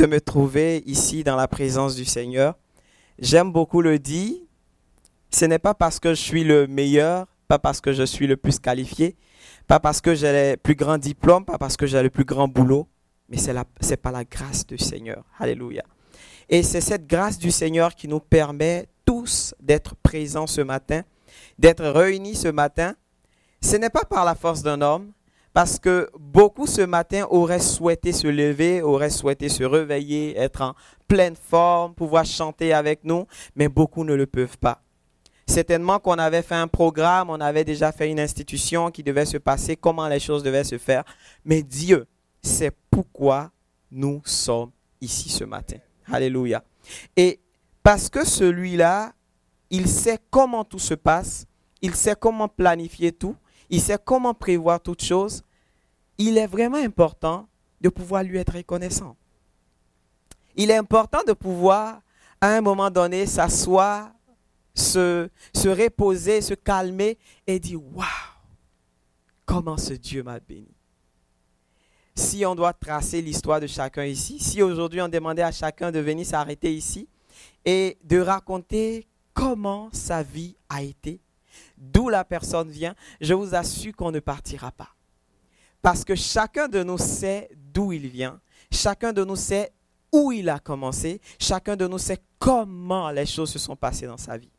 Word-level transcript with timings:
de 0.00 0.06
me 0.06 0.18
trouver 0.18 0.82
ici 0.86 1.24
dans 1.24 1.36
la 1.36 1.46
présence 1.46 1.94
du 1.94 2.06
Seigneur. 2.06 2.56
J'aime 3.18 3.52
beaucoup 3.52 3.82
le 3.82 3.98
dire. 3.98 4.34
Ce 5.30 5.44
n'est 5.44 5.58
pas 5.58 5.74
parce 5.74 6.00
que 6.00 6.14
je 6.14 6.20
suis 6.22 6.42
le 6.42 6.66
meilleur, 6.66 7.26
pas 7.48 7.58
parce 7.58 7.82
que 7.82 7.92
je 7.92 8.04
suis 8.04 8.26
le 8.26 8.38
plus 8.38 8.58
qualifié, 8.58 9.18
pas 9.66 9.78
parce 9.78 10.00
que 10.00 10.14
j'ai 10.14 10.32
les 10.32 10.56
plus 10.56 10.74
grands 10.74 10.96
diplômes, 10.96 11.44
pas 11.44 11.58
parce 11.58 11.76
que 11.76 11.86
j'ai 11.86 12.02
le 12.02 12.08
plus 12.08 12.24
grand 12.24 12.48
boulot, 12.48 12.88
mais 13.28 13.36
c'est 13.36 13.96
pas 13.98 14.10
la 14.10 14.24
grâce 14.24 14.66
du 14.66 14.78
Seigneur. 14.78 15.22
Alléluia. 15.38 15.82
Et 16.48 16.62
c'est 16.62 16.80
cette 16.80 17.06
grâce 17.06 17.38
du 17.38 17.50
Seigneur 17.50 17.94
qui 17.94 18.08
nous 18.08 18.20
permet 18.20 18.88
tous 19.04 19.54
d'être 19.60 19.96
présents 19.96 20.46
ce 20.46 20.62
matin, 20.62 21.02
d'être 21.58 21.84
réunis 21.84 22.36
ce 22.36 22.48
matin. 22.48 22.94
Ce 23.60 23.76
n'est 23.76 23.90
pas 23.90 24.04
par 24.04 24.24
la 24.24 24.34
force 24.34 24.62
d'un 24.62 24.80
homme, 24.80 25.12
parce 25.52 25.78
que 25.78 26.10
beaucoup 26.18 26.66
ce 26.66 26.82
matin 26.82 27.26
auraient 27.30 27.60
souhaité 27.60 28.12
se 28.12 28.26
lever, 28.26 28.82
auraient 28.82 29.10
souhaité 29.10 29.48
se 29.48 29.64
réveiller, 29.64 30.36
être 30.36 30.62
en 30.62 30.74
pleine 31.08 31.34
forme, 31.36 31.94
pouvoir 31.94 32.24
chanter 32.24 32.72
avec 32.72 33.04
nous, 33.04 33.26
mais 33.56 33.68
beaucoup 33.68 34.04
ne 34.04 34.14
le 34.14 34.26
peuvent 34.26 34.58
pas. 34.58 34.80
Certainement 35.46 35.98
qu'on 35.98 36.18
avait 36.18 36.42
fait 36.42 36.54
un 36.54 36.68
programme, 36.68 37.28
on 37.28 37.40
avait 37.40 37.64
déjà 37.64 37.90
fait 37.90 38.08
une 38.08 38.20
institution 38.20 38.92
qui 38.92 39.02
devait 39.02 39.26
se 39.26 39.36
passer, 39.36 39.74
comment 39.74 40.06
les 40.06 40.20
choses 40.20 40.44
devaient 40.44 40.62
se 40.62 40.78
faire. 40.78 41.02
Mais 41.44 41.64
Dieu, 41.64 42.06
c'est 42.40 42.72
pourquoi 42.88 43.50
nous 43.90 44.22
sommes 44.24 44.70
ici 45.00 45.28
ce 45.28 45.42
matin. 45.42 45.78
Alléluia. 46.06 46.62
Et 47.16 47.40
parce 47.82 48.08
que 48.08 48.24
celui-là, 48.24 49.12
il 49.70 49.88
sait 49.88 50.18
comment 50.30 50.64
tout 50.64 50.78
se 50.78 50.94
passe, 50.94 51.46
il 51.82 51.96
sait 51.96 52.14
comment 52.18 52.46
planifier 52.48 53.10
tout, 53.10 53.34
il 53.70 53.80
sait 53.80 53.98
comment 54.04 54.34
prévoir 54.34 54.80
toutes 54.80 55.02
choses, 55.02 55.42
il 56.20 56.36
est 56.36 56.46
vraiment 56.46 56.76
important 56.76 57.48
de 57.80 57.88
pouvoir 57.88 58.22
lui 58.22 58.36
être 58.36 58.52
reconnaissant. 58.52 59.16
Il 60.54 60.70
est 60.70 60.76
important 60.76 61.20
de 61.26 61.32
pouvoir, 61.32 62.02
à 62.42 62.48
un 62.48 62.60
moment 62.60 62.90
donné, 62.90 63.24
s'asseoir, 63.24 64.10
se, 64.74 65.30
se 65.54 65.68
reposer, 65.68 66.42
se 66.42 66.52
calmer 66.52 67.16
et 67.46 67.58
dire, 67.58 67.80
waouh, 67.94 68.04
comment 69.46 69.78
ce 69.78 69.94
Dieu 69.94 70.22
m'a 70.22 70.38
béni. 70.40 70.68
Si 72.14 72.44
on 72.44 72.54
doit 72.54 72.74
tracer 72.74 73.22
l'histoire 73.22 73.58
de 73.58 73.66
chacun 73.66 74.04
ici, 74.04 74.38
si 74.38 74.60
aujourd'hui 74.60 75.00
on 75.00 75.08
demandait 75.08 75.40
à 75.40 75.52
chacun 75.52 75.90
de 75.90 76.00
venir 76.00 76.26
s'arrêter 76.26 76.74
ici 76.74 77.08
et 77.64 77.96
de 78.04 78.20
raconter 78.20 79.06
comment 79.32 79.88
sa 79.90 80.22
vie 80.22 80.54
a 80.68 80.82
été, 80.82 81.18
d'où 81.78 82.10
la 82.10 82.26
personne 82.26 82.70
vient, 82.70 82.94
je 83.22 83.32
vous 83.32 83.54
assure 83.54 83.96
qu'on 83.96 84.10
ne 84.10 84.20
partira 84.20 84.70
pas. 84.70 84.90
Parce 85.82 86.04
que 86.04 86.14
chacun 86.14 86.68
de 86.68 86.82
nous 86.82 86.98
sait 86.98 87.50
d'où 87.72 87.92
il 87.92 88.08
vient, 88.08 88.40
chacun 88.70 89.12
de 89.12 89.24
nous 89.24 89.36
sait 89.36 89.72
où 90.12 90.32
il 90.32 90.48
a 90.48 90.58
commencé, 90.58 91.20
chacun 91.38 91.76
de 91.76 91.86
nous 91.86 91.98
sait 91.98 92.18
comment 92.38 93.10
les 93.10 93.26
choses 93.26 93.50
se 93.50 93.58
sont 93.58 93.76
passées 93.76 94.06
dans 94.06 94.16
sa 94.16 94.36
vie. 94.36 94.50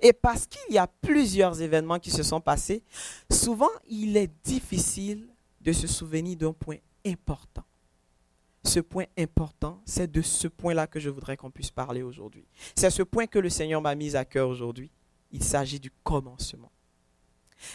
Et 0.00 0.12
parce 0.12 0.46
qu'il 0.46 0.74
y 0.74 0.78
a 0.78 0.86
plusieurs 0.86 1.60
événements 1.60 1.98
qui 1.98 2.10
se 2.10 2.22
sont 2.22 2.40
passés, 2.40 2.82
souvent 3.30 3.70
il 3.88 4.16
est 4.16 4.30
difficile 4.42 5.28
de 5.60 5.72
se 5.72 5.86
souvenir 5.86 6.36
d'un 6.36 6.52
point 6.52 6.78
important. 7.06 7.64
Ce 8.64 8.80
point 8.80 9.04
important, 9.18 9.80
c'est 9.84 10.10
de 10.10 10.22
ce 10.22 10.48
point-là 10.48 10.86
que 10.86 10.98
je 10.98 11.10
voudrais 11.10 11.36
qu'on 11.36 11.50
puisse 11.50 11.70
parler 11.70 12.02
aujourd'hui. 12.02 12.46
C'est 12.74 12.88
ce 12.88 13.02
point 13.02 13.26
que 13.26 13.38
le 13.38 13.50
Seigneur 13.50 13.82
m'a 13.82 13.94
mis 13.94 14.16
à 14.16 14.24
cœur 14.24 14.48
aujourd'hui 14.48 14.90
il 15.34 15.42
s'agit 15.42 15.80
du 15.80 15.90
commencement. 16.02 16.70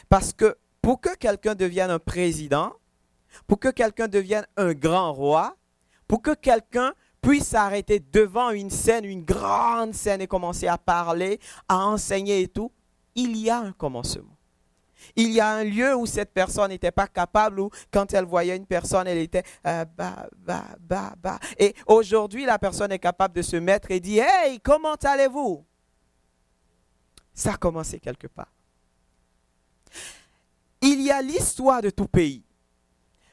Parce 0.07 0.33
que 0.33 0.57
pour 0.81 1.01
que 1.01 1.15
quelqu'un 1.15 1.55
devienne 1.55 1.91
un 1.91 1.99
président, 1.99 2.73
pour 3.47 3.59
que 3.59 3.69
quelqu'un 3.69 4.07
devienne 4.07 4.45
un 4.57 4.73
grand 4.73 5.13
roi, 5.13 5.55
pour 6.07 6.21
que 6.21 6.33
quelqu'un 6.33 6.93
puisse 7.21 7.47
s'arrêter 7.47 7.99
devant 7.99 8.51
une 8.51 8.69
scène, 8.69 9.05
une 9.05 9.23
grande 9.23 9.93
scène 9.93 10.21
et 10.21 10.27
commencer 10.27 10.67
à 10.67 10.77
parler, 10.77 11.39
à 11.67 11.85
enseigner 11.85 12.41
et 12.41 12.47
tout, 12.47 12.71
il 13.15 13.37
y 13.37 13.49
a 13.49 13.57
un 13.59 13.71
commencement. 13.71 14.35
Il 15.15 15.31
y 15.31 15.39
a 15.39 15.49
un 15.49 15.63
lieu 15.63 15.95
où 15.95 16.05
cette 16.05 16.33
personne 16.33 16.69
n'était 16.69 16.91
pas 16.91 17.07
capable, 17.07 17.59
ou 17.59 17.69
quand 17.91 18.13
elle 18.13 18.25
voyait 18.25 18.57
une 18.57 18.65
personne, 18.65 19.07
elle 19.07 19.17
était 19.17 19.43
euh, 19.65 19.85
bah, 19.97 20.27
bah, 20.35 20.65
bah, 20.79 21.13
bah. 21.17 21.39
Et 21.57 21.73
aujourd'hui, 21.87 22.45
la 22.45 22.59
personne 22.59 22.91
est 22.91 22.99
capable 22.99 23.35
de 23.35 23.41
se 23.41 23.55
mettre 23.55 23.91
et 23.91 23.99
dire 23.99 24.25
Hey, 24.27 24.59
comment 24.59 24.95
allez-vous? 24.95 25.65
Ça 27.33 27.53
a 27.53 27.57
commencé 27.57 27.99
quelque 27.99 28.27
part. 28.27 28.51
Il 30.81 31.01
y 31.01 31.11
a 31.11 31.21
l'histoire 31.21 31.81
de 31.81 31.89
tout 31.89 32.07
pays. 32.07 32.43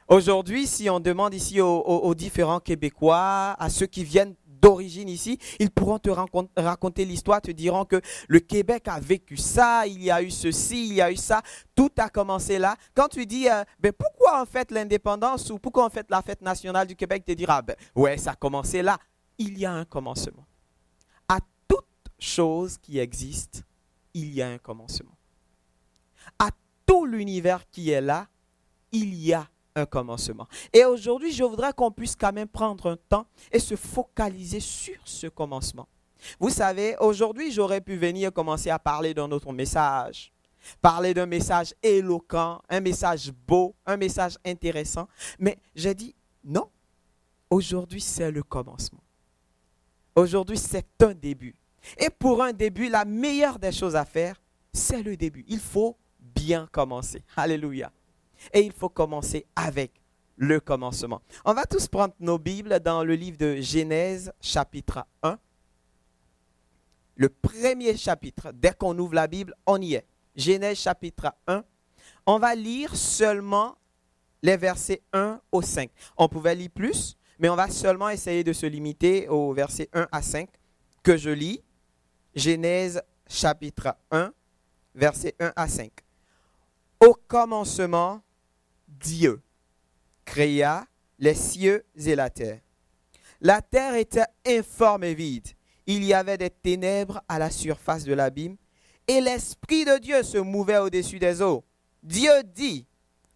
Aujourd'hui, 0.07 0.67
si 0.67 0.89
on 0.89 0.99
demande 0.99 1.33
ici 1.33 1.59
aux, 1.59 2.15
différents 2.15 2.61
Québécois, 2.61 3.55
à 3.59 3.69
ceux 3.69 3.87
qui 3.87 4.05
viennent 4.05 4.35
d'origine 4.45 5.09
ici, 5.09 5.37
ils 5.59 5.69
pourront 5.69 5.99
te 5.99 6.09
raconter 6.09 7.05
l'histoire, 7.05 7.41
te 7.41 7.51
diront 7.51 7.85
que 7.85 8.01
le 8.27 8.39
Québec 8.39 8.87
a 8.87 8.99
vécu 8.99 9.37
ça, 9.37 9.85
il 9.85 10.01
y 10.03 10.09
a 10.09 10.21
eu 10.21 10.31
ceci, 10.31 10.87
il 10.87 10.93
y 10.95 11.01
a 11.01 11.11
eu 11.11 11.17
ça, 11.17 11.41
tout 11.75 11.91
a 11.97 12.09
commencé 12.09 12.57
là. 12.57 12.75
Quand 12.93 13.09
tu 13.09 13.25
dis, 13.25 13.49
euh, 13.49 13.63
ben 13.79 13.91
pourquoi 13.91 14.41
on 14.41 14.45
fête 14.45 14.71
l'indépendance 14.71 15.49
ou 15.49 15.59
pourquoi 15.59 15.85
on 15.85 15.89
fête 15.89 16.09
la 16.09 16.21
fête 16.21 16.41
nationale 16.41 16.87
du 16.87 16.95
Québec, 16.95 17.23
tu 17.25 17.33
te 17.33 17.37
diras, 17.37 17.61
ben 17.61 17.75
ouais, 17.95 18.17
ça 18.17 18.31
a 18.31 18.35
commencé 18.35 18.81
là. 18.81 18.97
Il 19.37 19.57
y 19.57 19.65
a 19.65 19.73
un 19.73 19.85
commencement. 19.85 20.45
À 21.27 21.39
toute 21.67 21.85
chose 22.17 22.77
qui 22.77 22.97
existe, 22.97 23.63
il 24.13 24.33
y 24.33 24.41
a 24.41 24.47
un 24.47 24.57
commencement. 24.57 25.16
Tout 26.87 27.05
l'univers 27.05 27.69
qui 27.69 27.91
est 27.91 28.01
là, 28.01 28.27
il 28.91 29.13
y 29.13 29.33
a 29.33 29.47
un 29.75 29.85
commencement. 29.85 30.47
Et 30.73 30.83
aujourd'hui, 30.85 31.31
je 31.31 31.43
voudrais 31.43 31.73
qu'on 31.73 31.91
puisse 31.91 32.15
quand 32.15 32.33
même 32.33 32.47
prendre 32.47 32.89
un 32.89 32.97
temps 32.97 33.27
et 33.51 33.59
se 33.59 33.75
focaliser 33.75 34.59
sur 34.59 34.97
ce 35.03 35.27
commencement. 35.27 35.87
Vous 36.39 36.49
savez, 36.49 36.95
aujourd'hui, 36.99 37.51
j'aurais 37.51 37.81
pu 37.81 37.95
venir 37.95 38.33
commencer 38.33 38.71
à 38.71 38.79
parler 38.79 39.13
d'un 39.13 39.29
autre 39.31 39.53
message, 39.53 40.31
parler 40.81 41.13
d'un 41.13 41.27
message 41.27 41.75
éloquent, 41.83 42.59
un 42.69 42.79
message 42.79 43.31
beau, 43.31 43.75
un 43.85 43.97
message 43.97 44.37
intéressant, 44.43 45.07
mais 45.37 45.59
j'ai 45.75 45.93
dit 45.93 46.15
non. 46.43 46.69
Aujourd'hui, 47.49 48.01
c'est 48.01 48.31
le 48.31 48.43
commencement. 48.43 49.03
Aujourd'hui, 50.15 50.57
c'est 50.57 51.03
un 51.03 51.13
début. 51.13 51.55
Et 51.99 52.09
pour 52.09 52.41
un 52.41 52.51
début, 52.51 52.89
la 52.89 53.05
meilleure 53.05 53.59
des 53.59 53.71
choses 53.71 53.95
à 53.95 54.03
faire, 54.03 54.41
c'est 54.73 55.03
le 55.03 55.15
début. 55.15 55.45
Il 55.47 55.59
faut 55.59 55.95
bien 56.37 56.67
commencer. 56.71 57.23
Alléluia. 57.35 57.91
Et 58.53 58.61
il 58.61 58.71
faut 58.71 58.89
commencer 58.89 59.45
avec 59.55 59.91
le 60.35 60.59
commencement. 60.59 61.21
On 61.45 61.53
va 61.53 61.65
tous 61.65 61.87
prendre 61.87 62.13
nos 62.19 62.37
Bibles 62.37 62.79
dans 62.79 63.03
le 63.03 63.15
livre 63.15 63.37
de 63.37 63.55
Genèse 63.59 64.31
chapitre 64.39 65.05
1. 65.23 65.39
Le 67.15 67.29
premier 67.29 67.97
chapitre, 67.97 68.51
dès 68.53 68.73
qu'on 68.73 68.97
ouvre 68.99 69.15
la 69.15 69.27
Bible, 69.27 69.55
on 69.65 69.81
y 69.81 69.95
est. 69.95 70.05
Genèse 70.35 70.77
chapitre 70.77 71.33
1. 71.47 71.63
On 72.27 72.37
va 72.37 72.53
lire 72.53 72.95
seulement 72.95 73.75
les 74.43 74.57
versets 74.57 75.01
1 75.13 75.41
au 75.51 75.63
5. 75.63 75.89
On 76.17 76.29
pouvait 76.29 76.53
lire 76.53 76.69
plus, 76.69 77.17
mais 77.39 77.49
on 77.49 77.55
va 77.55 77.69
seulement 77.69 78.09
essayer 78.09 78.43
de 78.43 78.53
se 78.53 78.67
limiter 78.67 79.27
aux 79.27 79.51
versets 79.53 79.89
1 79.93 80.07
à 80.11 80.21
5 80.21 80.47
que 81.01 81.17
je 81.17 81.31
lis. 81.31 81.63
Genèse 82.35 83.01
chapitre 83.27 83.95
1, 84.11 84.31
versets 84.93 85.35
1 85.39 85.53
à 85.55 85.67
5. 85.67 85.91
Au 86.99 87.13
commencement, 87.13 88.21
Dieu 88.87 89.41
créa 90.25 90.85
les 91.19 91.35
cieux 91.35 91.85
et 91.95 92.15
la 92.15 92.29
terre. 92.29 92.61
La 93.41 93.61
terre 93.61 93.95
était 93.95 94.25
informe 94.45 95.03
et 95.03 95.13
vide. 95.13 95.47
Il 95.85 96.03
y 96.03 96.13
avait 96.13 96.37
des 96.37 96.49
ténèbres 96.49 97.21
à 97.27 97.39
la 97.39 97.49
surface 97.49 98.03
de 98.03 98.13
l'abîme, 98.13 98.57
et 99.07 99.21
l'Esprit 99.21 99.85
de 99.85 99.97
Dieu 99.99 100.23
se 100.23 100.37
mouvait 100.37 100.79
au-dessus 100.79 101.19
des 101.19 101.41
eaux. 101.41 101.63
Dieu 102.03 102.43
dit 102.43 102.85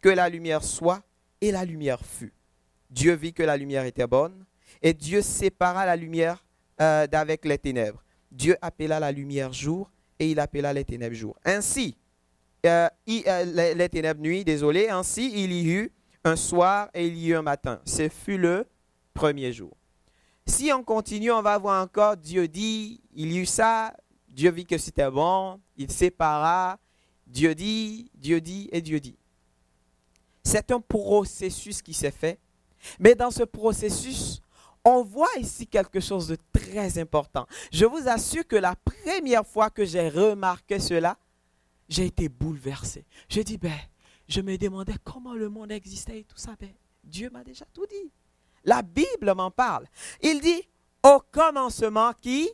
que 0.02 0.10
la 0.10 0.28
lumière 0.28 0.64
soit, 0.64 1.02
et 1.40 1.52
la 1.52 1.64
lumière 1.64 2.04
fut. 2.06 2.34
Dieu 2.90 3.14
vit 3.14 3.34
que 3.34 3.44
la 3.44 3.58
lumière 3.58 3.86
était 3.86 4.08
bonne, 4.08 4.46
et 4.82 4.94
Dieu 4.94 5.22
sépara 5.22 5.86
la 5.86 5.96
lumière 5.96 6.44
euh, 6.82 7.08
d'avec 7.08 7.46
les 7.46 7.58
ténèbres. 7.58 8.04
Dieu 8.32 8.58
appela 8.62 9.00
la 9.00 9.12
lumière 9.12 9.54
jour 9.54 9.92
et 10.20 10.32
il 10.32 10.40
appela 10.40 10.74
les 10.74 10.86
ténèbres 10.86 11.16
jour. 11.16 11.38
Ainsi, 11.44 11.98
euh, 12.66 12.88
euh, 13.10 13.74
les, 13.74 13.90
ténèbres 13.90 14.22
nuit, 14.22 14.44
désolé, 14.44 14.90
ainsi 14.90 15.32
il 15.34 15.52
y 15.52 15.72
eut 15.72 15.92
un 16.24 16.36
soir 16.36 16.90
et 16.94 17.08
il 17.08 17.18
y 17.18 17.30
eut 17.30 17.36
un 17.36 17.42
matin. 17.42 17.82
Ce 17.86 18.08
fut 18.10 18.38
le 18.38 18.68
premier 19.14 19.52
jour. 19.52 19.76
Si 20.46 20.72
on 20.72 20.84
continue, 20.84 21.32
on 21.32 21.42
va 21.42 21.58
voir 21.58 21.82
encore 21.82 22.18
Dieu 22.18 22.48
dit, 22.48 23.02
il 23.14 23.32
y 23.32 23.40
eut 23.40 23.46
ça, 23.46 23.94
Dieu 24.28 24.52
vit 24.52 24.66
que 24.66 24.78
c'était 24.78 25.10
bon, 25.10 25.60
il 25.78 25.92
sépara, 25.92 26.78
Dieu 27.26 27.56
dit, 27.56 28.12
Dieu 28.14 28.42
dit 28.42 28.70
et 28.72 28.82
Dieu 28.82 29.00
dit. 29.00 29.18
C'est 30.44 30.72
un 30.72 30.80
processus 30.80 31.82
qui 31.82 31.94
s'est 31.94 32.12
fait, 32.12 32.40
mais 33.00 33.16
dans 33.16 33.32
ce 33.32 33.44
processus, 33.44 34.42
on 34.84 35.04
voit 35.04 35.36
ici 35.40 35.68
quelque 35.68 36.00
chose 36.00 36.28
de 36.28 36.38
très 36.52 37.00
important. 37.00 37.46
Je 37.72 37.86
vous 37.86 38.08
assure 38.08 38.48
que 38.48 38.56
la 38.56 38.76
première 38.76 39.46
fois 39.46 39.70
que 39.70 39.86
j'ai 39.86 40.10
remarqué 40.10 40.80
cela, 40.80 41.18
j'ai 41.92 42.06
été 42.06 42.30
bouleversé. 42.30 43.06
Je 43.30 43.42
dis, 43.42 43.58
ben, 43.58 43.78
je 44.28 44.40
me 44.42 44.58
demandais 44.58 44.96
comment 45.04 45.36
le 45.36 45.50
monde 45.50 45.72
existait 45.72 46.20
et 46.20 46.24
tout 46.24 46.38
ça. 46.38 46.56
Ben, 46.60 46.72
Dieu 47.04 47.30
m'a 47.30 47.44
déjà 47.44 47.66
tout 47.74 47.86
dit. 47.86 48.12
La 48.64 48.82
Bible 48.82 49.34
m'en 49.36 49.52
parle. 49.52 49.86
Il 50.24 50.40
dit, 50.40 50.68
au 51.04 51.22
commencement 51.32 52.14
qui? 52.14 52.50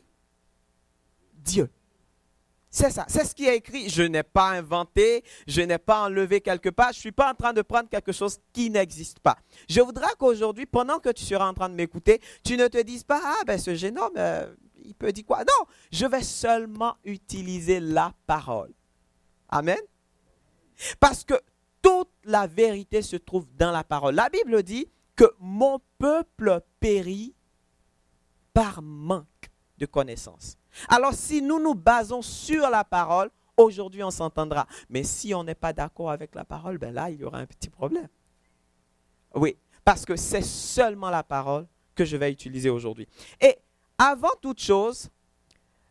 Dieu. 1.34 1.70
C'est 2.70 2.90
ça, 2.90 3.06
c'est 3.08 3.24
ce 3.24 3.34
qui 3.34 3.46
est 3.46 3.56
écrit. 3.56 3.88
Je 3.88 4.02
n'ai 4.02 4.22
pas 4.22 4.50
inventé, 4.50 5.24
je 5.46 5.62
n'ai 5.62 5.78
pas 5.78 6.02
enlevé 6.02 6.40
quelque 6.40 6.68
part, 6.68 6.92
je 6.92 6.98
ne 6.98 7.00
suis 7.00 7.12
pas 7.12 7.30
en 7.30 7.34
train 7.34 7.52
de 7.52 7.62
prendre 7.62 7.88
quelque 7.88 8.12
chose 8.12 8.38
qui 8.52 8.68
n'existe 8.68 9.20
pas. 9.20 9.38
Je 9.68 9.80
voudrais 9.80 10.12
qu'aujourd'hui, 10.18 10.66
pendant 10.66 10.98
que 10.98 11.08
tu 11.10 11.24
seras 11.24 11.48
en 11.48 11.54
train 11.54 11.70
de 11.70 11.74
m'écouter, 11.74 12.20
tu 12.44 12.56
ne 12.56 12.66
te 12.66 12.82
dises 12.82 13.04
pas, 13.04 13.20
ah 13.24 13.44
ben 13.46 13.58
ce 13.58 13.70
homme, 13.98 14.12
euh, 14.18 14.54
il 14.84 14.94
peut 14.94 15.12
dire 15.12 15.24
quoi? 15.24 15.38
Non, 15.38 15.66
je 15.90 16.04
vais 16.06 16.22
seulement 16.22 16.96
utiliser 17.04 17.80
la 17.80 18.12
parole. 18.26 18.74
Amen. 19.48 19.78
Parce 21.00 21.24
que 21.24 21.34
toute 21.82 22.10
la 22.24 22.46
vérité 22.46 23.02
se 23.02 23.16
trouve 23.16 23.46
dans 23.56 23.70
la 23.70 23.84
parole. 23.84 24.14
La 24.14 24.28
Bible 24.28 24.62
dit 24.62 24.88
que 25.16 25.24
mon 25.38 25.80
peuple 25.98 26.60
périt 26.80 27.34
par 28.52 28.82
manque 28.82 29.50
de 29.78 29.86
connaissance. 29.86 30.56
Alors 30.88 31.14
si 31.14 31.42
nous 31.42 31.60
nous 31.60 31.74
basons 31.74 32.22
sur 32.22 32.68
la 32.70 32.84
parole, 32.84 33.30
aujourd'hui 33.56 34.02
on 34.02 34.10
s'entendra. 34.10 34.66
Mais 34.88 35.02
si 35.02 35.34
on 35.34 35.44
n'est 35.44 35.54
pas 35.54 35.72
d'accord 35.72 36.10
avec 36.10 36.34
la 36.34 36.44
parole, 36.44 36.78
ben 36.78 36.92
là 36.92 37.10
il 37.10 37.20
y 37.20 37.24
aura 37.24 37.38
un 37.38 37.46
petit 37.46 37.70
problème. 37.70 38.08
Oui, 39.34 39.56
parce 39.84 40.04
que 40.04 40.16
c'est 40.16 40.42
seulement 40.42 41.10
la 41.10 41.22
parole 41.22 41.66
que 41.94 42.04
je 42.04 42.16
vais 42.16 42.30
utiliser 42.30 42.70
aujourd'hui. 42.70 43.08
Et 43.40 43.56
avant 43.98 44.34
toute 44.40 44.60
chose, 44.60 45.08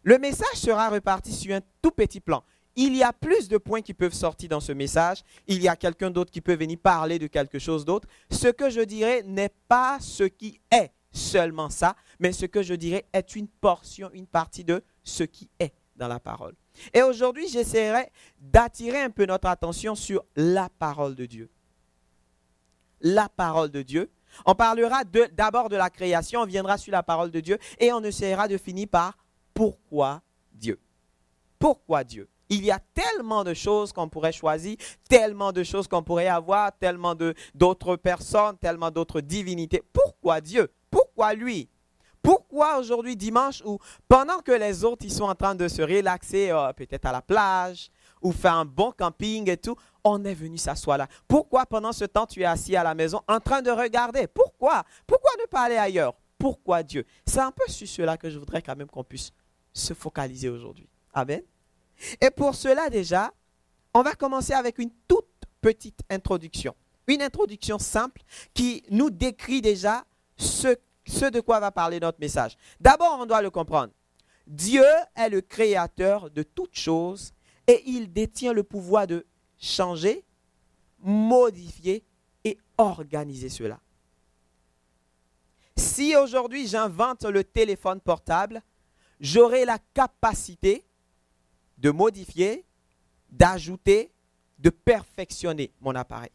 le 0.04 0.18
message 0.18 0.56
sera 0.56 0.90
reparti 0.90 1.34
sur 1.34 1.54
un 1.54 1.62
tout 1.82 1.92
petit 1.92 2.22
plan. 2.22 2.44
Il 2.80 2.96
y 2.96 3.02
a 3.02 3.12
plus 3.12 3.50
de 3.50 3.58
points 3.58 3.82
qui 3.82 3.96
peuvent 3.96 4.14
sortir 4.14 4.50
dans 4.50 4.60
ce 4.60 4.72
message. 4.72 5.24
Il 5.48 5.64
y 5.64 5.68
a 5.68 5.76
quelqu'un 5.76 6.12
d'autre 6.12 6.32
qui 6.32 6.42
peut 6.42 6.56
venir 6.56 6.78
parler 6.78 7.18
de 7.18 7.26
quelque 7.26 7.58
chose 7.58 7.84
d'autre. 7.84 8.08
Ce 8.30 8.48
que 8.50 8.70
je 8.70 8.82
dirais 8.82 9.24
n'est 9.24 9.52
pas 9.68 9.98
ce 10.00 10.24
qui 10.24 10.62
est 10.72 10.92
seulement 11.12 11.72
ça, 11.72 11.96
mais 12.20 12.32
ce 12.32 12.46
que 12.46 12.62
je 12.62 12.76
dirais 12.76 13.06
est 13.12 13.36
une 13.36 13.48
portion, 13.48 14.12
une 14.14 14.28
partie 14.28 14.64
de 14.64 14.84
ce 15.04 15.24
qui 15.24 15.50
est 15.60 15.74
dans 15.96 16.08
la 16.08 16.20
parole. 16.20 16.54
Et 16.94 17.02
aujourd'hui, 17.02 17.48
j'essaierai 17.48 18.12
d'attirer 18.40 19.02
un 19.02 19.10
peu 19.10 19.26
notre 19.26 19.48
attention 19.48 19.96
sur 19.96 20.24
la 20.36 20.70
parole 20.70 21.16
de 21.16 21.26
Dieu. 21.26 21.50
La 23.02 23.28
parole 23.28 23.72
de 23.72 23.82
Dieu. 23.82 24.12
On 24.46 24.54
parlera 24.54 25.04
d'abord 25.04 25.70
de, 25.70 25.76
la 25.76 25.90
création, 25.90 26.42
on 26.42 26.46
viendra 26.46 26.78
sur 26.78 26.92
la 26.92 27.02
parole 27.02 27.32
de 27.32 27.40
Dieu 27.40 27.58
et 27.80 27.92
on 27.92 28.04
essaiera 28.04 28.48
de 28.48 28.58
finir 28.58 28.88
par 28.88 29.18
pourquoi 29.56 30.22
Dieu. 30.54 30.80
Pourquoi 31.58 32.04
Dieu? 32.04 32.30
Il 32.50 32.66
y 32.66 32.72
a 32.72 32.80
tellement 32.94 33.44
de 33.44 33.54
choses 33.54 33.92
qu'on 33.92 34.10
pourrait 34.10 34.32
choisir, 34.32 34.76
tellement 35.10 35.52
de 35.52 35.64
choses 35.64 35.88
qu'on 35.88 36.04
pourrait 36.04 36.28
avoir, 36.28 36.72
tellement 36.78 37.16
d'autres 37.56 37.96
personnes, 37.96 38.58
tellement 38.58 38.92
d'autres 38.92 39.22
divinités. 39.22 39.84
Pourquoi 39.94 40.42
Dieu? 40.42 40.72
Pourquoi 40.90 41.34
lui? 41.34 41.70
Pourquoi 42.22 42.78
aujourd'hui 42.78 43.16
dimanche 43.16 43.62
ou 43.66 43.80
pendant 44.08 44.40
que 44.40 44.52
les 44.52 44.84
autres 44.84 45.06
ils 45.06 45.12
sont 45.12 45.24
en 45.24 45.36
train 45.36 45.56
de 45.56 45.68
se 45.68 45.82
relaxer 45.82 46.50
euh, 46.52 46.74
peut-être 46.74 47.06
à 47.06 47.14
la 47.14 47.22
plage 47.22 47.90
ou 48.22 48.34
faire 48.34 48.56
un 48.56 48.66
bon 48.66 48.92
camping 48.92 49.50
et 49.50 49.56
tout, 49.56 49.76
on 50.04 50.24
est 50.26 50.34
venu 50.34 50.58
s'asseoir 50.58 50.98
là? 50.98 51.08
Pourquoi 51.28 51.66
pendant 51.66 51.94
ce 51.94 52.04
temps 52.04 52.26
tu 52.26 52.42
es 52.42 52.46
assis 52.46 52.76
à 52.76 52.84
la 52.84 52.96
maison 52.96 53.22
en 53.30 53.40
train 53.40 53.62
de 53.62 53.72
regarder? 53.72 54.28
Pourquoi? 54.28 54.84
Pourquoi 55.06 55.32
ne 55.40 55.46
pas 55.46 55.62
aller 55.62 55.78
ailleurs? 55.78 56.16
Pourquoi 56.38 56.84
Dieu? 56.84 57.06
C'est 57.26 57.40
un 57.40 57.52
peu 57.52 57.72
sur 57.72 57.88
cela 57.88 58.18
que 58.18 58.30
je 58.30 58.38
voudrais 58.38 58.62
quand 58.62 58.76
même 58.76 58.88
qu'on 58.88 59.04
puisse 59.04 59.32
se 59.72 59.94
focaliser 59.94 60.50
aujourd'hui. 60.50 60.90
Amen. 61.14 61.42
Et 62.22 62.30
pour 62.30 62.56
cela 62.56 62.90
déjà, 62.90 63.34
on 63.94 64.02
va 64.02 64.14
commencer 64.16 64.54
avec 64.54 64.78
une 64.80 64.92
toute 65.08 65.26
petite 65.62 66.02
introduction. 66.10 66.76
Une 67.08 67.22
introduction 67.22 67.80
simple 67.80 68.22
qui 68.54 68.84
nous 68.90 69.10
décrit 69.10 69.62
déjà 69.62 70.06
ce 70.38 70.76
de 71.30 71.40
quoi 71.40 71.60
va 71.60 71.72
parler 71.72 72.00
notre 72.00 72.20
message. 72.20 72.58
D'abord, 72.80 73.18
on 73.20 73.26
doit 73.26 73.42
le 73.42 73.50
comprendre. 73.50 73.94
Dieu 74.46 74.86
est 75.16 75.30
le 75.30 75.42
créateur 75.42 76.30
de 76.30 76.44
toutes 76.44 76.76
choses 76.76 77.34
et 77.66 77.84
il 77.86 78.12
détient 78.12 78.54
le 78.54 78.64
pouvoir 78.64 79.08
de 79.08 79.26
changer, 79.58 80.24
modifier 81.00 82.04
et 82.44 82.58
organiser 82.78 83.50
cela. 83.50 83.80
Si 85.76 86.16
aujourd'hui 86.16 86.68
j'invente 86.68 87.24
le 87.24 87.44
téléphone 87.44 88.00
portable, 88.00 88.62
j'aurai 89.20 89.66
la 89.66 89.80
capacité 89.94 90.87
de 91.78 91.92
modifier, 91.92 92.66
d'ajouter, 93.30 94.12
de 94.60 94.70
perfectionner 94.70 95.72
mon 95.82 95.96
appareil. 95.96 96.32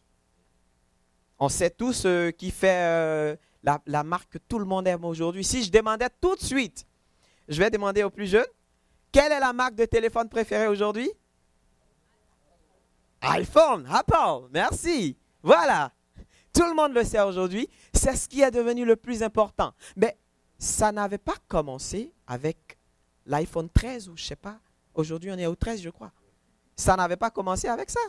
On 1.39 1.49
sait 1.49 1.71
tous 1.71 1.93
ce 1.93 2.31
qui 2.31 2.50
fait 2.50 2.85
euh, 2.85 3.37
la, 3.62 4.05
marque 4.05 4.31
que 4.33 4.39
tout 4.39 4.59
le 4.59 4.65
monde 4.65 4.87
aime 4.87 5.05
aujourd'hui. 5.05 5.44
Si 5.44 5.65
je 5.65 5.71
demandais 5.71 6.09
tout 6.21 6.37
de 6.37 6.41
suite, 6.41 6.87
je 7.49 7.59
vais 7.59 7.71
demander 7.71 8.05
aux 8.05 8.11
plus 8.11 8.29
jeunes, 8.29 8.47
quelle 9.11 9.33
est 9.33 9.41
la 9.41 9.53
marque 9.53 9.75
de 9.75 9.85
téléphone 9.85 10.29
préférée 10.29 10.69
aujourd'hui? 10.69 11.11
iPhone, 13.23 13.87
Apple, 13.91 14.49
merci. 14.53 15.17
Voilà. 15.43 15.93
Tout 16.53 16.67
le 16.67 16.75
monde 16.75 16.93
le 16.93 17.05
sait 17.05 17.21
aujourd'hui. 17.21 17.69
C'est 17.93 18.17
ce 18.17 18.29
qui 18.29 18.43
est 18.43 18.50
devenu 18.50 18.85
le 18.85 18.97
plus 18.97 19.23
important. 19.23 19.73
Mais 19.97 20.17
ça 20.59 20.93
n'avait 20.93 21.19
pas 21.19 21.37
commencé 21.49 22.12
avec 22.27 22.79
l'iPhone 23.27 23.69
13 23.69 24.09
ou 24.09 24.17
je 24.17 24.25
sais 24.25 24.37
pas. 24.37 24.59
Aujourd'hui, 24.94 25.31
on 25.31 25.39
est 25.39 25.47
au 25.47 25.55
13, 25.55 25.81
je 25.81 25.91
crois. 25.91 26.12
Ça 26.77 26.97
n'avait 26.97 27.17
pas 27.17 27.31
commencé 27.31 27.69
avec 27.69 27.91
ça. 27.91 28.00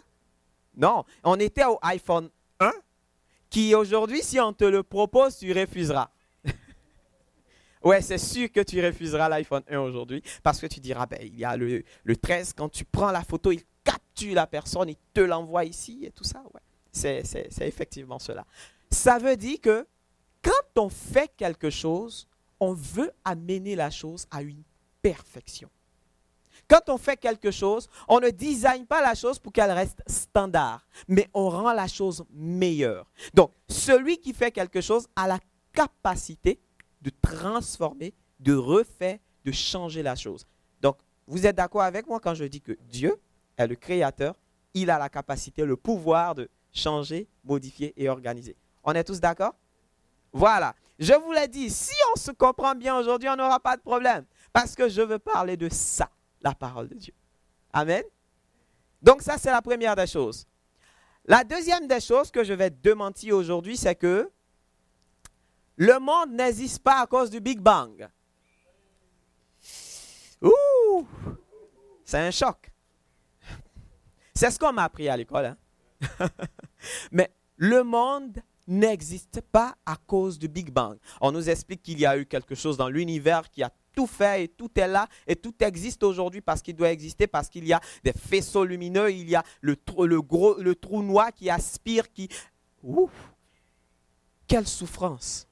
Non, 0.76 1.04
on 1.24 1.40
était 1.40 1.66
au 1.66 1.78
iPhone 1.82 2.30
1 2.60 2.72
qui 3.50 3.76
aujourd'hui, 3.76 4.24
si 4.24 4.40
on 4.40 4.52
te 4.52 4.64
le 4.64 4.82
propose, 4.82 5.38
tu 5.38 5.54
refuseras. 5.54 6.10
ouais, 7.84 8.02
c'est 8.02 8.18
sûr 8.18 8.52
que 8.52 8.62
tu 8.62 8.84
refuseras 8.84 9.30
l'iPhone 9.30 9.62
1 9.70 9.78
aujourd'hui 9.80 10.24
parce 10.42 10.60
que 10.60 10.66
tu 10.66 10.80
diras, 10.80 11.06
ben, 11.06 11.20
il 11.22 11.38
y 11.38 11.46
a 11.46 11.56
le, 11.56 11.84
le 12.04 12.16
13, 12.16 12.54
quand 12.54 12.70
tu 12.70 12.84
prends 12.84 13.12
la 13.12 13.24
photo, 13.24 13.52
il 13.52 13.62
capture 13.84 14.34
la 14.34 14.48
personne, 14.48 14.90
il 14.90 14.98
te 15.14 15.22
l'envoie 15.22 15.66
ici 15.66 16.06
et 16.06 16.12
tout 16.12 16.24
ça. 16.24 16.42
Ouais, 16.54 16.62
c'est 16.92 17.62
effectivement 17.62 18.18
cela. 18.18 18.46
Ça 18.90 19.20
veut 19.20 19.38
dire 19.38 19.62
que 19.62 19.86
quand 20.42 20.82
on 20.82 20.90
fait 20.90 21.32
quelque 21.38 21.70
chose, 21.70 22.28
on 22.60 22.74
veut 22.74 23.12
amener 23.24 23.76
la 23.76 23.92
chose 23.92 24.26
à 24.32 24.42
une 24.42 24.64
perfection. 25.02 25.70
Quand 26.68 26.90
on 26.90 26.98
fait 26.98 27.18
quelque 27.18 27.52
chose, 27.52 27.88
on 28.08 28.20
ne 28.20 28.30
design 28.30 28.86
pas 28.86 29.02
la 29.02 29.16
chose 29.16 29.40
pour 29.40 29.52
qu'elle 29.52 29.72
reste 29.72 30.02
standard, 30.08 30.86
mais 31.08 31.30
on 31.34 31.50
rend 31.50 31.74
la 31.74 31.88
chose 31.88 32.24
meilleure. 32.32 33.06
Donc, 33.34 33.52
celui 33.68 34.18
qui 34.18 34.34
fait 34.34 34.52
quelque 34.52 34.82
chose 34.82 35.08
a 35.16 35.28
la 35.28 35.40
capacité 35.74 36.60
de 37.02 37.12
transformer, 37.22 38.14
de 38.40 38.54
refaire, 38.54 39.20
de 39.44 39.52
changer 39.52 40.04
la 40.04 40.16
chose. 40.16 40.46
Donc, 40.82 40.98
vous 41.28 41.46
êtes 41.46 41.56
d'accord 41.56 41.82
avec 41.82 42.08
moi 42.08 42.20
quand 42.20 42.34
je 42.34 42.46
dis 42.46 42.62
que 42.62 42.78
Dieu 42.90 43.20
est 43.58 43.68
le 43.68 43.76
créateur, 43.76 44.36
il 44.74 44.90
a 44.90 44.98
la 44.98 45.10
capacité, 45.10 45.66
le 45.66 45.76
pouvoir 45.76 46.36
de 46.36 46.50
changer, 46.72 47.28
modifier 47.44 47.94
et 47.96 48.10
organiser. 48.10 48.56
On 48.84 48.94
est 48.94 49.04
tous 49.04 49.20
d'accord? 49.20 49.54
Voilà. 50.32 50.74
Je 50.98 51.14
vous 51.14 51.32
l'ai 51.32 51.48
dit, 51.48 51.70
si 51.70 51.94
on 52.14 52.20
se 52.20 52.32
comprend 52.32 52.74
bien 52.74 52.98
aujourd'hui, 52.98 53.30
on 53.30 53.36
n'aura 53.36 53.60
pas 53.60 53.78
de 53.78 53.82
problème. 53.82 54.26
Parce 54.52 54.76
que 54.76 54.90
je 54.90 55.02
veux 55.02 55.20
parler 55.20 55.58
de 55.58 55.70
ça 55.70 56.10
la 56.44 56.54
parole 56.54 56.90
de 56.90 56.96
Dieu. 56.96 57.14
Amen. 57.72 58.04
Donc 59.02 59.22
ça, 59.22 59.38
c'est 59.38 59.52
la 59.52 59.62
première 59.62 59.96
des 59.96 60.08
choses. 60.08 60.46
La 61.26 61.44
deuxième 61.44 61.88
des 61.88 62.02
choses 62.02 62.30
que 62.32 62.44
je 62.44 62.54
vais 62.54 62.70
démentir 62.70 63.36
aujourd'hui, 63.36 63.78
c'est 63.78 63.96
que 63.96 64.30
le 65.78 66.00
monde 66.00 66.32
n'existe 66.32 66.80
pas 66.84 67.02
à 67.02 67.08
cause 67.08 67.30
du 67.30 67.40
Big 67.40 67.60
Bang. 67.60 68.08
Ouh, 70.42 71.08
c'est 72.04 72.20
un 72.20 72.32
choc. 72.32 72.72
C'est 74.36 74.52
ce 74.52 74.60
qu'on 74.60 74.74
m'a 74.74 74.84
appris 74.84 75.08
à 75.08 75.16
l'école. 75.16 75.46
Hein. 75.46 75.58
Mais 77.12 77.32
le 77.56 77.84
monde 77.84 78.38
n'existe 78.68 79.42
pas 79.42 79.76
à 79.86 79.96
cause 79.96 80.38
du 80.38 80.48
Big 80.48 80.72
Bang. 80.72 80.98
On 81.22 81.32
nous 81.32 81.50
explique 81.50 81.82
qu'il 81.82 82.00
y 82.00 82.06
a 82.06 82.18
eu 82.18 82.26
quelque 82.26 82.56
chose 82.56 82.78
dans 82.78 82.90
l'univers 82.90 83.50
qui 83.50 83.64
a 83.64 83.72
tout 83.94 84.08
fait 84.08 84.44
et 84.44 84.48
tout 84.48 84.70
est 84.76 84.88
là 84.88 85.08
et 85.28 85.36
tout 85.36 85.54
existe 85.60 86.04
aujourd'hui 86.04 86.42
parce 86.42 86.62
qu'il 86.62 86.76
doit 86.76 86.92
exister, 86.92 87.28
parce 87.28 87.50
qu'il 87.50 87.66
y 87.66 87.74
a 87.74 87.82
des 88.04 88.14
faisceaux 88.14 88.66
lumineux, 88.66 89.12
il 89.12 89.30
y 89.30 89.36
a 89.36 89.44
le, 89.62 89.76
trou 89.76 91.04
noir 91.04 91.32
qui 91.34 91.50
aspire, 91.50 92.12
qui... 92.12 92.30
Ouf 92.84 93.12
Quelle 94.48 94.68
souffrance 94.68 95.48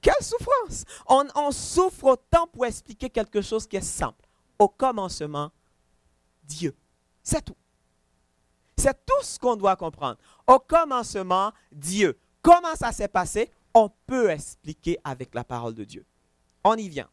Quelle 0.00 0.22
souffrance 0.22 0.84
on 1.06 1.50
souffre 1.52 2.04
autant 2.04 2.46
pour 2.48 2.66
expliquer 2.66 3.10
quelque 3.10 3.42
chose 3.42 3.66
qui 3.66 3.76
est 3.76 3.80
simple. 3.80 4.26
Au 4.58 4.68
commencement, 4.68 5.50
Dieu. 6.42 6.74
C'est 7.22 7.44
tout. 7.44 7.56
C'est 8.76 9.06
tout 9.06 9.22
ce 9.22 9.38
qu'on 9.38 9.56
doit 9.56 9.76
comprendre. 9.76 10.18
Au 10.46 10.58
commencement, 10.58 11.52
Dieu. 11.70 12.18
Comment 12.42 12.74
ça 12.74 12.92
s'est 12.92 13.08
passé? 13.08 13.50
On 13.74 13.90
peut 14.06 14.30
expliquer 14.30 14.98
avec 15.04 15.34
la 15.34 15.44
parole 15.44 15.74
de 15.74 15.84
Dieu. 15.84 16.04
On 16.64 16.74
y 16.76 16.88
vient. 16.88 17.08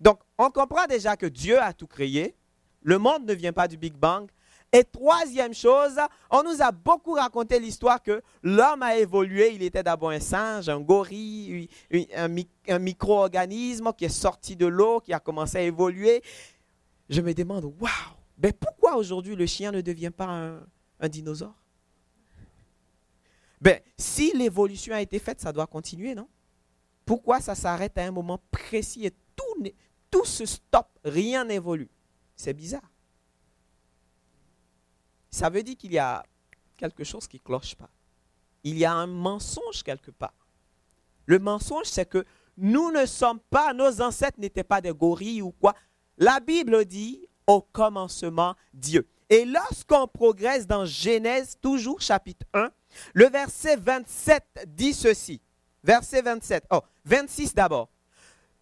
Donc, 0.00 0.20
on 0.38 0.50
comprend 0.50 0.86
déjà 0.86 1.16
que 1.16 1.26
Dieu 1.26 1.60
a 1.60 1.72
tout 1.72 1.86
créé. 1.86 2.34
Le 2.82 2.98
monde 2.98 3.26
ne 3.26 3.34
vient 3.34 3.52
pas 3.52 3.68
du 3.68 3.76
Big 3.76 3.94
Bang. 3.94 4.28
Et 4.72 4.82
troisième 4.82 5.54
chose, 5.54 5.96
on 6.30 6.42
nous 6.42 6.60
a 6.60 6.72
beaucoup 6.72 7.12
raconté 7.12 7.60
l'histoire 7.60 8.02
que 8.02 8.20
l'homme 8.42 8.82
a 8.82 8.96
évolué. 8.96 9.52
Il 9.54 9.62
était 9.62 9.84
d'abord 9.84 10.10
un 10.10 10.18
singe, 10.18 10.68
un 10.68 10.80
gorille, 10.80 11.68
un, 12.12 12.78
micro-organisme 12.78 13.92
qui 13.96 14.06
est 14.06 14.08
sorti 14.08 14.56
de 14.56 14.66
l'eau, 14.66 14.98
qui 14.98 15.12
a 15.12 15.20
commencé 15.20 15.58
à 15.58 15.62
évoluer. 15.62 16.22
Je 17.08 17.20
me 17.20 17.32
demande, 17.32 17.64
waouh, 17.64 18.16
mais 18.42 18.52
pourquoi 18.52 18.96
aujourd'hui 18.96 19.36
le 19.36 19.46
chien 19.46 19.70
ne 19.70 19.80
devient 19.80 20.10
pas 20.10 20.26
un, 20.26 20.60
un 20.98 21.08
dinosaure? 21.08 21.54
Ben, 23.60 23.80
si 23.96 24.36
l'évolution 24.36 24.92
a 24.94 25.00
été 25.00 25.20
faite, 25.20 25.40
ça 25.40 25.52
doit 25.52 25.68
continuer, 25.68 26.16
non? 26.16 26.28
Pourquoi 27.04 27.40
ça 27.40 27.54
s'arrête 27.54 27.98
à 27.98 28.02
un 28.04 28.10
moment 28.10 28.40
précis 28.50 29.06
et 29.06 29.14
tout, 29.36 29.64
tout 30.10 30.24
se 30.24 30.46
stoppe, 30.46 30.98
rien 31.04 31.44
n'évolue? 31.44 31.90
C'est 32.34 32.54
bizarre. 32.54 32.90
Ça 35.30 35.50
veut 35.50 35.62
dire 35.62 35.76
qu'il 35.76 35.92
y 35.92 35.98
a 35.98 36.24
quelque 36.76 37.04
chose 37.04 37.26
qui 37.26 37.40
cloche 37.40 37.74
pas. 37.74 37.90
Il 38.62 38.78
y 38.78 38.84
a 38.84 38.92
un 38.92 39.06
mensonge 39.06 39.82
quelque 39.82 40.10
part. 40.10 40.34
Le 41.26 41.38
mensonge, 41.38 41.86
c'est 41.86 42.08
que 42.08 42.24
nous 42.56 42.90
ne 42.92 43.04
sommes 43.06 43.40
pas, 43.40 43.74
nos 43.74 44.00
ancêtres 44.00 44.38
n'étaient 44.38 44.64
pas 44.64 44.80
des 44.80 44.92
gorilles 44.92 45.42
ou 45.42 45.50
quoi. 45.52 45.74
La 46.18 46.40
Bible 46.40 46.84
dit 46.84 47.28
au 47.46 47.60
commencement 47.60 48.54
Dieu. 48.72 49.08
Et 49.28 49.44
lorsqu'on 49.44 50.06
progresse 50.06 50.66
dans 50.66 50.84
Genèse, 50.84 51.56
toujours 51.60 52.00
chapitre 52.00 52.46
1, 52.52 52.70
le 53.14 53.26
verset 53.26 53.76
27 53.76 54.66
dit 54.68 54.94
ceci. 54.94 55.40
Verset 55.84 56.22
27. 56.22 56.64
Oh, 56.70 56.80
26 57.04 57.54
d'abord. 57.54 57.90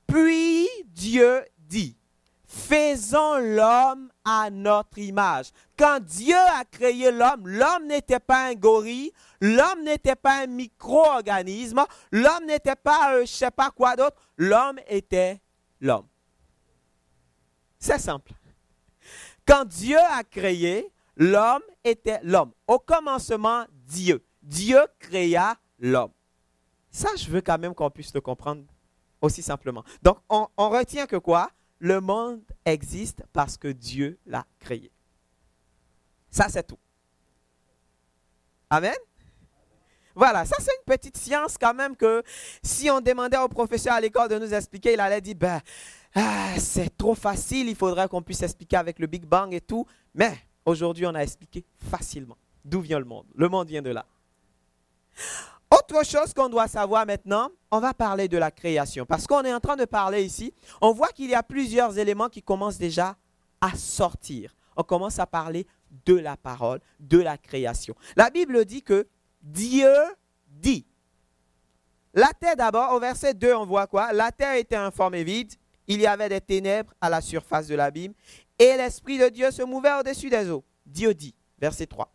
Puis 0.08 0.68
Dieu 0.86 1.44
dit, 1.56 1.96
faisons 2.44 3.38
l'homme 3.38 4.10
à 4.24 4.50
notre 4.50 4.98
image. 4.98 5.50
Quand 5.78 6.00
Dieu 6.00 6.36
a 6.36 6.64
créé 6.64 7.12
l'homme, 7.12 7.46
l'homme 7.46 7.86
n'était 7.86 8.20
pas 8.20 8.48
un 8.48 8.54
gorille, 8.54 9.12
l'homme 9.40 9.84
n'était 9.84 10.16
pas 10.16 10.42
un 10.42 10.48
micro-organisme, 10.48 11.84
l'homme 12.10 12.46
n'était 12.46 12.76
pas, 12.76 13.14
je 13.16 13.20
ne 13.20 13.26
sais 13.26 13.50
pas 13.52 13.70
quoi 13.70 13.94
d'autre, 13.94 14.16
l'homme 14.36 14.80
était 14.88 15.40
l'homme. 15.80 16.06
C'est 17.78 18.00
simple. 18.00 18.32
Quand 19.46 19.64
Dieu 19.64 19.98
a 19.98 20.24
créé, 20.24 20.92
l'homme 21.16 21.62
était 21.84 22.20
l'homme. 22.24 22.52
Au 22.66 22.80
commencement, 22.80 23.64
Dieu. 23.86 24.24
Dieu 24.42 24.80
créa 24.98 25.56
l'homme. 25.78 26.12
Ça, 26.92 27.08
je 27.16 27.28
veux 27.30 27.40
quand 27.40 27.58
même 27.58 27.75
qu'on 27.75 27.90
puisse 27.90 28.12
le 28.14 28.20
comprendre 28.20 28.62
aussi 29.22 29.42
simplement. 29.42 29.82
Donc, 30.02 30.18
on, 30.28 30.46
retient 30.56 31.06
que 31.06 31.16
quoi? 31.16 31.50
Le 31.78 32.00
monde 32.00 32.42
existe 32.64 33.25
parce 33.32 33.56
que 33.56 33.68
Dieu 33.68 34.18
l'a 34.26 34.46
créé. 34.61 34.92
Ça, 36.30 36.49
c'est 36.49 36.66
tout. 36.66 36.78
Amen? 38.68 38.94
Voilà, 40.14 40.44
ça 40.44 40.56
c'est 40.58 40.72
une 40.72 40.84
petite 40.84 41.16
science 41.16 41.56
quand 41.58 41.72
même 41.72 41.96
que 41.96 42.22
si 42.62 42.90
on 42.90 43.00
demandait 43.00 43.38
au 43.38 43.49
professeur 43.49 43.94
à 43.94 44.00
l'école 44.00 44.28
de 44.28 44.38
nous 44.38 44.52
expliquer, 44.52 44.92
il 44.92 45.00
allait 45.00 45.22
dire, 45.22 45.37
ben, 45.37 45.58
ah, 46.14 46.52
c'est 46.58 46.94
trop 46.99 47.14
facile, 47.14 47.70
il 47.70 47.75
faudrait 47.75 48.08
qu'on 48.08 48.20
puisse 48.20 48.42
expliquer 48.42 48.76
avec 48.76 48.99
le 48.99 49.06
Big 49.06 49.25
Bang 49.25 49.54
et 49.54 49.62
tout. 49.62 49.87
Mais 50.14 50.37
aujourd'hui, 50.66 51.06
on 51.06 51.14
a 51.14 51.20
expliqué 51.20 51.64
facilement 51.90 52.37
d'où 52.62 52.82
vient 52.82 52.99
le 52.99 53.06
monde. 53.06 53.26
Le 53.34 53.49
monde 53.49 53.68
vient 53.68 53.80
de 53.80 53.90
là. 53.90 54.04
Autre 55.72 56.04
chose 56.04 56.34
qu'on 56.34 56.50
doit 56.50 56.68
savoir 56.68 57.06
maintenant, 57.06 57.48
on 57.70 57.80
va 57.80 57.94
parler 57.94 58.28
de 58.28 58.36
la 58.36 58.50
création. 58.50 59.06
Parce 59.06 59.26
qu'on 59.26 59.42
est 59.42 59.54
en 59.54 59.60
train 59.60 59.76
de 59.76 59.86
parler 59.86 60.22
ici, 60.22 60.52
on 60.82 60.92
voit 60.92 61.08
qu'il 61.08 61.30
y 61.30 61.34
a 61.34 61.42
plusieurs 61.42 61.96
éléments 61.96 62.28
qui 62.28 62.42
commencent 62.42 62.76
déjà 62.76 63.16
à 63.58 63.74
sortir. 63.74 64.54
On 64.76 64.82
commence 64.82 65.18
à 65.18 65.26
parler 65.26 65.66
de 66.04 66.14
la 66.14 66.36
parole, 66.36 66.80
de 67.00 67.18
la 67.18 67.38
création. 67.38 67.94
La 68.16 68.28
Bible 68.28 68.66
dit 68.66 68.82
que 68.82 69.08
Dieu 69.40 69.94
dit. 70.46 70.84
La 72.12 72.32
terre 72.38 72.56
d'abord, 72.56 72.92
au 72.92 73.00
verset 73.00 73.32
2, 73.32 73.54
on 73.54 73.64
voit 73.64 73.86
quoi? 73.86 74.12
La 74.12 74.30
terre 74.30 74.56
était 74.56 74.76
informe 74.76 75.14
et 75.14 75.24
vide, 75.24 75.54
il 75.86 76.02
y 76.02 76.06
avait 76.06 76.28
des 76.28 76.42
ténèbres 76.42 76.92
à 77.00 77.08
la 77.08 77.22
surface 77.22 77.66
de 77.66 77.74
l'abîme, 77.74 78.12
et 78.58 78.76
l'Esprit 78.76 79.16
de 79.16 79.30
Dieu 79.30 79.50
se 79.50 79.62
mouvait 79.62 79.98
au-dessus 79.98 80.28
des 80.28 80.50
eaux. 80.50 80.64
Dieu 80.84 81.14
dit, 81.14 81.34
verset 81.58 81.86
3. 81.86 82.12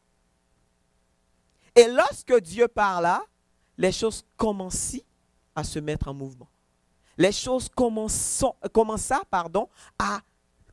Et 1.76 1.88
lorsque 1.88 2.40
Dieu 2.40 2.68
parla, 2.68 3.24
les 3.78 3.92
choses 3.92 4.24
commençaient 4.36 5.06
à 5.56 5.64
se 5.64 5.80
mettre 5.80 6.08
en 6.08 6.14
mouvement. 6.14 6.48
Les 7.18 7.32
choses 7.32 7.70
commença 7.70 9.22
pardon, 9.30 9.70
à 9.98 10.22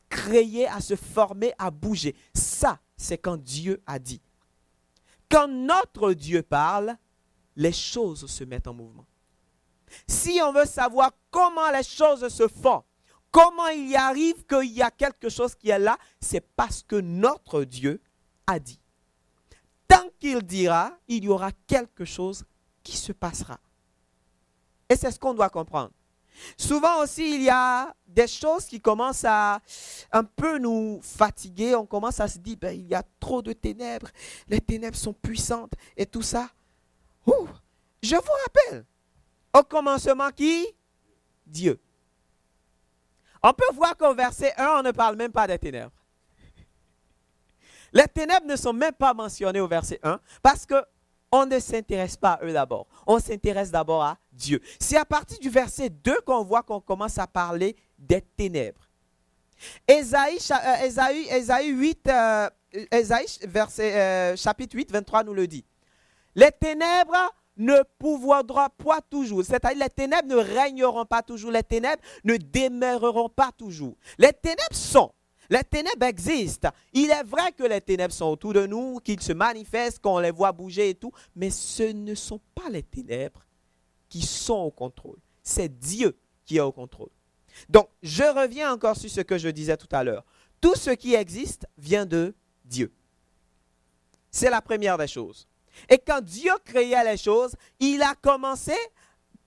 créer, 0.09 0.67
à 0.67 0.79
se 0.79 0.95
former, 0.95 1.53
à 1.57 1.71
bouger. 1.71 2.15
Ça, 2.33 2.79
c'est 2.95 3.17
quand 3.17 3.37
Dieu 3.37 3.81
a 3.85 3.97
dit. 3.97 4.21
Quand 5.29 5.47
notre 5.47 6.13
Dieu 6.13 6.43
parle, 6.43 6.95
les 7.55 7.71
choses 7.71 8.27
se 8.27 8.43
mettent 8.43 8.67
en 8.67 8.73
mouvement. 8.73 9.05
Si 10.07 10.39
on 10.43 10.51
veut 10.51 10.65
savoir 10.65 11.11
comment 11.31 11.71
les 11.71 11.83
choses 11.83 12.27
se 12.27 12.47
font, 12.47 12.83
comment 13.31 13.67
il 13.67 13.95
arrive 13.95 14.45
qu'il 14.45 14.71
y 14.71 14.81
a 14.81 14.91
quelque 14.91 15.29
chose 15.29 15.55
qui 15.55 15.69
est 15.69 15.79
là, 15.79 15.97
c'est 16.19 16.45
parce 16.55 16.83
que 16.83 16.97
notre 16.97 17.63
Dieu 17.63 18.01
a 18.45 18.59
dit 18.59 18.79
tant 19.95 20.09
qu'il 20.19 20.41
dira, 20.41 20.97
il 21.07 21.23
y 21.23 21.29
aura 21.29 21.51
quelque 21.67 22.05
chose 22.05 22.43
qui 22.85 22.95
se 22.95 23.11
passera. 23.11 23.59
Et 24.87 24.95
c'est 24.95 25.11
ce 25.11 25.19
qu'on 25.19 25.33
doit 25.33 25.49
comprendre. 25.49 25.91
Souvent 26.57 27.01
aussi, 27.01 27.35
il 27.35 27.43
y 27.43 27.49
a 27.49 27.93
des 28.07 28.27
choses 28.27 28.65
qui 28.65 28.79
commencent 28.79 29.25
à 29.25 29.59
un 30.11 30.23
peu 30.23 30.59
nous 30.59 30.99
fatiguer. 31.01 31.75
On 31.75 31.85
commence 31.85 32.19
à 32.19 32.27
se 32.27 32.37
dire, 32.37 32.57
ben, 32.59 32.77
il 32.77 32.87
y 32.87 32.93
a 32.93 33.03
trop 33.19 33.41
de 33.41 33.53
ténèbres, 33.53 34.09
les 34.47 34.61
ténèbres 34.61 34.97
sont 34.97 35.13
puissantes 35.13 35.73
et 35.97 36.05
tout 36.05 36.21
ça. 36.21 36.49
je 37.25 38.15
vous 38.15 38.31
rappelle, 38.45 38.85
au 39.57 39.63
commencement 39.63 40.29
qui? 40.29 40.67
Dieu. 41.47 41.79
On 43.41 43.53
peut 43.53 43.73
voir 43.73 43.95
qu'au 43.95 44.13
verset 44.13 44.53
1, 44.57 44.79
on 44.79 44.83
ne 44.83 44.91
parle 44.91 45.15
même 45.15 45.31
pas 45.31 45.47
des 45.47 45.57
ténèbres. 45.57 45.91
Les 47.93 48.07
ténèbres 48.07 48.45
ne 48.45 48.55
sont 48.55 48.73
même 48.73 48.93
pas 48.93 49.13
mentionnées 49.13 49.61
au 49.61 49.67
verset 49.67 49.99
1 50.03 50.19
parce 50.41 50.65
que 50.65 50.75
on 51.35 51.45
ne 51.45 51.59
s'intéresse 51.59 52.15
pas 52.15 52.33
à 52.33 52.45
eux 52.45 52.53
d'abord. 52.53 52.87
On 53.05 53.19
s'intéresse 53.19 53.69
d'abord 53.69 54.03
à 54.03 54.17
Dieu. 54.31 54.61
C'est 54.79 54.97
à 54.97 55.05
partir 55.05 55.37
du 55.39 55.49
verset 55.49 55.89
2 55.89 56.21
qu'on 56.21 56.43
voit 56.43 56.63
qu'on 56.63 56.79
commence 56.79 57.17
à 57.17 57.27
parler 57.27 57.75
des 57.99 58.21
ténèbres. 58.21 58.89
Ésaïe, 59.87 60.39
euh, 60.51 61.63
8, 61.63 62.07
euh, 62.07 62.49
verset, 63.47 63.93
euh, 63.93 64.35
chapitre 64.35 64.75
8, 64.75 64.91
23 64.91 65.23
nous 65.23 65.33
le 65.33 65.47
dit. 65.47 65.65
Les 66.35 66.51
ténèbres 66.51 67.33
ne 67.57 67.81
pouvoir 67.99 68.43
pas 68.77 69.01
toujours. 69.09 69.43
C'est-à-dire 69.43 69.83
les 69.83 69.89
ténèbres 69.89 70.27
ne 70.27 70.35
régneront 70.35 71.05
pas 71.05 71.21
toujours. 71.21 71.51
Les 71.51 71.63
ténèbres 71.63 72.01
ne 72.23 72.37
demeureront 72.37 73.29
pas 73.29 73.51
toujours. 73.57 73.95
Les 74.17 74.33
ténèbres 74.33 74.73
sont 74.73 75.11
les 75.49 75.63
ténèbres 75.63 76.05
existent. 76.05 76.69
Il 76.93 77.09
est 77.11 77.23
vrai 77.23 77.51
que 77.51 77.63
les 77.63 77.81
ténèbres 77.81 78.13
sont 78.13 78.25
autour 78.25 78.53
de 78.53 78.65
nous, 78.65 78.99
qu'ils 78.99 79.21
se 79.21 79.33
manifestent, 79.33 79.99
qu'on 79.99 80.19
les 80.19 80.31
voit 80.31 80.51
bouger 80.51 80.89
et 80.89 80.95
tout, 80.95 81.11
mais 81.35 81.49
ce 81.49 81.83
ne 81.83 82.15
sont 82.15 82.41
pas 82.53 82.69
les 82.69 82.83
ténèbres 82.83 83.45
qui 84.09 84.21
sont 84.21 84.53
au 84.55 84.71
contrôle. 84.71 85.17
C'est 85.43 85.79
Dieu 85.79 86.17
qui 86.45 86.57
est 86.57 86.61
au 86.61 86.71
contrôle. 86.71 87.09
Donc, 87.69 87.89
je 88.03 88.23
reviens 88.23 88.73
encore 88.73 88.97
sur 88.97 89.09
ce 89.09 89.21
que 89.21 89.37
je 89.37 89.49
disais 89.49 89.77
tout 89.77 89.87
à 89.91 90.03
l'heure. 90.03 90.25
Tout 90.61 90.75
ce 90.75 90.91
qui 90.91 91.13
existe 91.13 91.65
vient 91.77 92.05
de 92.05 92.35
Dieu. 92.63 92.91
C'est 94.31 94.49
la 94.49 94.61
première 94.61 94.97
des 94.97 95.07
choses. 95.07 95.47
Et 95.89 95.97
quand 95.97 96.21
Dieu 96.21 96.51
créait 96.63 97.03
les 97.03 97.17
choses, 97.17 97.55
il 97.79 98.01
a 98.01 98.15
commencé 98.15 98.73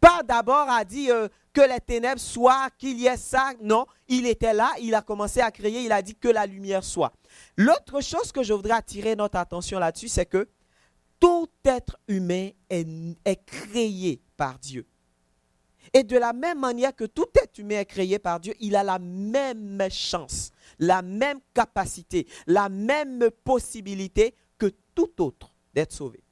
pas 0.01 0.23
d'abord 0.23 0.69
à 0.69 0.85
dire 0.85 1.15
euh, 1.15 1.29
que 1.59 1.69
les 1.69 1.81
ténèbres 1.81 2.21
soient, 2.21 2.69
qu'il 2.79 3.01
y 3.01 3.07
ait 3.07 3.17
ça. 3.17 3.53
Non, 3.61 3.85
il 4.07 4.27
était 4.27 4.55
là, 4.55 4.71
il 4.81 4.95
a 4.95 5.03
commencé 5.03 5.41
à 5.41 5.51
créer, 5.51 5.83
il 5.83 5.91
a 5.91 6.01
dit 6.03 6.15
que 6.15 6.29
la 6.29 6.47
lumière 6.47 6.85
soit. 6.85 7.13
L'autre 7.57 8.01
chose 8.01 8.31
que 8.31 8.45
je 8.45 8.53
voudrais 8.53 8.75
attirer 8.75 9.17
notre 9.17 9.39
attention 9.39 9.81
là-dessus, 9.81 10.07
c'est 10.07 10.27
que 10.27 10.49
tout 11.19 11.49
être 11.65 11.99
humain 12.07 12.51
est, 12.71 13.45
créé 13.45 14.23
par 14.37 14.57
Dieu. 14.61 14.87
Et 15.93 16.05
de 16.05 16.17
la 16.17 16.33
même 16.33 16.61
manière 16.61 16.95
que 16.95 17.07
tout 17.07 17.27
être 17.43 17.59
humain 17.59 17.81
est 17.81 17.87
créé 17.87 18.21
par 18.21 18.39
Dieu, 18.39 18.55
il 18.61 18.77
a 18.77 18.85
la 18.85 19.01
même 19.01 19.83
chance, 19.91 20.53
la 20.79 21.03
même 21.03 21.41
capacité, 21.53 22.29
la 22.47 22.69
même 22.69 23.31
possibilité 23.43 24.33
que 24.59 24.71
tout 24.95 25.21
autre 25.21 25.53
d'être 25.75 25.93
sauvé. 25.93 26.23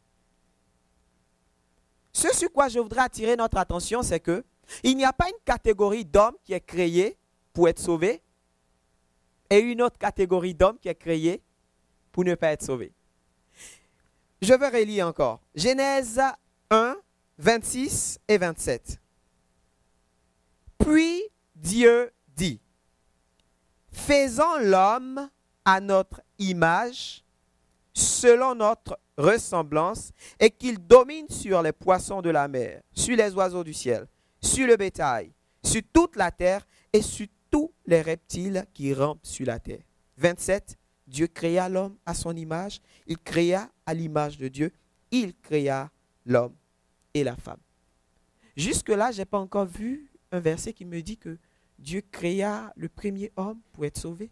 Ce 2.12 2.33
sur 2.33 2.52
quoi 2.52 2.68
je 2.68 2.78
voudrais 2.78 3.02
attirer 3.02 3.35
notre 3.35 3.59
attention, 3.59 4.02
c'est 4.02 4.21
que 4.21 4.45
il 4.82 4.96
n'y 4.96 5.04
a 5.04 5.12
pas 5.12 5.28
une 5.28 5.44
catégorie 5.44 6.04
d'hommes 6.04 6.37
qui 6.44 6.52
est 6.52 6.61
créée 6.61 7.16
pour 7.52 7.68
être 7.68 7.78
sauvé 7.78 8.20
et 9.50 9.58
une 9.58 9.82
autre 9.82 9.99
catégorie 9.99 10.54
d'hommes 10.54 10.78
qui 10.78 10.88
est 10.88 10.94
créée 10.94 11.42
pour 12.12 12.25
ne 12.25 12.35
pas 12.35 12.52
être 12.52 12.62
sauvé. 12.62 12.92
Je 14.42 14.54
vais 14.54 14.68
relire 14.68 15.06
encore. 15.06 15.40
Genèse 15.54 16.20
1, 16.70 16.96
26 17.38 18.18
et 18.28 18.38
27. 18.38 19.00
Puis 20.78 21.23
Dieu 21.54 22.12
dit, 22.37 22.61
faisons 23.90 24.58
l'homme 24.58 25.28
à 25.64 25.80
notre 25.80 26.20
image, 26.38 27.25
selon 27.92 28.54
notre 28.54 28.99
ressemblance 29.16 30.12
et 30.38 30.50
qu'il 30.50 30.78
domine 30.78 31.28
sur 31.28 31.62
les 31.62 31.73
poissons 31.73 32.20
de 32.20 32.30
la 32.30 32.46
mer, 32.46 32.82
sur 32.92 33.16
les 33.16 33.35
oiseaux 33.35 33.64
du 33.64 33.73
ciel, 33.73 34.06
sur 34.47 34.67
le 34.67 34.76
bétail, 34.76 35.33
sur 35.62 35.83
toute 35.93 36.17
la 36.17 36.31
terre 36.31 36.67
et 36.93 37.03
sur 37.03 37.26
tous 37.50 37.73
les 37.85 38.00
reptiles 38.00 38.65
qui 38.73 38.95
rampent 38.95 39.25
sur 39.25 39.47
la 39.47 39.59
terre. 39.59 39.83
27. 40.17 40.79
Dieu 41.07 41.26
créa 41.26 41.69
l'homme 41.69 41.97
à 42.05 42.15
son 42.15 42.35
image, 42.35 42.81
il 43.07 43.19
créa 43.19 43.71
à 43.85 43.95
l'image 43.95 44.38
de 44.38 44.49
Dieu, 44.49 44.73
il 45.11 45.35
créa 45.35 45.91
l'homme 46.25 46.55
et 47.15 47.23
la 47.23 47.37
femme. 47.37 47.61
Jusque-là, 48.57 49.12
je 49.12 49.19
n'ai 49.19 49.25
pas 49.25 49.38
encore 49.38 49.67
vu 49.67 50.11
un 50.33 50.41
verset 50.41 50.73
qui 50.73 50.85
me 50.85 51.00
dit 51.03 51.17
que 51.17 51.38
Dieu 51.79 52.03
créa 52.11 52.73
le 52.75 52.88
premier 52.88 53.31
homme 53.37 53.61
pour 53.73 53.85
être 53.85 53.99
sauvé 53.99 54.31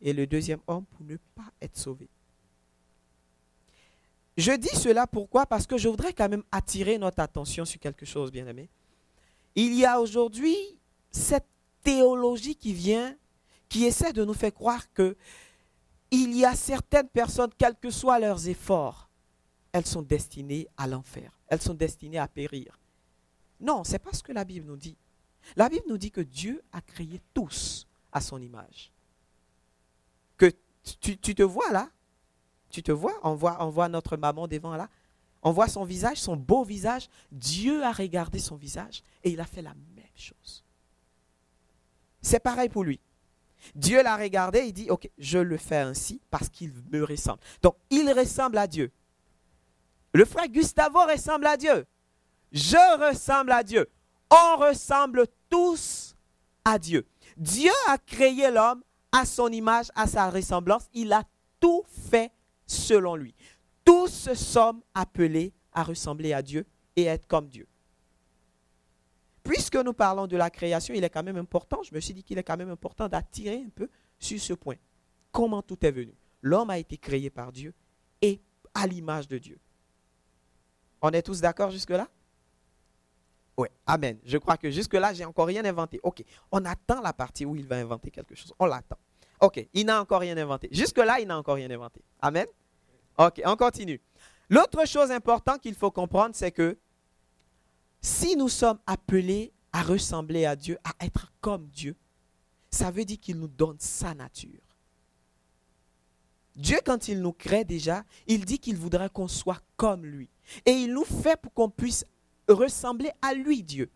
et 0.00 0.12
le 0.12 0.26
deuxième 0.26 0.60
homme 0.66 0.84
pour 0.84 1.04
ne 1.04 1.16
pas 1.34 1.50
être 1.60 1.76
sauvé. 1.76 2.08
Je 4.36 4.52
dis 4.52 4.76
cela 4.76 5.06
pourquoi? 5.06 5.46
Parce 5.46 5.66
que 5.66 5.78
je 5.78 5.88
voudrais 5.88 6.12
quand 6.12 6.28
même 6.28 6.44
attirer 6.52 6.98
notre 6.98 7.20
attention 7.20 7.64
sur 7.64 7.80
quelque 7.80 8.04
chose, 8.04 8.30
bien 8.30 8.46
aimé. 8.46 8.68
Il 9.56 9.74
y 9.74 9.84
a 9.84 10.00
aujourd'hui 10.00 10.56
cette 11.10 11.48
théologie 11.82 12.54
qui 12.54 12.72
vient, 12.74 13.16
qui 13.68 13.84
essaie 13.84 14.12
de 14.12 14.24
nous 14.24 14.34
faire 14.34 14.52
croire 14.52 14.92
que 14.92 15.16
il 16.10 16.36
y 16.36 16.44
a 16.44 16.54
certaines 16.54 17.08
personnes, 17.08 17.50
quels 17.58 17.74
que 17.74 17.90
soient 17.90 18.20
leurs 18.20 18.48
efforts, 18.48 19.08
elles 19.72 19.86
sont 19.86 20.02
destinées 20.02 20.68
à 20.76 20.86
l'enfer. 20.86 21.32
Elles 21.48 21.60
sont 21.60 21.74
destinées 21.74 22.18
à 22.18 22.28
périr. 22.28 22.78
Non, 23.60 23.82
ce 23.82 23.92
n'est 23.92 23.98
pas 23.98 24.12
ce 24.12 24.22
que 24.22 24.32
la 24.32 24.44
Bible 24.44 24.66
nous 24.66 24.76
dit. 24.76 24.96
La 25.56 25.68
Bible 25.68 25.84
nous 25.88 25.98
dit 25.98 26.10
que 26.10 26.20
Dieu 26.20 26.62
a 26.72 26.80
créé 26.80 27.20
tous 27.32 27.86
à 28.12 28.20
son 28.20 28.40
image. 28.40 28.92
Que 30.36 30.52
tu, 31.00 31.18
te 31.18 31.42
vois 31.42 31.70
là? 31.72 31.90
Tu 32.70 32.82
te 32.82 32.92
vois? 32.92 33.18
On, 33.22 33.34
voit 33.34 33.56
on 33.60 33.70
voit 33.70 33.88
notre 33.88 34.16
maman 34.16 34.46
devant 34.46 34.76
là. 34.76 34.88
On 35.46 35.52
voit 35.52 35.68
son 35.68 35.84
visage, 35.84 36.16
son 36.16 36.34
beau 36.34 36.64
visage. 36.64 37.08
Dieu 37.30 37.84
a 37.84 37.92
regardé 37.92 38.40
son 38.40 38.56
visage 38.56 39.04
et 39.22 39.30
il 39.30 39.40
a 39.40 39.44
fait 39.44 39.62
la 39.62 39.74
même 39.94 40.04
chose. 40.16 40.64
C'est 42.20 42.40
pareil 42.40 42.68
pour 42.68 42.82
lui. 42.82 42.98
Dieu 43.76 44.02
l'a 44.02 44.16
regardé, 44.16 44.64
il 44.66 44.72
dit, 44.72 44.90
ok, 44.90 45.08
je 45.18 45.38
le 45.38 45.56
fais 45.56 45.76
ainsi 45.76 46.20
parce 46.32 46.48
qu'il 46.48 46.72
me 46.90 47.04
ressemble. 47.04 47.38
Donc, 47.62 47.76
il 47.90 48.12
ressemble 48.12 48.58
à 48.58 48.66
Dieu. 48.66 48.90
Le 50.12 50.24
frère 50.24 50.48
Gustavo 50.48 50.98
ressemble 51.06 51.46
à 51.46 51.56
Dieu. 51.56 51.86
Je 52.50 53.08
ressemble 53.08 53.52
à 53.52 53.62
Dieu. 53.62 53.88
On 54.32 54.56
ressemble 54.56 55.28
tous 55.48 56.16
à 56.64 56.76
Dieu. 56.76 57.06
Dieu 57.36 57.70
a 57.86 57.98
créé 57.98 58.50
l'homme 58.50 58.82
à 59.12 59.24
son 59.24 59.46
image, 59.52 59.92
à 59.94 60.08
sa 60.08 60.28
ressemblance. 60.28 60.88
Il 60.92 61.12
a 61.12 61.22
tout 61.60 61.84
fait 62.10 62.32
selon 62.66 63.14
lui. 63.14 63.32
Tous 63.86 64.34
sommes 64.34 64.82
appelés 64.94 65.54
à 65.72 65.84
ressembler 65.84 66.32
à 66.32 66.42
Dieu 66.42 66.66
et 66.96 67.04
être 67.04 67.26
comme 67.26 67.48
Dieu. 67.48 67.68
Puisque 69.44 69.76
nous 69.76 69.92
parlons 69.92 70.26
de 70.26 70.36
la 70.36 70.50
création, 70.50 70.92
il 70.92 71.04
est 71.04 71.08
quand 71.08 71.22
même 71.22 71.36
important, 71.36 71.82
je 71.84 71.94
me 71.94 72.00
suis 72.00 72.12
dit 72.12 72.24
qu'il 72.24 72.36
est 72.36 72.42
quand 72.42 72.56
même 72.56 72.70
important 72.70 73.08
d'attirer 73.08 73.62
un 73.64 73.70
peu 73.72 73.88
sur 74.18 74.40
ce 74.40 74.54
point. 74.54 74.74
Comment 75.30 75.62
tout 75.62 75.78
est 75.86 75.92
venu? 75.92 76.12
L'homme 76.42 76.70
a 76.70 76.78
été 76.78 76.96
créé 76.96 77.30
par 77.30 77.52
Dieu 77.52 77.72
et 78.20 78.40
à 78.74 78.88
l'image 78.88 79.28
de 79.28 79.38
Dieu. 79.38 79.58
On 81.00 81.10
est 81.10 81.22
tous 81.22 81.40
d'accord 81.40 81.70
jusque-là? 81.70 82.08
Oui, 83.56 83.68
Amen. 83.86 84.18
Je 84.24 84.36
crois 84.36 84.56
que 84.56 84.68
jusque-là, 84.68 85.14
j'ai 85.14 85.24
encore 85.24 85.46
rien 85.46 85.64
inventé. 85.64 86.00
OK. 86.02 86.24
On 86.50 86.64
attend 86.64 87.00
la 87.00 87.12
partie 87.12 87.46
où 87.46 87.54
il 87.54 87.66
va 87.66 87.76
inventer 87.76 88.10
quelque 88.10 88.34
chose. 88.34 88.52
On 88.58 88.66
l'attend. 88.66 88.98
OK. 89.40 89.64
Il 89.72 89.86
n'a 89.86 90.00
encore 90.00 90.20
rien 90.20 90.36
inventé. 90.36 90.68
Jusque-là, 90.72 91.20
il 91.20 91.28
n'a 91.28 91.38
encore 91.38 91.54
rien 91.54 91.70
inventé. 91.70 92.02
Amen? 92.20 92.46
OK. 93.18 93.42
On 93.44 93.56
continue. 93.56 94.00
L'autre 94.48 94.86
chose 94.86 95.10
importante 95.10 95.60
qu'il 95.60 95.74
faut 95.74 95.90
comprendre, 95.90 96.34
c'est 96.34 96.52
que 96.52 96.78
si 98.00 98.36
nous 98.36 98.48
sommes 98.48 98.78
appelés 98.86 99.52
à 99.72 99.82
ressembler 99.82 100.46
à 100.46 100.54
Dieu, 100.54 100.78
à 100.84 101.04
être 101.04 101.32
comme 101.40 101.66
Dieu, 101.68 101.96
ça 102.70 102.90
veut 102.90 103.04
dire 103.04 103.18
qu'il 103.18 103.38
nous 103.38 103.48
donne 103.48 103.76
sa 103.78 104.14
nature. 104.14 104.60
Dieu, 106.54 106.78
quand 106.84 107.08
il 107.08 107.20
nous 107.20 107.32
crée 107.32 107.64
déjà, 107.64 108.04
il 108.26 108.44
dit 108.44 108.58
qu'il 108.58 108.76
voudrait 108.76 109.10
qu'on 109.10 109.28
soit 109.28 109.60
comme 109.76 110.06
lui. 110.06 110.28
Et 110.64 110.70
il 110.70 110.92
nous 110.92 111.04
fait 111.04 111.38
pour 111.40 111.52
qu'on 111.52 111.68
puisse 111.68 112.04
ressembler 112.48 113.10
à 113.20 113.34
lui, 113.34 113.62
Dieu. 113.62 113.90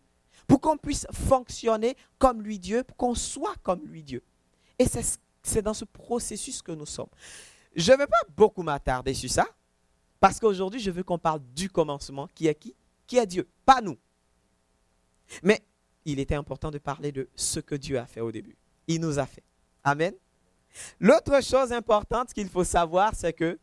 Pour 0.47 0.59
qu'on 0.59 0.77
puisse 0.77 1.07
fonctionner 1.11 1.95
comme 2.19 2.41
lui, 2.41 2.59
Dieu, 2.59 2.83
pour 2.83 2.97
qu'on 2.97 3.15
soit 3.15 3.55
comme 3.63 3.81
lui, 3.85 4.03
Dieu. 4.03 4.21
Et 4.77 4.85
c'est 5.43 5.61
dans 5.61 5.73
ce 5.73 5.85
processus 5.85 6.61
que 6.61 6.71
nous 6.71 6.85
sommes. 6.85 7.09
Je 7.75 7.91
ne 7.91 7.97
vais 7.97 8.07
pas 8.07 8.21
beaucoup 8.35 8.63
m'attarder 8.63 9.13
sur 9.13 9.29
ça, 9.29 9.47
parce 10.19 10.39
qu'aujourd'hui, 10.39 10.79
je 10.79 10.91
veux 10.91 11.03
qu'on 11.03 11.17
parle 11.17 11.41
du 11.55 11.69
commencement, 11.69 12.27
qui 12.33 12.47
est 12.47 12.55
qui 12.55 12.75
Qui 13.07 13.17
est 13.17 13.25
Dieu, 13.25 13.47
pas 13.65 13.81
nous. 13.81 13.97
Mais 15.43 15.61
il 16.05 16.19
était 16.19 16.35
important 16.35 16.71
de 16.71 16.77
parler 16.77 17.11
de 17.11 17.29
ce 17.35 17.59
que 17.59 17.75
Dieu 17.75 17.97
a 17.97 18.05
fait 18.05 18.21
au 18.21 18.31
début. 18.31 18.55
Il 18.87 18.99
nous 19.01 19.19
a 19.19 19.25
fait. 19.25 19.43
Amen. 19.83 20.13
L'autre 20.99 21.41
chose 21.43 21.71
importante 21.71 22.33
qu'il 22.33 22.49
faut 22.49 22.63
savoir, 22.63 23.13
c'est 23.15 23.33
que 23.33 23.59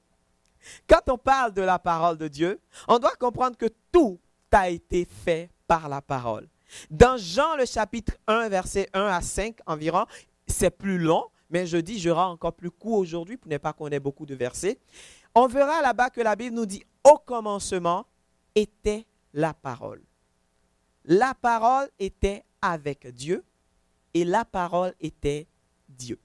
quand 0.89 1.09
on 1.09 1.19
parle 1.19 1.53
de 1.53 1.63
la 1.63 1.79
parole 1.79 2.19
de 2.19 2.29
Dieu, 2.29 2.61
on 2.89 2.99
doit 2.99 3.15
comprendre 3.17 3.57
que 3.57 3.69
tout 3.93 4.19
a 4.51 4.69
été 4.69 5.05
fait 5.05 5.51
par 5.67 5.89
la 5.89 6.01
parole. 6.01 6.49
Dans 6.91 7.17
Jean 7.17 7.57
le 7.57 7.65
chapitre 7.65 8.15
1, 8.27 8.49
verset 8.49 8.89
1 8.93 9.07
à 9.07 9.21
5 9.21 9.59
environ, 9.67 10.07
c'est 10.47 10.71
plus 10.71 10.99
long, 10.99 11.27
mais 11.51 11.67
je 11.67 11.79
dis, 11.79 11.99
je 11.99 12.11
rends 12.11 12.31
encore 12.31 12.53
plus 12.53 12.71
court 12.71 12.99
aujourd'hui 12.99 13.37
pour 13.37 13.51
ne 13.51 13.59
pas 13.59 13.73
qu'on 13.73 13.89
ait 13.89 14.01
beaucoup 14.01 14.27
de 14.27 14.35
versets. 14.35 14.79
On 15.35 15.47
verra 15.47 15.81
là-bas 15.83 16.11
que 16.11 16.21
la 16.21 16.37
Bible 16.37 16.55
nous 16.55 16.67
dit, 16.67 16.83
au 17.05 17.19
commencement 17.19 18.07
était 18.55 19.07
la 19.33 19.55
parole. 19.55 20.03
La 21.05 21.35
parole 21.35 21.89
était 21.99 22.45
avec 22.61 23.07
Dieu 23.15 23.45
et 24.15 24.25
la 24.25 24.45
parole 24.45 24.95
était 25.01 25.47
Dieu. 25.89 26.19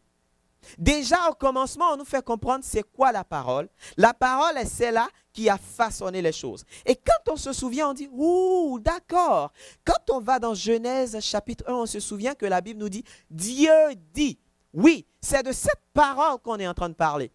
Déjà 0.78 1.30
au 1.30 1.34
commencement, 1.34 1.92
on 1.94 1.98
nous 1.98 2.06
fait 2.06 2.24
comprendre 2.24 2.64
c'est 2.64 2.84
quoi 2.84 3.12
la 3.12 3.24
parole. 3.24 3.70
La 3.98 4.14
parole 4.14 4.58
est 4.58 4.66
celle-là 4.66 5.08
qui 5.32 5.50
a 5.50 5.58
façonné 5.58 6.22
les 6.22 6.32
choses. 6.32 6.64
Et 6.86 6.96
quand 6.96 7.34
on 7.34 7.36
se 7.36 7.54
souvient, 7.54 7.90
on 7.90 7.94
dit, 7.94 8.10
ouh, 8.12 8.80
d'accord. 8.80 9.52
Quand 9.84 10.10
on 10.12 10.20
va 10.20 10.40
dans 10.40 10.54
Genèse 10.54 11.20
chapitre 11.20 11.66
1, 11.68 11.74
on 11.74 11.86
se 11.86 12.00
souvient 12.00 12.36
que 12.36 12.46
la 12.46 12.62
Bible 12.62 12.80
nous 12.80 12.90
dit, 12.90 13.04
Dieu 13.30 13.72
dit. 14.14 14.38
Oui, 14.74 15.06
c'est 15.22 15.44
de 15.44 15.52
cette 15.52 15.82
parole 15.94 16.40
qu'on 16.40 16.58
est 16.58 16.68
en 16.68 16.74
train 16.74 16.90
de 16.90 16.96
parler. 16.96 17.32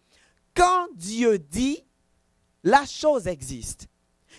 Quand 0.55 0.87
Dieu 0.95 1.39
dit, 1.39 1.83
la 2.63 2.85
chose 2.85 3.27
existe. 3.27 3.87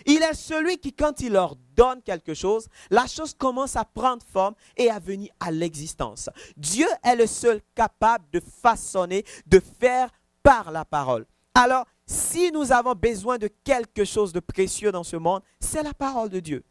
Il 0.05 0.21
est 0.21 0.33
celui 0.33 0.77
qui, 0.77 0.93
quand 0.93 1.19
il 1.19 1.33
leur 1.33 1.55
donne 1.75 2.01
quelque 2.01 2.33
chose, 2.33 2.67
la 2.89 3.07
chose 3.07 3.33
commence 3.33 3.75
à 3.75 3.85
prendre 3.85 4.25
forme 4.25 4.55
et 4.77 4.89
à 4.89 4.99
venir 4.99 5.31
à 5.39 5.51
l'existence. 5.51 6.29
Dieu 6.57 6.87
est 7.03 7.15
le 7.15 7.27
seul 7.27 7.61
capable 7.75 8.25
de 8.31 8.39
façonner, 8.39 9.25
de 9.47 9.59
faire 9.59 10.09
par 10.43 10.71
la 10.71 10.85
parole. 10.85 11.25
Alors, 11.53 11.85
si 12.05 12.51
nous 12.51 12.71
avons 12.71 12.93
besoin 12.93 13.37
de 13.37 13.49
quelque 13.63 14.05
chose 14.05 14.33
de 14.33 14.39
précieux 14.39 14.91
dans 14.91 15.03
ce 15.03 15.17
monde, 15.17 15.41
c'est 15.59 15.83
la 15.83 15.93
parole 15.93 16.29
de 16.29 16.39
Dieu. 16.39 16.63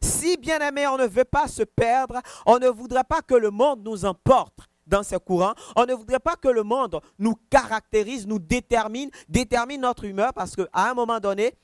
Si, 0.00 0.36
bien 0.36 0.58
aimé, 0.60 0.86
on 0.86 0.96
ne 0.96 1.06
veut 1.06 1.24
pas 1.24 1.48
se 1.48 1.62
perdre, 1.62 2.20
on 2.46 2.58
ne 2.58 2.68
voudrait 2.68 3.04
pas 3.04 3.22
que 3.22 3.34
le 3.34 3.50
monde 3.50 3.82
nous 3.84 4.04
emporte 4.04 4.68
dans 4.86 5.02
ses 5.02 5.18
courants. 5.18 5.54
On 5.76 5.86
ne 5.86 5.94
voudrait 5.94 6.20
pas 6.20 6.36
que 6.36 6.48
le 6.48 6.62
monde 6.62 7.00
nous 7.18 7.34
caractérise, 7.50 8.26
nous 8.26 8.38
détermine, 8.38 9.10
détermine 9.28 9.80
notre 9.80 10.04
humeur 10.04 10.32
parce 10.32 10.56
qu'à 10.56 10.68
un 10.74 10.94
moment 10.94 11.20
donné, 11.20 11.54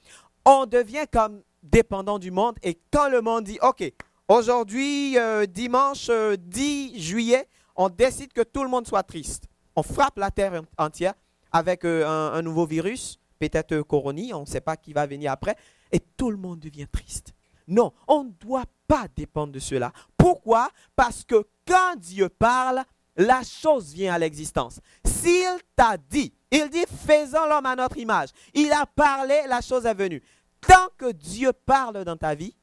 on 0.44 0.66
devient 0.66 1.04
comme 1.12 1.42
dépendant 1.62 2.18
du 2.18 2.30
monde 2.30 2.56
et 2.62 2.78
quand 2.92 3.08
le 3.08 3.20
monde 3.20 3.44
dit, 3.44 3.58
OK, 3.62 3.84
aujourd'hui, 4.28 5.18
euh, 5.18 5.46
dimanche 5.46 6.06
10 6.06 6.10
euh, 6.10 6.98
juillet, 6.98 7.48
on 7.76 7.88
décide 7.88 8.32
que 8.32 8.42
tout 8.42 8.62
le 8.62 8.68
monde 8.68 8.86
soit 8.86 9.02
triste. 9.02 9.44
On 9.76 9.82
frappe 9.82 10.18
la 10.18 10.30
terre 10.30 10.62
entière 10.78 11.14
avec 11.52 11.84
euh, 11.84 12.06
un, 12.06 12.42
nouveau 12.42 12.66
virus, 12.66 13.18
peut-être 13.38 13.80
coronie, 13.82 14.32
on 14.34 14.42
ne 14.42 14.46
sait 14.46 14.60
pas 14.60 14.76
qui 14.76 14.92
va 14.92 15.06
venir 15.06 15.32
après, 15.32 15.56
et 15.92 16.00
tout 16.00 16.30
le 16.30 16.36
monde 16.36 16.60
devient 16.60 16.86
triste. 16.86 17.32
Non, 17.66 17.92
on 18.08 18.24
ne 18.24 18.30
doit 18.30 18.64
pas 18.88 19.06
dépendre 19.14 19.52
de 19.52 19.58
cela. 19.58 19.92
Pourquoi? 20.16 20.70
Parce 20.96 21.24
que 21.24 21.46
quand 21.66 21.96
Dieu 21.96 22.28
parle, 22.28 22.84
la 23.20 23.42
chose 23.42 23.92
vient 23.92 24.14
à 24.14 24.18
l'existence. 24.18 24.80
S'il 25.04 25.58
t'a 25.76 25.98
dit, 25.98 26.32
il 26.50 26.70
dit, 26.70 26.84
faisons 27.06 27.46
l'homme 27.46 27.66
à 27.66 27.76
notre 27.76 27.98
image. 27.98 28.30
Il 28.54 28.72
a 28.72 28.86
parlé, 28.86 29.42
la 29.46 29.60
chose 29.60 29.84
est 29.84 29.94
venue. 29.94 30.22
Tant 30.60 30.88
que 30.96 31.12
Dieu 31.12 31.52
parle 31.52 32.02
dans 32.04 32.16
ta 32.16 32.34
vie, 32.34 32.54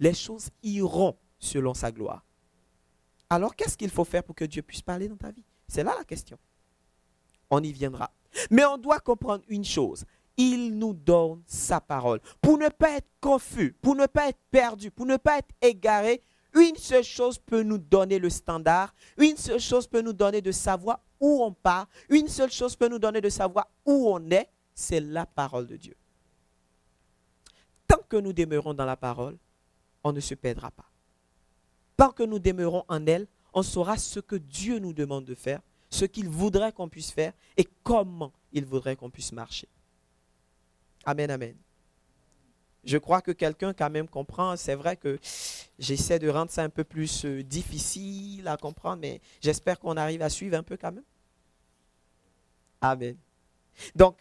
les 0.00 0.14
choses 0.14 0.48
iront 0.64 1.16
selon 1.38 1.74
sa 1.74 1.92
gloire. 1.92 2.24
Alors 3.28 3.54
qu'est-ce 3.54 3.76
qu'il 3.76 3.90
faut 3.90 4.04
faire 4.04 4.24
pour 4.24 4.34
que 4.34 4.44
Dieu 4.44 4.62
puisse 4.62 4.82
parler 4.82 5.06
dans 5.06 5.16
ta 5.16 5.30
vie? 5.30 5.44
C'est 5.68 5.84
là 5.84 5.94
la 5.96 6.04
question. 6.04 6.38
On 7.48 7.62
y 7.62 7.72
viendra. 7.72 8.10
Mais 8.50 8.64
on 8.64 8.78
doit 8.78 8.98
comprendre 8.98 9.44
une 9.48 9.64
chose. 9.64 10.04
Il 10.36 10.76
nous 10.76 10.94
donne 10.94 11.42
sa 11.46 11.80
parole. 11.80 12.20
Pour 12.40 12.58
ne 12.58 12.68
pas 12.68 12.96
être 12.96 13.10
confus, 13.20 13.76
pour 13.80 13.94
ne 13.94 14.06
pas 14.06 14.28
être 14.28 14.40
perdu, 14.50 14.90
pour 14.90 15.06
ne 15.06 15.16
pas 15.16 15.38
être 15.38 15.54
égaré, 15.60 16.20
une 16.54 16.76
seule 16.76 17.04
chose 17.04 17.38
peut 17.38 17.62
nous 17.62 17.78
donner 17.78 18.18
le 18.18 18.30
standard, 18.30 18.94
une 19.16 19.36
seule 19.36 19.60
chose 19.60 19.86
peut 19.86 20.02
nous 20.02 20.12
donner 20.12 20.40
de 20.40 20.52
savoir 20.52 21.00
où 21.20 21.42
on 21.42 21.52
part, 21.52 21.88
une 22.08 22.28
seule 22.28 22.50
chose 22.50 22.76
peut 22.76 22.88
nous 22.88 22.98
donner 22.98 23.20
de 23.20 23.28
savoir 23.28 23.68
où 23.84 24.10
on 24.10 24.30
est, 24.30 24.48
c'est 24.74 25.00
la 25.00 25.26
parole 25.26 25.66
de 25.66 25.76
Dieu. 25.76 25.96
Tant 27.86 28.00
que 28.08 28.16
nous 28.16 28.32
demeurons 28.32 28.74
dans 28.74 28.84
la 28.84 28.96
parole, 28.96 29.36
on 30.02 30.12
ne 30.12 30.20
se 30.20 30.34
perdra 30.34 30.70
pas. 30.70 30.90
Tant 31.96 32.10
que 32.10 32.22
nous 32.22 32.38
demeurons 32.38 32.84
en 32.88 33.06
elle, 33.06 33.26
on 33.52 33.62
saura 33.62 33.98
ce 33.98 34.20
que 34.20 34.36
Dieu 34.36 34.78
nous 34.78 34.92
demande 34.92 35.24
de 35.24 35.34
faire, 35.34 35.60
ce 35.90 36.04
qu'il 36.04 36.28
voudrait 36.28 36.72
qu'on 36.72 36.88
puisse 36.88 37.10
faire 37.10 37.32
et 37.56 37.66
comment 37.82 38.32
il 38.52 38.64
voudrait 38.64 38.96
qu'on 38.96 39.10
puisse 39.10 39.32
marcher. 39.32 39.68
Amen, 41.04 41.30
amen. 41.30 41.56
Je 42.84 42.98
crois 42.98 43.20
que 43.20 43.30
quelqu'un 43.32 43.72
quand 43.72 43.90
même 43.90 44.08
comprend. 44.08 44.56
C'est 44.56 44.74
vrai 44.74 44.96
que 44.96 45.18
j'essaie 45.78 46.18
de 46.18 46.28
rendre 46.28 46.50
ça 46.50 46.62
un 46.62 46.68
peu 46.68 46.84
plus 46.84 47.24
euh, 47.24 47.42
difficile 47.42 48.46
à 48.48 48.56
comprendre, 48.56 49.00
mais 49.02 49.20
j'espère 49.40 49.78
qu'on 49.78 49.96
arrive 49.96 50.22
à 50.22 50.30
suivre 50.30 50.56
un 50.56 50.62
peu 50.62 50.76
quand 50.76 50.92
même. 50.92 51.04
Amen. 52.80 53.16
Donc, 53.94 54.16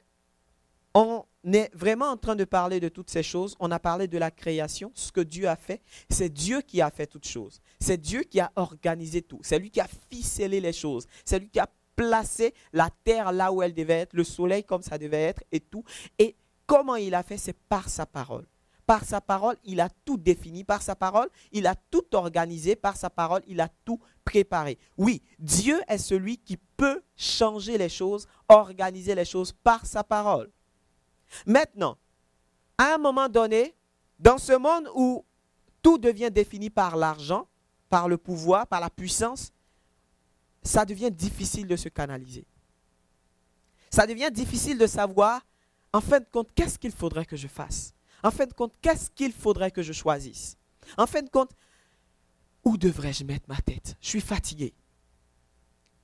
on 0.94 1.26
est 1.54 1.74
vraiment 1.74 2.08
en 2.08 2.18
train 2.18 2.36
de 2.36 2.44
parler 2.44 2.80
de 2.80 2.90
toutes 2.90 3.10
ces 3.10 3.24
choses. 3.24 3.56
On 3.60 3.72
a 3.72 3.80
parlé 3.80 4.08
de 4.08 4.18
la 4.18 4.32
création, 4.32 4.92
ce 4.96 5.12
que 5.12 5.22
Dieu 5.22 5.48
a 5.48 5.56
fait. 5.56 5.82
C'est 6.10 6.30
Dieu 6.30 6.62
qui 6.62 6.82
a 6.82 6.90
fait 6.90 7.08
toutes 7.08 7.28
choses. 7.28 7.62
C'est 7.80 7.98
Dieu 7.98 8.24
qui 8.24 8.40
a 8.40 8.52
organisé 8.56 9.22
tout. 9.22 9.40
C'est 9.44 9.60
lui 9.60 9.70
qui 9.70 9.80
a 9.80 9.88
ficelé 10.10 10.60
les 10.60 10.74
choses. 10.74 11.08
C'est 11.24 11.40
lui 11.40 11.50
qui 11.50 11.60
a 11.60 11.70
placé 11.96 12.54
la 12.72 12.90
terre 13.04 13.32
là 13.32 13.52
où 13.52 13.62
elle 13.62 13.74
devait 13.74 14.00
être, 14.00 14.14
le 14.14 14.24
soleil 14.24 14.64
comme 14.64 14.82
ça 14.82 14.98
devait 14.98 15.22
être 15.22 15.44
et 15.52 15.60
tout. 15.60 15.84
Et 16.18 16.36
Comment 16.70 16.98
il 16.98 17.16
a 17.16 17.24
fait 17.24 17.40
C'est 17.40 17.58
par 17.58 17.90
sa 17.90 18.06
parole. 18.06 18.46
Par 18.86 19.04
sa 19.04 19.22
parole, 19.22 19.58
il 19.64 19.82
a 19.82 19.90
tout 19.90 20.18
défini. 20.18 20.64
Par 20.64 20.84
sa 20.84 20.96
parole, 20.96 21.28
il 21.52 21.66
a 21.66 21.74
tout 21.74 22.06
organisé. 22.14 22.76
Par 22.76 22.96
sa 22.96 23.10
parole, 23.10 23.42
il 23.48 23.60
a 23.60 23.70
tout 23.84 24.00
préparé. 24.24 24.78
Oui, 24.96 25.24
Dieu 25.40 25.82
est 25.88 25.98
celui 25.98 26.38
qui 26.38 26.58
peut 26.78 27.02
changer 27.18 27.80
les 27.80 27.90
choses, 27.90 28.28
organiser 28.48 29.16
les 29.16 29.26
choses 29.26 29.52
par 29.52 29.88
sa 29.88 30.04
parole. 30.04 30.52
Maintenant, 31.48 31.98
à 32.78 32.94
un 32.94 32.98
moment 33.00 33.30
donné, 33.30 33.76
dans 34.20 34.38
ce 34.38 34.54
monde 34.54 34.92
où 34.94 35.26
tout 35.82 35.98
devient 35.98 36.30
défini 36.30 36.70
par 36.70 36.98
l'argent, 36.98 37.48
par 37.90 38.08
le 38.08 38.18
pouvoir, 38.18 38.68
par 38.68 38.80
la 38.80 38.92
puissance, 38.92 39.52
ça 40.62 40.86
devient 40.86 41.10
difficile 41.10 41.66
de 41.66 41.76
se 41.76 41.90
canaliser. 41.90 42.46
Ça 43.90 44.06
devient 44.06 44.30
difficile 44.32 44.78
de 44.78 44.86
savoir 44.86 45.42
en 45.94 46.02
fin 46.02 46.20
de 46.20 46.26
compte, 46.32 46.50
qu'est-ce 46.54 46.78
qu'il 46.78 46.92
faudrait 46.92 47.26
que 47.26 47.36
je 47.38 47.48
fasse? 47.48 47.94
En 48.24 48.32
fin 48.32 48.46
de 48.46 48.54
compte, 48.54 48.74
qu'est-ce 48.82 49.10
qu'il 49.10 49.32
faudrait 49.32 49.72
que 49.72 49.82
je 49.82 49.94
choisisse? 49.94 50.58
En 50.98 51.08
fin 51.08 51.22
de 51.22 51.30
compte, 51.30 51.52
où 52.64 52.78
devrais-je 52.78 53.24
mettre 53.24 53.48
ma 53.48 53.58
tête? 53.58 53.96
Je 54.02 54.10
suis 54.10 54.22
fatigué. 54.22 54.74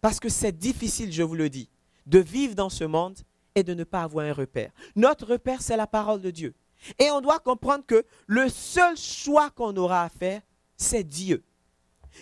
Parce 0.01 0.19
que 0.19 0.29
c'est 0.29 0.57
difficile, 0.57 1.11
je 1.11 1.23
vous 1.23 1.35
le 1.35 1.49
dis, 1.49 1.69
de 2.05 2.19
vivre 2.19 2.55
dans 2.55 2.69
ce 2.69 2.83
monde 2.83 3.17
et 3.55 3.63
de 3.63 3.73
ne 3.73 3.83
pas 3.83 4.03
avoir 4.03 4.25
un 4.25 4.33
repère. 4.33 4.71
Notre 4.95 5.25
repère, 5.25 5.61
c'est 5.61 5.77
la 5.77 5.87
parole 5.87 6.21
de 6.21 6.31
Dieu. 6.31 6.53
Et 6.99 7.09
on 7.11 7.21
doit 7.21 7.39
comprendre 7.39 7.85
que 7.85 8.05
le 8.27 8.49
seul 8.49 8.97
choix 8.97 9.49
qu'on 9.49 9.75
aura 9.77 10.03
à 10.03 10.09
faire, 10.09 10.41
c'est 10.77 11.03
Dieu. 11.03 11.43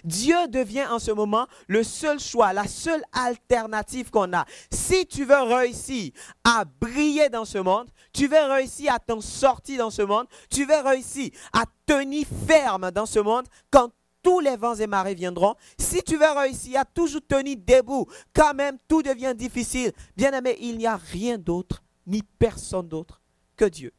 Dieu 0.03 0.47
devient 0.47 0.85
en 0.89 0.99
ce 0.99 1.11
moment 1.11 1.47
le 1.67 1.83
seul 1.83 2.19
choix, 2.19 2.53
la 2.53 2.67
seule 2.67 3.03
alternative 3.11 4.09
qu'on 4.09 4.33
a. 4.33 4.45
Si 4.71 5.05
tu 5.05 5.25
veux 5.25 5.41
réussir 5.41 6.11
à 6.43 6.65
briller 6.65 7.29
dans 7.29 7.45
ce 7.45 7.57
monde, 7.57 7.89
tu 8.11 8.27
veux 8.27 8.43
réussir 8.51 8.93
à 8.93 8.99
t'en 8.99 9.21
sortir 9.21 9.79
dans 9.79 9.91
ce 9.91 10.01
monde, 10.01 10.27
tu 10.49 10.65
veux 10.65 10.81
réussir 10.81 11.29
à 11.53 11.65
tenir 11.85 12.25
ferme 12.47 12.91
dans 12.91 13.05
ce 13.05 13.19
monde 13.19 13.47
quand 13.71 13.89
tous 14.21 14.39
les 14.39 14.55
vents 14.55 14.75
et 14.75 14.87
marées 14.87 15.15
viendront. 15.15 15.55
Si 15.77 16.01
tu 16.01 16.17
veux 16.17 16.31
réussir 16.31 16.79
à 16.79 16.85
toujours 16.85 17.21
tenir 17.27 17.57
debout, 17.57 18.07
quand 18.33 18.53
même 18.53 18.77
tout 18.87 19.03
devient 19.03 19.33
difficile. 19.35 19.91
Bien 20.15 20.31
aimé, 20.31 20.57
il 20.61 20.77
n'y 20.77 20.87
a 20.87 20.95
rien 20.95 21.37
d'autre, 21.37 21.83
ni 22.07 22.23
personne 22.39 22.87
d'autre 22.87 23.21
que 23.57 23.65
Dieu. 23.65 23.91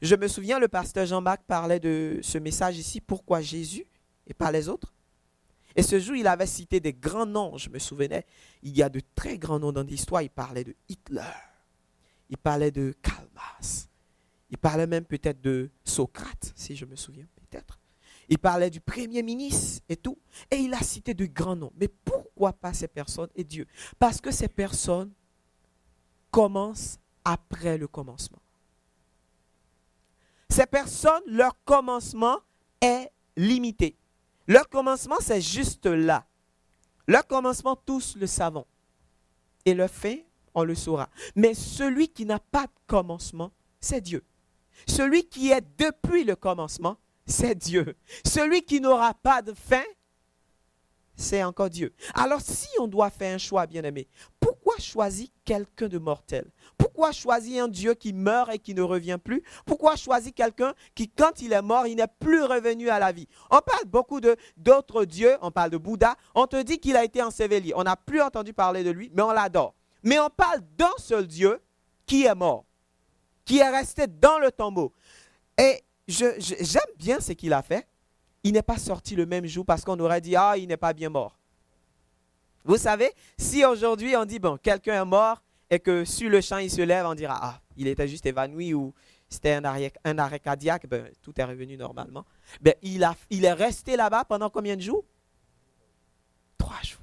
Je 0.00 0.14
me 0.14 0.28
souviens, 0.28 0.58
le 0.58 0.68
pasteur 0.68 1.06
Jean-Marc 1.06 1.42
parlait 1.42 1.80
de 1.80 2.20
ce 2.22 2.38
message 2.38 2.78
ici, 2.78 3.00
pourquoi 3.00 3.40
Jésus 3.40 3.86
et 4.26 4.34
pas 4.34 4.50
les 4.50 4.68
autres. 4.68 4.92
Et 5.76 5.82
ce 5.82 5.98
jour, 5.98 6.14
il 6.14 6.26
avait 6.26 6.46
cité 6.46 6.80
des 6.80 6.92
grands 6.92 7.26
noms, 7.26 7.56
je 7.56 7.68
me 7.68 7.78
souvenais. 7.78 8.24
Il 8.62 8.76
y 8.76 8.82
a 8.82 8.88
de 8.88 9.00
très 9.14 9.38
grands 9.38 9.58
noms 9.58 9.72
dans 9.72 9.82
l'histoire. 9.82 10.22
Il 10.22 10.30
parlait 10.30 10.64
de 10.64 10.74
Hitler, 10.88 11.22
il 12.30 12.36
parlait 12.36 12.70
de 12.70 12.94
Kalmas, 13.02 13.88
il 14.50 14.58
parlait 14.58 14.86
même 14.86 15.04
peut-être 15.04 15.40
de 15.40 15.70
Socrate, 15.84 16.52
si 16.54 16.76
je 16.76 16.84
me 16.84 16.94
souviens, 16.94 17.26
peut-être. 17.34 17.80
Il 18.28 18.38
parlait 18.38 18.70
du 18.70 18.80
premier 18.80 19.22
ministre 19.22 19.82
et 19.88 19.96
tout. 19.96 20.18
Et 20.50 20.56
il 20.56 20.72
a 20.72 20.80
cité 20.80 21.12
de 21.12 21.26
grands 21.26 21.56
noms. 21.56 21.72
Mais 21.76 21.88
pourquoi 21.88 22.52
pas 22.52 22.72
ces 22.72 22.88
personnes 22.88 23.28
et 23.34 23.44
Dieu? 23.44 23.66
Parce 23.98 24.20
que 24.20 24.30
ces 24.30 24.48
personnes 24.48 25.12
commencent 26.30 26.98
après 27.24 27.76
le 27.76 27.86
commencement. 27.86 28.40
Ces 30.48 30.66
personnes, 30.66 31.22
leur 31.26 31.52
commencement 31.64 32.38
est 32.80 33.10
limité. 33.36 33.96
Leur 34.46 34.68
commencement, 34.68 35.16
c'est 35.20 35.40
juste 35.40 35.86
là. 35.86 36.26
Leur 37.06 37.26
commencement, 37.26 37.76
tous 37.76 38.16
le 38.16 38.26
savons. 38.26 38.66
Et 39.64 39.74
le 39.74 39.86
fait, 39.86 40.26
on 40.54 40.64
le 40.64 40.74
saura. 40.74 41.08
Mais 41.34 41.54
celui 41.54 42.08
qui 42.08 42.24
n'a 42.24 42.38
pas 42.38 42.64
de 42.64 42.72
commencement, 42.86 43.50
c'est 43.80 44.00
Dieu. 44.00 44.24
Celui 44.86 45.24
qui 45.24 45.50
est 45.50 45.64
depuis 45.78 46.24
le 46.24 46.36
commencement, 46.36 46.98
c'est 47.26 47.54
Dieu. 47.54 47.96
Celui 48.24 48.62
qui 48.62 48.80
n'aura 48.80 49.14
pas 49.14 49.42
de 49.42 49.52
fin, 49.54 49.84
c'est 51.16 51.42
encore 51.42 51.70
Dieu. 51.70 51.94
Alors 52.14 52.40
si 52.40 52.68
on 52.78 52.86
doit 52.86 53.10
faire 53.10 53.34
un 53.34 53.38
choix, 53.38 53.66
bien 53.66 53.82
aimé, 53.84 54.08
pourquoi 54.74 54.84
choisir 54.84 55.28
quelqu'un 55.44 55.88
de 55.88 55.98
mortel? 55.98 56.50
Pourquoi 56.76 57.12
choisir 57.12 57.64
un 57.64 57.68
Dieu 57.68 57.94
qui 57.94 58.12
meurt 58.12 58.52
et 58.52 58.58
qui 58.58 58.74
ne 58.74 58.82
revient 58.82 59.18
plus? 59.22 59.42
Pourquoi 59.64 59.94
choisir 59.94 60.34
quelqu'un 60.34 60.74
qui, 60.96 61.08
quand 61.08 61.40
il 61.40 61.52
est 61.52 61.62
mort, 61.62 61.86
il 61.86 61.96
n'est 61.96 62.08
plus 62.18 62.42
revenu 62.42 62.88
à 62.88 62.98
la 62.98 63.12
vie? 63.12 63.28
On 63.50 63.60
parle 63.60 63.84
beaucoup 63.86 64.20
d'autres 64.56 65.04
dieux, 65.04 65.36
on 65.42 65.52
parle 65.52 65.70
de 65.70 65.76
Bouddha, 65.76 66.16
on 66.34 66.46
te 66.46 66.60
dit 66.60 66.78
qu'il 66.78 66.96
a 66.96 67.04
été 67.04 67.22
enseveli. 67.22 67.72
On 67.76 67.84
n'a 67.84 67.94
plus 67.94 68.20
entendu 68.20 68.52
parler 68.52 68.82
de 68.82 68.90
lui, 68.90 69.12
mais 69.14 69.22
on 69.22 69.30
l'adore. 69.30 69.74
Mais 70.02 70.18
on 70.18 70.28
parle 70.28 70.60
d'un 70.76 70.92
seul 70.98 71.26
Dieu 71.26 71.60
qui 72.04 72.24
est 72.24 72.34
mort, 72.34 72.64
qui 73.44 73.58
est 73.58 73.70
resté 73.70 74.06
dans 74.08 74.38
le 74.38 74.50
tombeau. 74.50 74.92
Et 75.56 75.84
j'aime 76.08 76.82
bien 76.98 77.20
ce 77.20 77.32
qu'il 77.32 77.52
a 77.52 77.62
fait 77.62 77.86
il 78.44 78.52
n'est 78.52 78.62
pas 78.62 78.76
sorti 78.76 79.16
le 79.16 79.24
même 79.24 79.46
jour 79.46 79.64
parce 79.64 79.84
qu'on 79.84 79.98
aurait 79.98 80.20
dit, 80.20 80.36
ah, 80.36 80.56
il 80.58 80.68
n'est 80.68 80.76
pas 80.76 80.92
bien 80.92 81.08
mort. 81.08 81.38
Vous 82.64 82.78
savez, 82.78 83.12
si 83.36 83.64
aujourd'hui 83.64 84.16
on 84.16 84.24
dit, 84.24 84.38
bon, 84.38 84.56
quelqu'un 84.56 85.02
est 85.02 85.04
mort 85.04 85.42
et 85.70 85.78
que 85.78 86.04
sur 86.04 86.30
le 86.30 86.40
champ 86.40 86.58
il 86.58 86.70
se 86.70 86.80
lève, 86.80 87.04
on 87.06 87.14
dira, 87.14 87.38
ah, 87.40 87.60
il 87.76 87.86
était 87.86 88.08
juste 88.08 88.24
évanoui 88.26 88.72
ou 88.72 88.94
c'était 89.28 89.52
un 89.52 89.64
arrêt, 90.18 90.40
cardiaque, 90.40 90.86
ben, 90.86 91.10
tout 91.20 91.38
est 91.38 91.44
revenu 91.44 91.76
normalement. 91.76 92.24
Ben, 92.60 92.74
il, 92.82 93.04
a, 93.04 93.16
il 93.30 93.44
est 93.44 93.52
resté 93.52 93.96
là-bas 93.96 94.24
pendant 94.24 94.48
combien 94.48 94.76
de 94.76 94.80
jours? 94.80 95.04
Trois 96.56 96.80
jours. 96.82 97.00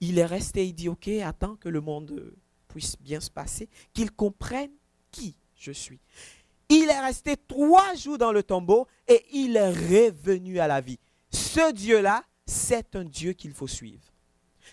Il 0.00 0.18
est 0.18 0.26
resté, 0.26 0.66
il 0.66 0.74
dit, 0.74 0.88
ok, 0.88 1.08
attends 1.24 1.56
que 1.56 1.68
le 1.68 1.80
monde 1.80 2.34
puisse 2.68 2.96
bien 3.00 3.18
se 3.18 3.30
passer, 3.30 3.68
qu'il 3.92 4.12
comprenne 4.12 4.70
qui 5.10 5.34
je 5.56 5.72
suis. 5.72 6.00
Il 6.68 6.88
est 6.88 7.00
resté 7.00 7.36
trois 7.36 7.94
jours 7.94 8.18
dans 8.18 8.30
le 8.30 8.42
tombeau 8.42 8.86
et 9.08 9.24
il 9.32 9.56
est 9.56 9.70
revenu 9.70 10.60
à 10.60 10.68
la 10.68 10.80
vie. 10.80 10.98
Ce 11.30 11.72
Dieu-là, 11.72 12.22
c'est 12.46 12.94
un 12.94 13.04
Dieu 13.04 13.32
qu'il 13.32 13.52
faut 13.52 13.66
suivre. 13.66 14.07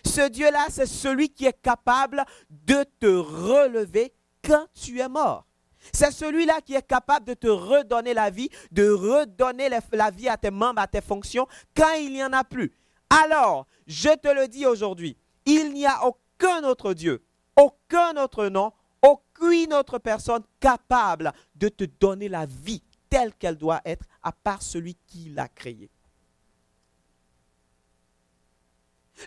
Ce 0.06 0.28
Dieu-là, 0.28 0.66
c'est 0.70 0.86
celui 0.86 1.28
qui 1.28 1.46
est 1.46 1.60
capable 1.60 2.24
de 2.48 2.84
te 3.00 3.06
relever 3.06 4.14
quand 4.42 4.66
tu 4.72 5.00
es 5.00 5.08
mort. 5.08 5.46
C'est 5.92 6.12
celui-là 6.12 6.60
qui 6.60 6.74
est 6.74 6.86
capable 6.86 7.26
de 7.26 7.34
te 7.34 7.48
redonner 7.48 8.14
la 8.14 8.30
vie, 8.30 8.48
de 8.70 8.88
redonner 8.88 9.68
la 9.68 10.10
vie 10.10 10.28
à 10.28 10.36
tes 10.36 10.50
membres, 10.50 10.80
à 10.80 10.86
tes 10.86 11.00
fonctions, 11.00 11.46
quand 11.76 11.92
il 11.94 12.12
n'y 12.12 12.24
en 12.24 12.32
a 12.32 12.44
plus. 12.44 12.72
Alors, 13.10 13.66
je 13.86 14.08
te 14.16 14.28
le 14.28 14.48
dis 14.48 14.64
aujourd'hui, 14.64 15.16
il 15.44 15.72
n'y 15.72 15.86
a 15.86 16.00
aucun 16.04 16.64
autre 16.64 16.94
Dieu, 16.94 17.24
aucun 17.56 18.16
autre 18.16 18.46
nom, 18.46 18.72
aucune 19.02 19.74
autre 19.74 19.98
personne 19.98 20.42
capable 20.60 21.32
de 21.54 21.68
te 21.68 21.84
donner 21.84 22.28
la 22.28 22.46
vie 22.46 22.82
telle 23.08 23.34
qu'elle 23.34 23.56
doit 23.56 23.80
être, 23.84 24.04
à 24.22 24.32
part 24.32 24.62
celui 24.62 24.96
qui 25.06 25.30
l'a 25.30 25.48
créée. 25.48 25.90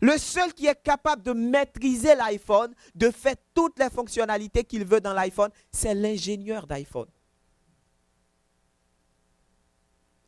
Le 0.01 0.17
seul 0.17 0.53
qui 0.53 0.67
est 0.67 0.81
capable 0.81 1.23
de 1.23 1.33
maîtriser 1.33 2.15
l'iPhone, 2.15 2.73
de 2.95 3.09
faire 3.09 3.35
toutes 3.53 3.79
les 3.79 3.89
fonctionnalités 3.89 4.63
qu'il 4.63 4.85
veut 4.85 5.01
dans 5.01 5.13
l'iPhone, 5.13 5.49
c'est 5.71 5.95
l'ingénieur 5.95 6.67
d'iPhone. 6.67 7.07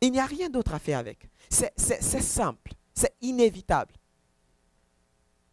Il 0.00 0.10
n'y 0.10 0.18
a 0.18 0.26
rien 0.26 0.48
d'autre 0.48 0.74
à 0.74 0.80
faire 0.80 0.98
avec. 0.98 1.28
C'est 1.48 1.78
simple, 1.78 2.72
c'est 2.92 3.14
inévitable. 3.20 3.94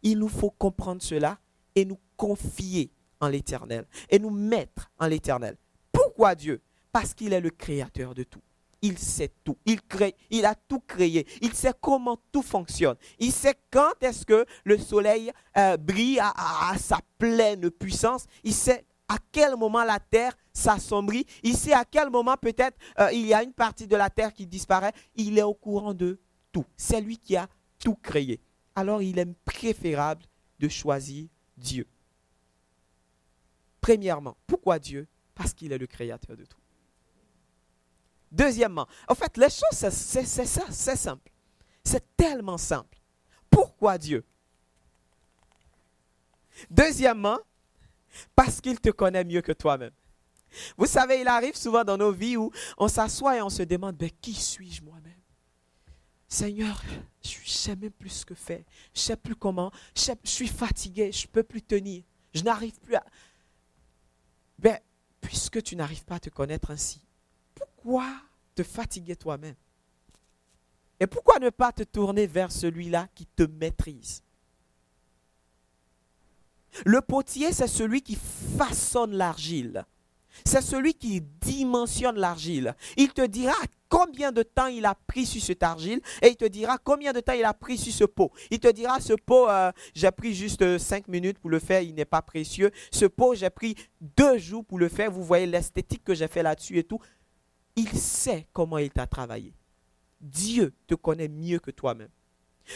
Il 0.02 0.18
nous 0.18 0.28
faut 0.28 0.50
comprendre 0.50 1.02
cela 1.02 1.38
et 1.74 1.84
nous 1.84 2.00
confier 2.16 2.90
en 3.20 3.28
l'éternel 3.28 3.86
et 4.08 4.18
nous 4.18 4.30
mettre 4.30 4.90
en 4.98 5.06
l'éternel. 5.06 5.56
Pourquoi 5.92 6.34
Dieu? 6.34 6.60
Parce 6.90 7.14
qu'il 7.14 7.32
est 7.32 7.40
le 7.40 7.50
créateur 7.50 8.14
de 8.14 8.24
tout. 8.24 8.42
Il 8.82 8.98
sait 8.98 9.32
tout. 9.44 9.56
Il, 9.66 9.80
crée, 9.82 10.14
il 10.30 10.44
a 10.44 10.54
tout 10.54 10.80
créé. 10.80 11.26
Il 11.42 11.54
sait 11.54 11.72
comment 11.80 12.18
tout 12.32 12.42
fonctionne. 12.42 12.96
Il 13.18 13.32
sait 13.32 13.54
quand 13.70 13.92
est-ce 14.00 14.24
que 14.24 14.44
le 14.64 14.78
soleil 14.78 15.32
euh, 15.56 15.76
brille 15.76 16.20
à, 16.20 16.74
sa 16.78 16.98
pleine 17.18 17.70
puissance. 17.70 18.26
Il 18.44 18.54
sait 18.54 18.86
à 19.08 19.16
quel 19.32 19.56
moment 19.56 19.84
la 19.84 19.98
terre 19.98 20.36
s'assombrit. 20.52 21.26
Il 21.42 21.56
sait 21.56 21.72
à 21.72 21.84
quel 21.84 22.10
moment 22.10 22.36
peut-être 22.36 22.78
euh, 22.98 23.12
il 23.12 23.26
y 23.26 23.34
a 23.34 23.42
une 23.42 23.52
partie 23.52 23.86
de 23.86 23.96
la 23.96 24.08
terre 24.10 24.32
qui 24.32 24.46
disparaît. 24.46 24.92
Il 25.14 25.38
est 25.38 25.42
au 25.42 25.54
courant 25.54 25.94
de 25.94 26.18
tout. 26.52 26.64
C'est 26.76 27.00
lui 27.00 27.18
qui 27.18 27.36
a 27.36 27.48
tout 27.78 27.94
créé. 27.94 28.40
Alors 28.74 29.02
il 29.02 29.18
est 29.18 29.34
préférable 29.44 30.24
de 30.58 30.68
choisir 30.68 31.28
Dieu. 31.56 31.86
Premièrement, 33.80 34.36
pourquoi 34.46 34.78
Dieu? 34.78 35.06
Parce 35.34 35.54
qu'il 35.54 35.72
est 35.72 35.78
le 35.78 35.86
créateur 35.86 36.36
de 36.36 36.44
tout. 36.44 36.59
Deuxièmement, 38.30 38.86
en 39.08 39.14
fait, 39.14 39.36
les 39.36 39.50
choses, 39.50 39.90
c'est 39.92 40.24
ça, 40.24 40.62
c'est 40.70 40.96
simple. 40.96 41.30
C'est 41.84 42.16
tellement 42.16 42.58
simple. 42.58 42.98
Pourquoi 43.48 43.98
Dieu? 43.98 44.24
Deuxièmement, 46.70 47.38
parce 48.36 48.60
qu'il 48.60 48.80
te 48.80 48.90
connaît 48.90 49.24
mieux 49.24 49.40
que 49.40 49.52
toi-même. 49.52 49.92
Vous 50.76 50.86
savez, 50.86 51.20
il 51.20 51.28
arrive 51.28 51.56
souvent 51.56 51.84
dans 51.84 51.96
nos 51.96 52.12
vies 52.12 52.36
où 52.36 52.50
on 52.76 52.88
s'assoit 52.88 53.36
et 53.36 53.42
on 53.42 53.50
se 53.50 53.62
demande, 53.62 53.96
ben, 53.96 54.10
qui 54.20 54.34
suis-je 54.34 54.82
moi-même? 54.82 55.12
Seigneur, 56.28 56.80
je 57.22 57.38
ne 57.38 57.44
sais 57.44 57.76
même 57.76 57.90
plus 57.90 58.10
ce 58.10 58.26
que 58.26 58.34
faire. 58.34 58.62
Je 58.94 59.00
ne 59.00 59.04
sais 59.04 59.16
plus 59.16 59.34
comment. 59.34 59.72
Je, 59.96 60.12
suis 60.24 60.48
fatigué, 60.48 61.10
je 61.12 61.26
ne 61.26 61.32
peux 61.32 61.42
plus 61.42 61.62
tenir. 61.62 62.04
Je 62.32 62.42
n'arrive 62.42 62.78
plus 62.80 62.94
à... 62.94 63.04
Ben, 64.58 64.78
puisque 65.20 65.62
tu 65.62 65.74
n'arrives 65.74 66.04
pas 66.04 66.16
à 66.16 66.20
te 66.20 66.30
connaître 66.30 66.70
ainsi, 66.70 67.00
pourquoi 67.80 68.06
te 68.54 68.62
fatiguer 68.62 69.16
toi-même? 69.16 69.54
Et 70.98 71.06
pourquoi 71.06 71.38
ne 71.38 71.48
pas 71.50 71.72
te 71.72 71.82
tourner 71.82 72.26
vers 72.26 72.52
celui-là 72.52 73.08
qui 73.14 73.26
te 73.26 73.44
maîtrise? 73.44 74.22
Le 76.84 77.00
potier, 77.00 77.52
c'est 77.52 77.66
celui 77.66 78.02
qui 78.02 78.16
façonne 78.58 79.12
l'argile. 79.12 79.84
C'est 80.44 80.62
celui 80.62 80.94
qui 80.94 81.20
dimensionne 81.40 82.16
l'argile. 82.16 82.74
Il 82.96 83.12
te 83.12 83.26
dira 83.26 83.56
combien 83.88 84.30
de 84.30 84.42
temps 84.42 84.68
il 84.68 84.84
a 84.84 84.94
pris 84.94 85.26
sur 85.26 85.42
cette 85.42 85.62
argile 85.62 86.00
et 86.22 86.28
il 86.28 86.36
te 86.36 86.44
dira 86.44 86.78
combien 86.78 87.12
de 87.12 87.20
temps 87.20 87.32
il 87.32 87.44
a 87.44 87.52
pris 87.52 87.76
sur 87.76 87.92
ce 87.92 88.04
pot. 88.04 88.30
Il 88.50 88.60
te 88.60 88.70
dira 88.70 89.00
ce 89.00 89.14
pot, 89.14 89.48
euh, 89.48 89.72
j'ai 89.94 90.10
pris 90.10 90.34
juste 90.34 90.78
5 90.78 91.08
minutes 91.08 91.38
pour 91.38 91.50
le 91.50 91.58
faire, 91.58 91.80
il 91.80 91.94
n'est 91.94 92.04
pas 92.04 92.22
précieux. 92.22 92.70
Ce 92.92 93.06
pot, 93.06 93.34
j'ai 93.34 93.50
pris 93.50 93.74
deux 94.00 94.38
jours 94.38 94.64
pour 94.64 94.78
le 94.78 94.88
faire. 94.88 95.10
Vous 95.10 95.24
voyez 95.24 95.46
l'esthétique 95.46 96.04
que 96.04 96.14
j'ai 96.14 96.28
fait 96.28 96.42
là-dessus 96.42 96.78
et 96.78 96.84
tout. 96.84 97.00
Il 97.80 97.98
sait 97.98 98.46
comment 98.52 98.76
il 98.76 98.90
t'a 98.90 99.06
travaillé. 99.06 99.54
Dieu 100.20 100.74
te 100.86 100.94
connaît 100.94 101.28
mieux 101.28 101.58
que 101.58 101.70
toi-même. 101.70 102.10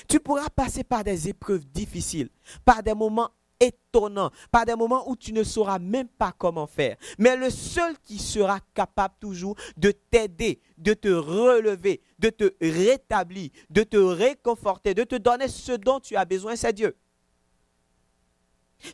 Tu 0.09 0.19
pourras 0.19 0.49
passer 0.49 0.83
par 0.83 1.05
des 1.05 1.29
épreuves 1.29 1.67
difficiles, 1.67 2.31
par 2.65 2.83
des 2.83 2.95
moments 2.95 3.29
étonnants, 3.61 4.31
par 4.51 4.65
des 4.65 4.75
moments 4.75 5.07
où 5.11 5.15
tu 5.15 5.35
ne 5.35 5.43
sauras 5.43 5.79
même 5.79 6.09
pas 6.09 6.33
comment 6.33 6.67
faire. 6.67 6.97
Mais 7.19 7.37
le 7.37 7.51
seul 7.51 7.99
qui 8.03 8.19
sera 8.19 8.61
capable 8.73 9.15
toujours 9.21 9.57
de 9.77 9.91
t'aider, 9.91 10.63
de 10.79 10.95
te 10.95 11.09
relever, 11.09 12.01
de 12.19 12.31
te 12.31 12.55
rétablir, 12.63 13.51
de 13.69 13.83
te 13.83 13.99
réconforter, 13.99 14.95
de 14.95 15.05
te 15.05 15.17
donner 15.17 15.49
ce 15.49 15.73
dont 15.73 16.01
tu 16.01 16.17
as 16.17 16.25
besoin, 16.25 16.57
c'est 16.57 16.73
Dieu. 16.73 16.97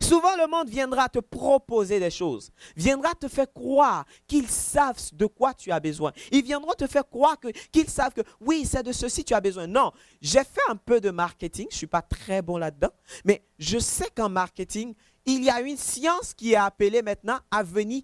Souvent, 0.01 0.37
le 0.37 0.47
monde 0.47 0.69
viendra 0.69 1.09
te 1.09 1.19
proposer 1.19 1.99
des 1.99 2.11
choses, 2.11 2.51
viendra 2.77 3.15
te 3.15 3.29
faire 3.29 3.53
croire 3.53 4.05
qu'ils 4.27 4.49
savent 4.49 5.01
de 5.13 5.27
quoi 5.27 5.55
tu 5.55 5.73
as 5.73 5.81
besoin. 5.81 6.13
Ils 6.31 6.45
viendront 6.45 6.73
te 6.75 6.87
faire 6.87 7.09
croire 7.09 7.37
qu'ils 7.73 7.89
savent 7.89 8.13
que 8.13 8.23
oui, 8.41 8.65
c'est 8.67 8.83
de 8.83 8.93
ceci 8.93 9.23
que 9.23 9.29
tu 9.29 9.35
as 9.35 9.41
besoin. 9.41 9.67
Non, 9.67 9.93
j'ai 10.21 10.45
fait 10.45 10.61
un 10.69 10.77
peu 10.77 11.01
de 11.01 11.11
marketing, 11.11 11.67
je 11.71 11.75
ne 11.75 11.79
suis 11.79 11.87
pas 11.87 12.03
très 12.03 12.43
bon 12.43 12.57
là-dedans, 12.57 12.91
mais 13.25 13.43
je 13.59 13.79
sais 13.79 14.09
qu'en 14.15 14.29
marketing, 14.29 14.95
il 15.27 15.45
y 15.45 15.51
a 15.51 15.61
une 15.61 15.77
science 15.77 16.35
qui 16.35 16.53
est 16.53 16.57
appelée 16.57 17.03
maintenant 17.03 17.39
à 17.51 17.63
venir 17.63 18.03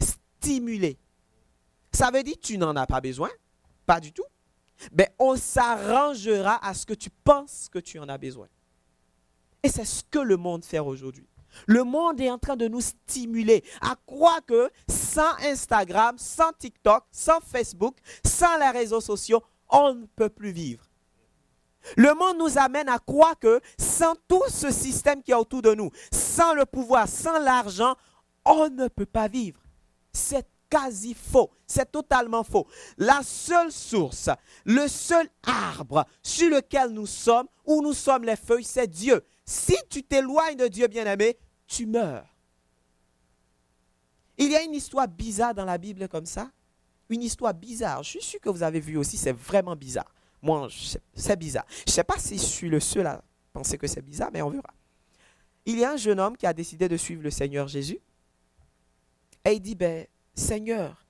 stimuler. 0.00 0.98
Ça 1.92 2.10
veut 2.10 2.22
dire 2.22 2.36
tu 2.40 2.58
n'en 2.58 2.76
as 2.76 2.86
pas 2.86 3.00
besoin, 3.00 3.30
pas 3.84 4.00
du 4.00 4.12
tout, 4.12 4.24
mais 4.92 5.14
on 5.18 5.36
s'arrangera 5.36 6.64
à 6.66 6.74
ce 6.74 6.86
que 6.86 6.94
tu 6.94 7.10
penses 7.10 7.68
que 7.70 7.78
tu 7.78 7.98
en 7.98 8.08
as 8.08 8.18
besoin. 8.18 8.48
Et 9.62 9.68
c'est 9.68 9.84
ce 9.84 10.02
que 10.10 10.18
le 10.18 10.36
monde 10.36 10.64
fait 10.64 10.78
aujourd'hui. 10.78 11.26
Le 11.66 11.84
monde 11.84 12.20
est 12.20 12.30
en 12.30 12.38
train 12.38 12.56
de 12.56 12.68
nous 12.68 12.80
stimuler 12.80 13.64
à 13.80 13.96
croire 14.06 14.44
que 14.44 14.70
sans 14.88 15.32
Instagram, 15.42 16.16
sans 16.18 16.52
TikTok, 16.52 17.04
sans 17.10 17.40
Facebook, 17.40 17.96
sans 18.24 18.58
les 18.58 18.70
réseaux 18.70 19.00
sociaux, 19.00 19.42
on 19.70 19.94
ne 19.94 20.06
peut 20.06 20.28
plus 20.28 20.52
vivre. 20.52 20.84
Le 21.96 22.14
monde 22.14 22.38
nous 22.38 22.58
amène 22.58 22.88
à 22.88 22.98
croire 22.98 23.38
que 23.38 23.60
sans 23.78 24.14
tout 24.28 24.42
ce 24.48 24.70
système 24.70 25.22
qui 25.22 25.30
est 25.30 25.34
autour 25.34 25.62
de 25.62 25.74
nous, 25.74 25.90
sans 26.12 26.52
le 26.54 26.66
pouvoir, 26.66 27.08
sans 27.08 27.38
l'argent, 27.38 27.94
on 28.44 28.68
ne 28.68 28.88
peut 28.88 29.06
pas 29.06 29.28
vivre. 29.28 29.60
C'est 30.12 30.46
quasi 30.68 31.14
faux. 31.14 31.50
C'est 31.66 31.90
totalement 31.90 32.42
faux. 32.42 32.66
La 32.98 33.22
seule 33.22 33.70
source, 33.70 34.30
le 34.64 34.88
seul 34.88 35.28
arbre 35.44 36.04
sur 36.22 36.50
lequel 36.50 36.90
nous 36.90 37.06
sommes, 37.06 37.46
où 37.64 37.82
nous 37.82 37.92
sommes 37.92 38.24
les 38.24 38.36
feuilles, 38.36 38.64
c'est 38.64 38.88
Dieu. 38.88 39.22
Si 39.46 39.76
tu 39.88 40.02
t'éloignes 40.02 40.56
de 40.56 40.66
Dieu 40.66 40.88
bien-aimé, 40.88 41.38
tu 41.68 41.86
meurs. 41.86 42.26
Il 44.36 44.50
y 44.50 44.56
a 44.56 44.62
une 44.62 44.74
histoire 44.74 45.06
bizarre 45.08 45.54
dans 45.54 45.64
la 45.64 45.78
Bible 45.78 46.08
comme 46.08 46.26
ça. 46.26 46.50
Une 47.08 47.22
histoire 47.22 47.54
bizarre. 47.54 48.02
Je 48.02 48.10
suis 48.10 48.22
sûr 48.22 48.40
que 48.40 48.48
vous 48.48 48.64
avez 48.64 48.80
vu 48.80 48.96
aussi, 48.96 49.16
c'est 49.16 49.32
vraiment 49.32 49.76
bizarre. 49.76 50.12
Moi, 50.42 50.68
c'est 51.14 51.38
bizarre. 51.38 51.64
Je 51.68 51.90
ne 51.90 51.92
sais 51.92 52.04
pas 52.04 52.18
si 52.18 52.36
je 52.36 52.42
suis 52.42 52.68
le 52.68 52.80
seul 52.80 53.06
à 53.06 53.22
penser 53.52 53.78
que 53.78 53.86
c'est 53.86 54.02
bizarre, 54.02 54.30
mais 54.32 54.42
on 54.42 54.50
verra. 54.50 54.74
Il 55.64 55.78
y 55.78 55.84
a 55.84 55.92
un 55.92 55.96
jeune 55.96 56.20
homme 56.20 56.36
qui 56.36 56.46
a 56.46 56.52
décidé 56.52 56.88
de 56.88 56.96
suivre 56.96 57.22
le 57.22 57.30
Seigneur 57.30 57.68
Jésus. 57.68 58.00
Et 59.44 59.52
il 59.52 59.60
dit, 59.60 59.76
ben, 59.76 60.06
Seigneur, 60.34 61.04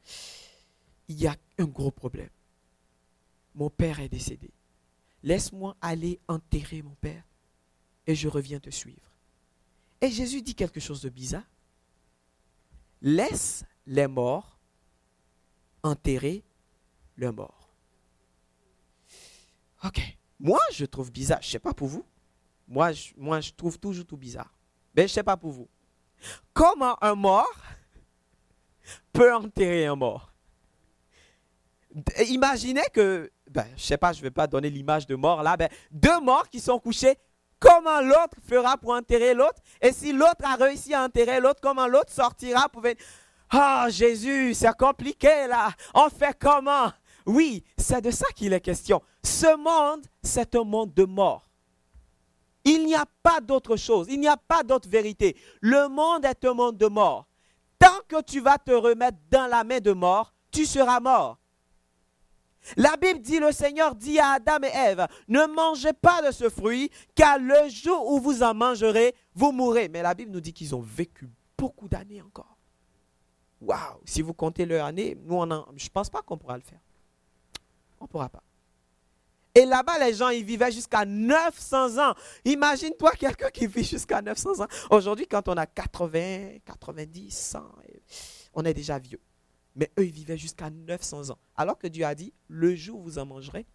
il 1.09 1.21
y 1.21 1.27
a 1.27 1.35
un 1.59 1.65
gros 1.65 1.91
problème. 1.91 2.31
Mon 3.55 3.71
père 3.71 4.01
est 4.01 4.09
décédé. 4.09 4.51
Laisse-moi 5.23 5.75
aller 5.81 6.21
enterrer 6.29 6.83
mon 6.83 6.95
père 7.01 7.25
et 8.07 8.15
je 8.15 8.29
reviens 8.29 8.61
te 8.61 8.71
suivre. 8.71 9.13
Et 10.01 10.11
Jésus 10.11 10.43
dit 10.43 10.55
quelque 10.55 10.81
chose 10.81 11.03
de 11.03 11.09
bizarre. 11.09 11.49
Laisse 13.01 13.65
les 13.87 14.07
morts 14.07 14.59
enterrer 15.83 16.45
le 17.17 17.33
mort. 17.33 17.71
Ok. 19.85 20.01
Moi, 20.39 20.61
je 20.73 20.85
trouve 20.85 21.11
bizarre. 21.11 21.41
Je 21.41 21.49
ne 21.49 21.51
sais 21.53 21.59
pas 21.59 21.73
pour 21.73 21.89
vous. 21.89 22.05
Moi 22.69 22.93
je, 22.93 23.13
moi, 23.17 23.41
je 23.41 23.53
trouve 23.53 23.79
toujours 23.79 24.05
tout 24.05 24.17
bizarre. 24.17 24.53
Mais 24.95 25.03
je 25.03 25.13
ne 25.13 25.15
sais 25.15 25.23
pas 25.23 25.37
pour 25.37 25.53
vous. 25.53 25.69
Comment 26.53 27.03
un 27.03 27.15
mort 27.15 27.55
peut 29.13 29.35
enterrer 29.35 29.87
un 29.87 29.95
mort? 29.95 30.33
Imaginez 32.29 32.85
que, 32.93 33.31
ben, 33.51 33.67
je 33.69 33.75
ne 33.75 33.79
sais 33.79 33.97
pas, 33.97 34.13
je 34.13 34.19
ne 34.19 34.23
vais 34.25 34.31
pas 34.31 34.47
donner 34.47 34.69
l'image 34.69 35.07
de 35.07 35.15
mort 35.15 35.43
là, 35.43 35.57
ben, 35.57 35.69
deux 35.91 36.21
morts 36.21 36.49
qui 36.49 36.61
sont 36.61 36.79
couchés 36.79 37.17
comment 37.59 38.01
l'autre 38.01 38.37
fera 38.49 38.77
pour 38.77 38.93
enterrer 38.93 39.35
l'autre? 39.35 39.61
Et 39.81 39.93
si 39.93 40.13
l'autre 40.13 40.45
a 40.45 40.57
réussi 40.57 40.95
à 40.95 41.05
enterrer 41.05 41.41
l'autre, 41.41 41.61
comment 41.63 41.87
l'autre 41.87 42.13
sortira 42.13 42.69
pour 42.69 42.83
venir? 42.83 42.97
Ah, 43.51 43.87
Jésus, 43.91 44.55
c'est 44.55 44.77
compliqué 44.77 45.47
là. 45.47 45.71
On 45.95 46.09
fait 46.09 46.37
comment? 46.39 46.93
Oui, 47.27 47.65
c'est 47.77 48.01
de 48.01 48.11
ça 48.11 48.27
qu'il 48.35 48.53
est 48.53 48.61
question. 48.61 49.03
Ce 49.23 49.57
monde, 49.57 50.05
c'est 50.23 50.55
un 50.55 50.65
monde 50.65 50.95
de 50.95 51.05
mort. 51.05 51.51
Il 52.65 52.85
n'y 52.85 52.97
a 52.97 53.05
pas 53.23 53.41
d'autre 53.41 53.77
chose, 53.77 54.07
il 54.11 54.19
n'y 54.19 54.29
a 54.29 54.37
pas 54.37 54.65
d'autre 54.65 54.89
vérité. 54.89 55.37
Le 55.61 55.89
monde 55.89 56.25
est 56.25 56.45
un 56.45 56.55
monde 56.55 56.77
de 56.77 56.87
mort. 56.87 57.27
Tant 57.79 58.01
que 58.09 58.23
tu 58.23 58.41
vas 58.41 58.59
te 58.59 58.73
remettre 58.73 59.19
dans 59.31 59.47
la 59.47 59.63
main 59.63 59.79
de 59.79 59.93
mort, 59.93 60.33
tu 60.51 60.67
seras 60.67 60.99
mort. 60.99 61.39
La 62.77 62.97
Bible 62.97 63.21
dit, 63.21 63.39
le 63.39 63.53
Seigneur 63.53 63.95
dit 63.95 64.19
à 64.19 64.33
Adam 64.33 64.59
et 64.63 64.75
Ève, 64.75 65.07
ne 65.29 65.47
mangez 65.47 65.93
pas 65.93 66.23
de 66.23 66.33
ce 66.33 66.49
fruit, 66.49 66.91
car 67.15 67.39
le 67.39 67.69
jour 67.69 68.11
où 68.11 68.21
vous 68.21 68.43
en 68.43 68.55
mangerez, 68.55 69.15
vous 69.35 69.53
mourrez. 69.53 69.89
Mais 69.89 70.03
la 70.03 70.15
Bible 70.15 70.33
nous 70.33 70.41
dit 70.41 70.53
qu'ils 70.53 70.75
ont 70.75 70.81
vécu 70.81 71.29
beaucoup 71.57 71.89
d'années 71.89 72.23
encore. 72.23 72.57
Waouh, 73.61 74.01
si 74.05 74.23
vous 74.23 74.35
comptez 74.35 74.67
leur 74.67 74.85
année, 74.85 75.17
nous, 75.25 75.41
je 75.77 75.85
ne 75.85 75.91
pense 75.93 76.11
pas 76.11 76.23
qu'on 76.23 76.37
pourra 76.37 76.57
le 76.57 76.63
faire. 76.63 76.81
On 78.01 78.05
ne 78.05 78.09
pourra 78.09 78.29
pas. 78.29 78.43
Et 79.55 79.65
là-bas, 79.65 79.99
les 79.99 80.13
gens, 80.13 80.29
ils 80.29 80.45
vivaient 80.45 80.71
jusqu'à 80.71 81.07
900 81.07 81.97
ans. 81.97 82.15
Imagine-toi 82.45 83.13
quelqu'un 83.13 83.49
qui 83.49 83.67
vit 83.67 83.85
jusqu'à 83.85 84.21
900 84.21 84.61
ans. 84.61 84.67
Aujourd'hui, 84.91 85.27
quand 85.27 85.49
on 85.49 85.57
a 85.57 85.65
80, 85.65 86.59
90, 86.67 87.31
100, 87.31 87.61
on 88.53 88.65
est 88.67 88.75
déjà 88.75 88.99
vieux. 88.99 89.21
Mais 89.77 89.91
eux, 89.99 90.07
ils 90.07 90.13
vivaient 90.13 90.39
jusqu'à 90.39 90.71
900 90.71 91.31
ans. 91.31 91.39
Alors 91.55 91.79
que 91.79 91.87
Dieu 91.87 92.05
a 92.05 92.15
dit, 92.15 92.33
le 92.49 92.75
jour 92.75 93.01
où 93.01 93.03
vous 93.03 93.19
en 93.19 93.27
mangerez, 93.27 93.67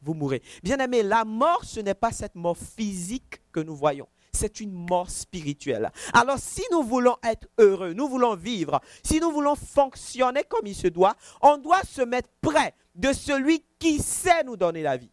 vous 0.00 0.14
mourrez. 0.14 0.42
Bien 0.62 0.78
aimé, 0.78 1.02
la 1.02 1.24
mort, 1.24 1.64
ce 1.64 1.80
n'est 1.80 1.94
pas 1.94 2.12
cette 2.12 2.34
mort 2.34 2.56
physique 2.56 3.40
que 3.52 3.60
nous 3.60 3.74
voyons. 3.74 4.08
c'est 4.32 4.60
une 4.60 4.72
mort 4.72 5.10
spirituelle. 5.10 5.90
Alors 6.12 6.38
si 6.38 6.62
nous 6.72 6.82
voulons 6.82 7.16
être 7.22 7.46
heureux, 7.58 7.92
nous 7.92 8.08
voulons 8.08 8.34
vivre, 8.34 8.80
si 9.04 9.20
nous 9.20 9.30
voulons 9.30 9.54
fonctionner 9.54 10.42
comme 10.42 10.66
il 10.66 10.74
se 10.74 10.88
doit, 10.88 11.14
on 11.40 11.56
doit 11.56 11.82
se 11.84 12.02
mettre 12.02 12.28
près 12.40 12.74
de 12.96 13.12
celui 13.12 13.64
qui 13.78 14.00
sait 14.00 14.42
nous 14.42 14.56
donner 14.56 14.82
la 14.82 14.96
vie. 14.96 15.10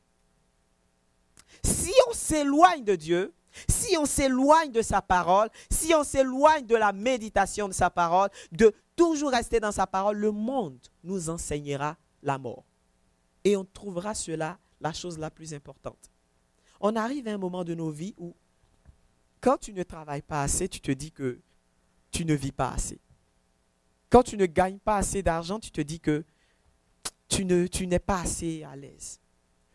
Si 1.63 1.93
on 2.09 2.13
s'éloigne 2.13 2.83
de 2.83 2.95
Dieu, 2.95 3.33
si 3.69 3.97
on 3.97 4.05
s'éloigne 4.05 4.71
de 4.71 4.81
sa 4.81 5.01
parole, 5.01 5.49
si 5.69 5.93
on 5.93 6.03
s'éloigne 6.03 6.65
de 6.65 6.75
la 6.75 6.91
méditation 6.91 7.67
de 7.67 7.73
sa 7.73 7.89
parole, 7.89 8.29
de 8.51 8.73
toujours 9.01 9.31
rester 9.31 9.59
dans 9.59 9.71
sa 9.71 9.87
parole, 9.87 10.17
le 10.17 10.31
monde 10.31 10.77
nous 11.03 11.31
enseignera 11.31 11.97
la 12.21 12.37
mort. 12.37 12.63
Et 13.43 13.57
on 13.57 13.65
trouvera 13.65 14.13
cela 14.13 14.59
la 14.79 14.93
chose 14.93 15.17
la 15.17 15.31
plus 15.31 15.55
importante. 15.55 16.11
On 16.79 16.95
arrive 16.95 17.27
à 17.27 17.33
un 17.33 17.39
moment 17.39 17.63
de 17.63 17.73
nos 17.73 17.89
vies 17.89 18.13
où, 18.19 18.35
quand 19.39 19.57
tu 19.57 19.73
ne 19.73 19.81
travailles 19.81 20.21
pas 20.21 20.43
assez, 20.43 20.69
tu 20.69 20.79
te 20.81 20.91
dis 20.91 21.11
que 21.11 21.39
tu 22.11 22.25
ne 22.25 22.35
vis 22.35 22.51
pas 22.51 22.69
assez. 22.73 22.99
Quand 24.11 24.21
tu 24.21 24.37
ne 24.37 24.45
gagnes 24.45 24.77
pas 24.77 24.97
assez 24.97 25.23
d'argent, 25.23 25.59
tu 25.59 25.71
te 25.71 25.81
dis 25.81 25.99
que 25.99 26.23
tu, 27.27 27.43
ne, 27.43 27.65
tu 27.65 27.87
n'es 27.87 27.97
pas 27.97 28.21
assez 28.21 28.63
à 28.63 28.75
l'aise. 28.75 29.19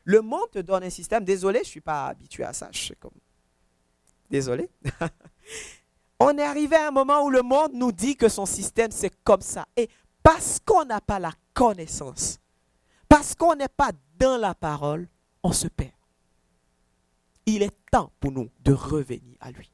Le 0.04 0.20
monde 0.20 0.50
te 0.52 0.60
donne 0.60 0.84
un 0.84 0.90
système. 0.90 1.24
Désolé, 1.24 1.64
je 1.64 1.68
suis 1.68 1.80
pas 1.80 2.06
habitué 2.06 2.44
à 2.44 2.52
ça. 2.52 2.68
Je 2.70 2.78
sais 2.78 2.94
comme... 2.94 3.18
Désolé. 4.30 4.70
On 6.18 6.36
est 6.38 6.42
arrivé 6.42 6.76
à 6.76 6.88
un 6.88 6.90
moment 6.90 7.22
où 7.24 7.30
le 7.30 7.42
monde 7.42 7.72
nous 7.74 7.92
dit 7.92 8.16
que 8.16 8.28
son 8.28 8.46
système, 8.46 8.90
c'est 8.90 9.12
comme 9.22 9.42
ça. 9.42 9.66
Et 9.76 9.88
parce 10.22 10.58
qu'on 10.64 10.84
n'a 10.84 11.00
pas 11.00 11.18
la 11.18 11.32
connaissance, 11.52 12.38
parce 13.08 13.34
qu'on 13.34 13.54
n'est 13.54 13.68
pas 13.68 13.92
dans 14.18 14.38
la 14.38 14.54
parole, 14.54 15.08
on 15.42 15.52
se 15.52 15.68
perd. 15.68 15.92
Il 17.44 17.62
est 17.62 17.76
temps 17.90 18.10
pour 18.18 18.32
nous 18.32 18.50
de 18.60 18.72
revenir 18.72 19.36
à 19.40 19.50
lui. 19.50 19.70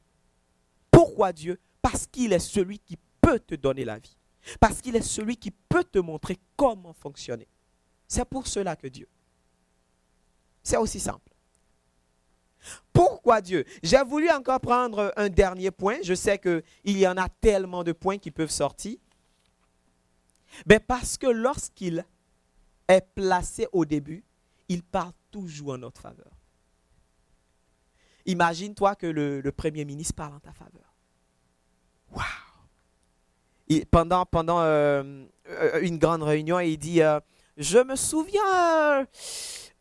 Pourquoi 0.91 1.33
Dieu? 1.33 1.59
Parce 1.81 2.05
qu'il 2.05 2.33
est 2.33 2.39
celui 2.39 2.77
qui 2.77 2.97
peut 3.19 3.39
te 3.39 3.55
donner 3.55 3.83
la 3.83 3.97
vie. 3.97 4.15
Parce 4.59 4.81
qu'il 4.81 4.95
est 4.95 5.01
celui 5.01 5.37
qui 5.37 5.51
peut 5.51 5.83
te 5.83 5.99
montrer 5.99 6.37
comment 6.55 6.93
fonctionner. 6.93 7.47
C'est 8.07 8.25
pour 8.25 8.45
cela 8.45 8.75
que 8.75 8.87
Dieu. 8.87 9.07
C'est 10.61 10.77
aussi 10.77 10.99
simple. 10.99 11.32
Pourquoi 12.93 13.41
Dieu? 13.41 13.65
J'ai 13.81 14.03
voulu 14.03 14.29
encore 14.29 14.59
prendre 14.59 15.11
un 15.17 15.27
dernier 15.27 15.71
point. 15.71 15.97
Je 16.03 16.13
sais 16.13 16.37
qu'il 16.37 16.61
y 16.85 17.07
en 17.07 17.17
a 17.17 17.27
tellement 17.27 17.83
de 17.83 17.91
points 17.91 18.19
qui 18.19 18.29
peuvent 18.29 18.51
sortir. 18.51 18.97
Mais 20.67 20.79
parce 20.79 21.17
que 21.17 21.25
lorsqu'il 21.25 22.05
est 22.87 23.05
placé 23.15 23.67
au 23.71 23.83
début, 23.85 24.23
il 24.69 24.83
parle 24.83 25.13
toujours 25.31 25.73
en 25.73 25.79
notre 25.79 26.01
faveur. 26.01 26.31
Imagine-toi 28.25 28.95
que 28.95 29.07
le, 29.07 29.51
Premier 29.51 29.83
ministre 29.85 30.13
parle 30.15 30.35
en 30.35 30.39
ta 30.39 30.53
faveur. 30.53 30.93
Waouh 32.11 33.83
Pendant, 33.91 34.25
euh, 34.61 35.25
euh, 35.49 35.81
une 35.81 35.97
grande 35.97 36.23
réunion, 36.23 36.59
il 36.59 36.77
dit, 36.77 37.01
euh, 37.01 37.19
je 37.57 37.79
me 37.79 37.95
souviens 37.95 39.07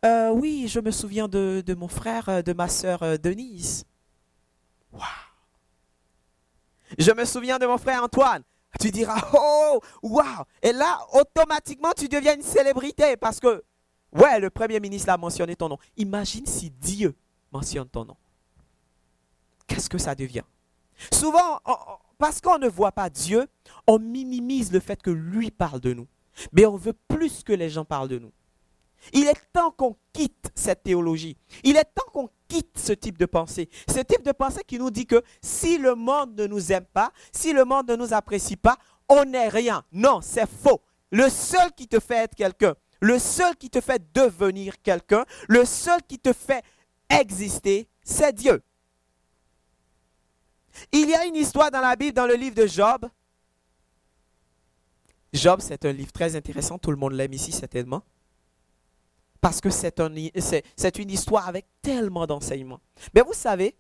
euh, 0.04 0.30
oui, 0.30 0.66
je 0.68 0.80
me 0.80 0.90
souviens 0.90 1.28
de, 1.28 1.74
mon 1.74 1.88
frère, 1.88 2.28
euh, 2.28 2.42
de 2.42 2.52
ma 2.52 2.68
sœur 2.68 3.02
euh, 3.02 3.16
Denise. 3.16 3.84
Wow. 4.92 5.00
Je 6.98 7.12
me 7.12 7.24
souviens 7.24 7.58
de 7.58 7.66
mon 7.66 7.78
frère 7.78 8.02
Antoine. 8.02 8.42
Tu 8.80 8.90
diras, 8.90 9.30
oh, 9.34 9.80
wow. 10.02 10.44
Et 10.60 10.72
là, 10.72 11.06
automatiquement, 11.12 11.92
tu 11.96 12.08
deviens 12.08 12.34
une 12.34 12.42
célébrité 12.42 13.16
parce 13.16 13.38
que, 13.38 13.62
ouais, 14.12 14.40
le 14.40 14.50
Premier 14.50 14.80
ministre 14.80 15.10
a 15.10 15.16
mentionné 15.16 15.54
ton 15.54 15.68
nom. 15.68 15.78
Imagine 15.96 16.46
si 16.46 16.70
Dieu 16.70 17.14
mentionne 17.52 17.88
ton 17.88 18.04
nom. 18.04 18.16
Qu'est-ce 19.68 19.88
que 19.88 19.98
ça 19.98 20.14
devient? 20.14 20.44
Souvent, 21.12 21.60
parce 22.18 22.40
qu'on 22.40 22.58
ne 22.58 22.68
voit 22.68 22.92
pas 22.92 23.08
Dieu, 23.08 23.46
on 23.86 23.98
minimise 23.98 24.72
le 24.72 24.80
fait 24.80 25.00
que 25.00 25.10
lui 25.10 25.50
parle 25.50 25.80
de 25.80 25.94
nous. 25.94 26.08
Mais 26.52 26.66
on 26.66 26.76
veut 26.76 26.94
plus 27.08 27.42
que 27.44 27.52
les 27.52 27.70
gens 27.70 27.84
parlent 27.84 28.08
de 28.08 28.18
nous. 28.18 28.32
Il 29.12 29.26
est 29.26 29.52
temps 29.52 29.70
qu'on 29.70 29.96
quitte 30.12 30.50
cette 30.54 30.84
théologie. 30.84 31.36
Il 31.64 31.76
est 31.76 31.84
temps 31.84 32.10
qu'on 32.12 32.28
quitte 32.46 32.78
ce 32.78 32.92
type 32.92 33.18
de 33.18 33.26
pensée. 33.26 33.68
Ce 33.88 34.00
type 34.00 34.22
de 34.22 34.32
pensée 34.32 34.62
qui 34.66 34.78
nous 34.78 34.90
dit 34.90 35.06
que 35.06 35.22
si 35.40 35.78
le 35.78 35.94
monde 35.94 36.38
ne 36.38 36.46
nous 36.46 36.72
aime 36.72 36.84
pas, 36.84 37.12
si 37.32 37.52
le 37.52 37.64
monde 37.64 37.88
ne 37.88 37.96
nous 37.96 38.12
apprécie 38.12 38.56
pas, 38.56 38.76
on 39.08 39.24
n'est 39.24 39.48
rien. 39.48 39.82
Non, 39.92 40.20
c'est 40.22 40.48
faux. 40.48 40.80
Le 41.10 41.28
seul 41.28 41.72
qui 41.72 41.88
te 41.88 42.00
fait 42.00 42.24
être 42.24 42.34
quelqu'un, 42.34 42.74
le 43.00 43.18
seul 43.18 43.56
qui 43.56 43.68
te 43.68 43.80
fait 43.80 44.02
devenir 44.14 44.80
quelqu'un, 44.82 45.24
le 45.48 45.64
seul 45.64 46.00
qui 46.08 46.18
te 46.18 46.32
fait 46.32 46.62
exister, 47.10 47.88
c'est 48.02 48.32
Dieu. 48.32 48.62
Il 50.90 51.10
y 51.10 51.14
a 51.14 51.26
une 51.26 51.36
histoire 51.36 51.70
dans 51.70 51.80
la 51.80 51.96
Bible, 51.96 52.14
dans 52.14 52.26
le 52.26 52.34
livre 52.34 52.54
de 52.54 52.66
Job. 52.66 53.06
Job, 55.34 55.60
c'est 55.62 55.84
un 55.84 55.92
livre 55.92 56.12
très 56.12 56.34
intéressant, 56.36 56.78
tout 56.78 56.90
le 56.90 56.96
monde 56.96 57.12
l'aime 57.12 57.32
ici 57.32 57.52
certainement 57.52 58.02
parce 59.42 59.60
que 59.60 59.70
c'est 59.70 59.98
une 60.00 61.10
histoire 61.10 61.48
avec 61.48 61.66
tellement 61.82 62.26
d'enseignements. 62.26 62.80
Mais 63.12 63.20
vous 63.22 63.34
savez, 63.34 63.74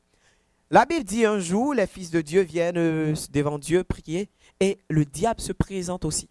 la 0.70 0.84
Bible 0.84 1.04
dit 1.04 1.24
un 1.24 1.38
jour, 1.38 1.72
les 1.72 1.86
fils 1.86 2.10
de 2.10 2.20
Dieu 2.20 2.42
viennent 2.42 2.78
euh, 2.78 3.14
devant 3.30 3.58
Dieu 3.58 3.84
prier 3.84 4.28
et 4.58 4.78
le 4.88 5.04
diable 5.04 5.40
se 5.40 5.52
présente 5.52 6.04
aussi. 6.04 6.28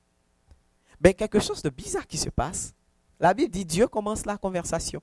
Mais 1.01 1.13
quelque 1.13 1.39
chose 1.39 1.63
de 1.63 1.69
bizarre 1.69 2.05
qui 2.05 2.17
se 2.17 2.29
passe. 2.29 2.73
La 3.21 3.33
Bible 3.33 3.51
dit 3.51 3.65
Dieu 3.65 3.87
commence 3.87 4.25
la 4.25 4.37
conversation. 4.37 5.01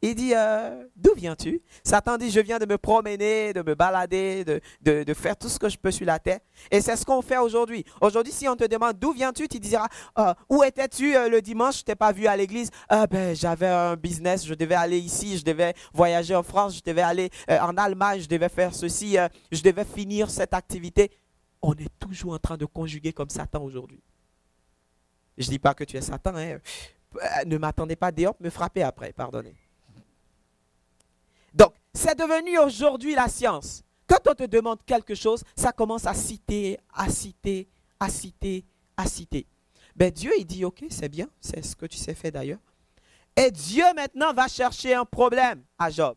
Il 0.00 0.14
dit, 0.14 0.32
euh, 0.34 0.84
d'où 0.94 1.12
viens-tu? 1.16 1.60
Satan 1.82 2.18
dit, 2.18 2.30
je 2.30 2.38
viens 2.38 2.58
de 2.58 2.66
me 2.66 2.78
promener, 2.78 3.52
de 3.52 3.62
me 3.62 3.74
balader, 3.74 4.44
de, 4.44 5.14
faire 5.14 5.36
tout 5.36 5.48
ce 5.48 5.58
que 5.58 5.68
je 5.68 5.76
peux 5.76 5.90
sur 5.90 6.06
la 6.06 6.20
terre. 6.20 6.38
Et 6.70 6.80
c'est 6.80 6.94
ce 6.94 7.04
qu'on 7.04 7.20
fait 7.20 7.38
aujourd'hui. 7.38 7.84
Aujourd'hui, 8.00 8.32
si 8.32 8.46
on 8.48 8.54
te 8.54 8.64
demande 8.64 8.96
d'où 8.98 9.12
viens-tu, 9.12 9.48
tu 9.48 9.58
diras, 9.58 9.88
euh, 10.18 10.32
où 10.48 10.62
étais-tu 10.62 11.16
euh, 11.16 11.28
le 11.28 11.42
dimanche? 11.42 11.78
Je 11.78 11.84
t'ai 11.84 11.96
pas 11.96 12.12
vu 12.12 12.26
à 12.26 12.36
l'église. 12.36 12.70
Ben, 13.10 13.34
j'avais 13.34 13.66
un 13.66 13.96
business, 13.96 14.46
je 14.46 14.54
devais 14.54 14.74
aller 14.74 14.98
ici, 14.98 15.36
je 15.38 15.44
devais 15.44 15.74
voyager 15.92 16.34
en 16.34 16.42
France, 16.42 16.76
je 16.76 16.82
devais 16.84 17.02
aller 17.02 17.30
en 17.48 17.76
Allemagne, 17.76 18.20
je 18.20 18.28
devais 18.28 18.48
faire 18.48 18.74
ceci, 18.74 19.16
je 19.50 19.62
devais 19.62 19.84
finir 19.84 20.30
cette 20.30 20.54
activité. 20.54 21.10
On 21.60 21.72
est 21.72 21.90
toujours 21.98 22.34
en 22.34 22.38
train 22.38 22.56
de 22.56 22.66
conjuguer 22.66 23.12
comme 23.12 23.30
Satan 23.30 23.62
aujourd'hui. 23.62 24.00
Je 25.36 25.46
ne 25.46 25.50
dis 25.50 25.58
pas 25.58 25.74
que 25.74 25.84
tu 25.84 25.96
es 25.96 26.00
Satan. 26.00 26.36
Hein. 26.36 26.58
Ne 27.46 27.58
m'attendez 27.58 27.96
pas 27.96 28.12
dehors, 28.12 28.36
me 28.40 28.50
frapper 28.50 28.82
après, 28.82 29.12
pardonnez. 29.12 29.54
Donc, 31.54 31.74
c'est 31.94 32.18
devenu 32.18 32.58
aujourd'hui 32.58 33.14
la 33.14 33.28
science. 33.28 33.82
Quand 34.06 34.26
on 34.28 34.34
te 34.34 34.44
demande 34.44 34.78
quelque 34.86 35.14
chose, 35.14 35.42
ça 35.54 35.72
commence 35.72 36.06
à 36.06 36.14
citer, 36.14 36.78
à 36.94 37.08
citer, 37.10 37.68
à 38.00 38.08
citer, 38.08 38.64
à 38.96 39.06
citer. 39.06 39.46
Ben 39.94 40.10
Dieu, 40.10 40.32
il 40.38 40.44
dit, 40.44 40.64
ok, 40.64 40.84
c'est 40.90 41.08
bien, 41.08 41.28
c'est 41.40 41.64
ce 41.64 41.76
que 41.76 41.86
tu 41.86 41.96
sais 41.96 42.14
faire 42.14 42.32
d'ailleurs. 42.32 42.60
Et 43.36 43.50
Dieu 43.50 43.84
maintenant 43.94 44.32
va 44.32 44.48
chercher 44.48 44.94
un 44.94 45.04
problème 45.04 45.62
à 45.78 45.90
Job. 45.90 46.16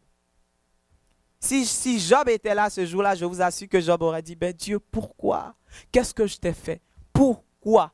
Si, 1.39 1.65
si 1.65 1.99
Job 1.99 2.29
était 2.29 2.53
là 2.53 2.69
ce 2.69 2.85
jour-là, 2.85 3.15
je 3.15 3.25
vous 3.25 3.41
assure 3.41 3.67
que 3.67 3.81
Job 3.81 4.01
aurait 4.03 4.21
dit, 4.21 4.35
ben 4.35 4.53
Dieu, 4.53 4.79
pourquoi? 4.79 5.55
Qu'est-ce 5.91 6.13
que 6.13 6.27
je 6.27 6.37
t'ai 6.37 6.53
fait? 6.53 6.81
Pourquoi? 7.11 7.91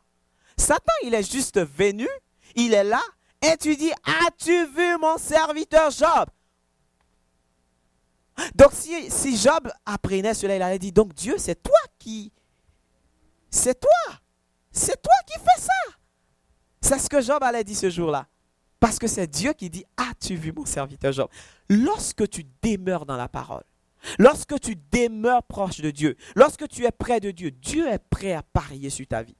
Satan, 0.57 0.93
il 1.03 1.13
est 1.13 1.31
juste 1.31 1.59
venu, 1.59 2.07
il 2.55 2.73
est 2.73 2.83
là, 2.83 3.01
et 3.41 3.55
tu 3.57 3.75
dis, 3.75 3.91
as-tu 4.03 4.65
vu 4.67 4.97
mon 4.99 5.17
serviteur 5.17 5.91
Job? 5.91 6.29
Donc 8.55 8.71
si, 8.73 9.37
Job 9.37 9.71
apprenait 9.85 10.33
cela, 10.33 10.55
il 10.55 10.61
allait 10.61 10.79
dire, 10.79 10.91
donc 10.91 11.13
Dieu, 11.13 11.35
c'est 11.37 11.61
toi 11.61 11.79
qui... 11.97 12.31
C'est 13.49 13.79
toi. 13.79 14.19
C'est 14.71 15.01
toi 15.01 15.13
qui 15.25 15.39
fais 15.39 15.61
ça. 15.61 15.97
C'est 16.81 16.99
ce 16.99 17.09
que 17.09 17.21
Job 17.21 17.41
allait 17.41 17.63
dire 17.63 17.77
ce 17.77 17.89
jour-là. 17.89 18.27
Parce 18.79 18.99
que 18.99 19.07
c'est 19.07 19.27
Dieu 19.27 19.53
qui 19.53 19.69
dit, 19.69 19.85
as-tu 19.97 20.35
vu 20.35 20.51
mon 20.51 20.65
serviteur 20.65 21.11
Job 21.11 21.29
Lorsque 21.69 22.29
tu 22.29 22.45
demeures 22.61 23.05
dans 23.05 23.17
la 23.17 23.27
parole, 23.27 23.63
lorsque 24.19 24.59
tu 24.59 24.75
demeures 24.91 25.43
proche 25.43 25.81
de 25.81 25.89
Dieu, 25.89 26.15
lorsque 26.35 26.67
tu 26.67 26.85
es 26.85 26.91
près 26.91 27.19
de 27.19 27.31
Dieu, 27.31 27.49
Dieu 27.51 27.87
est 27.87 28.03
prêt 28.09 28.33
à 28.33 28.43
parier 28.43 28.89
sur 28.89 29.07
ta 29.07 29.23
vie. 29.23 29.35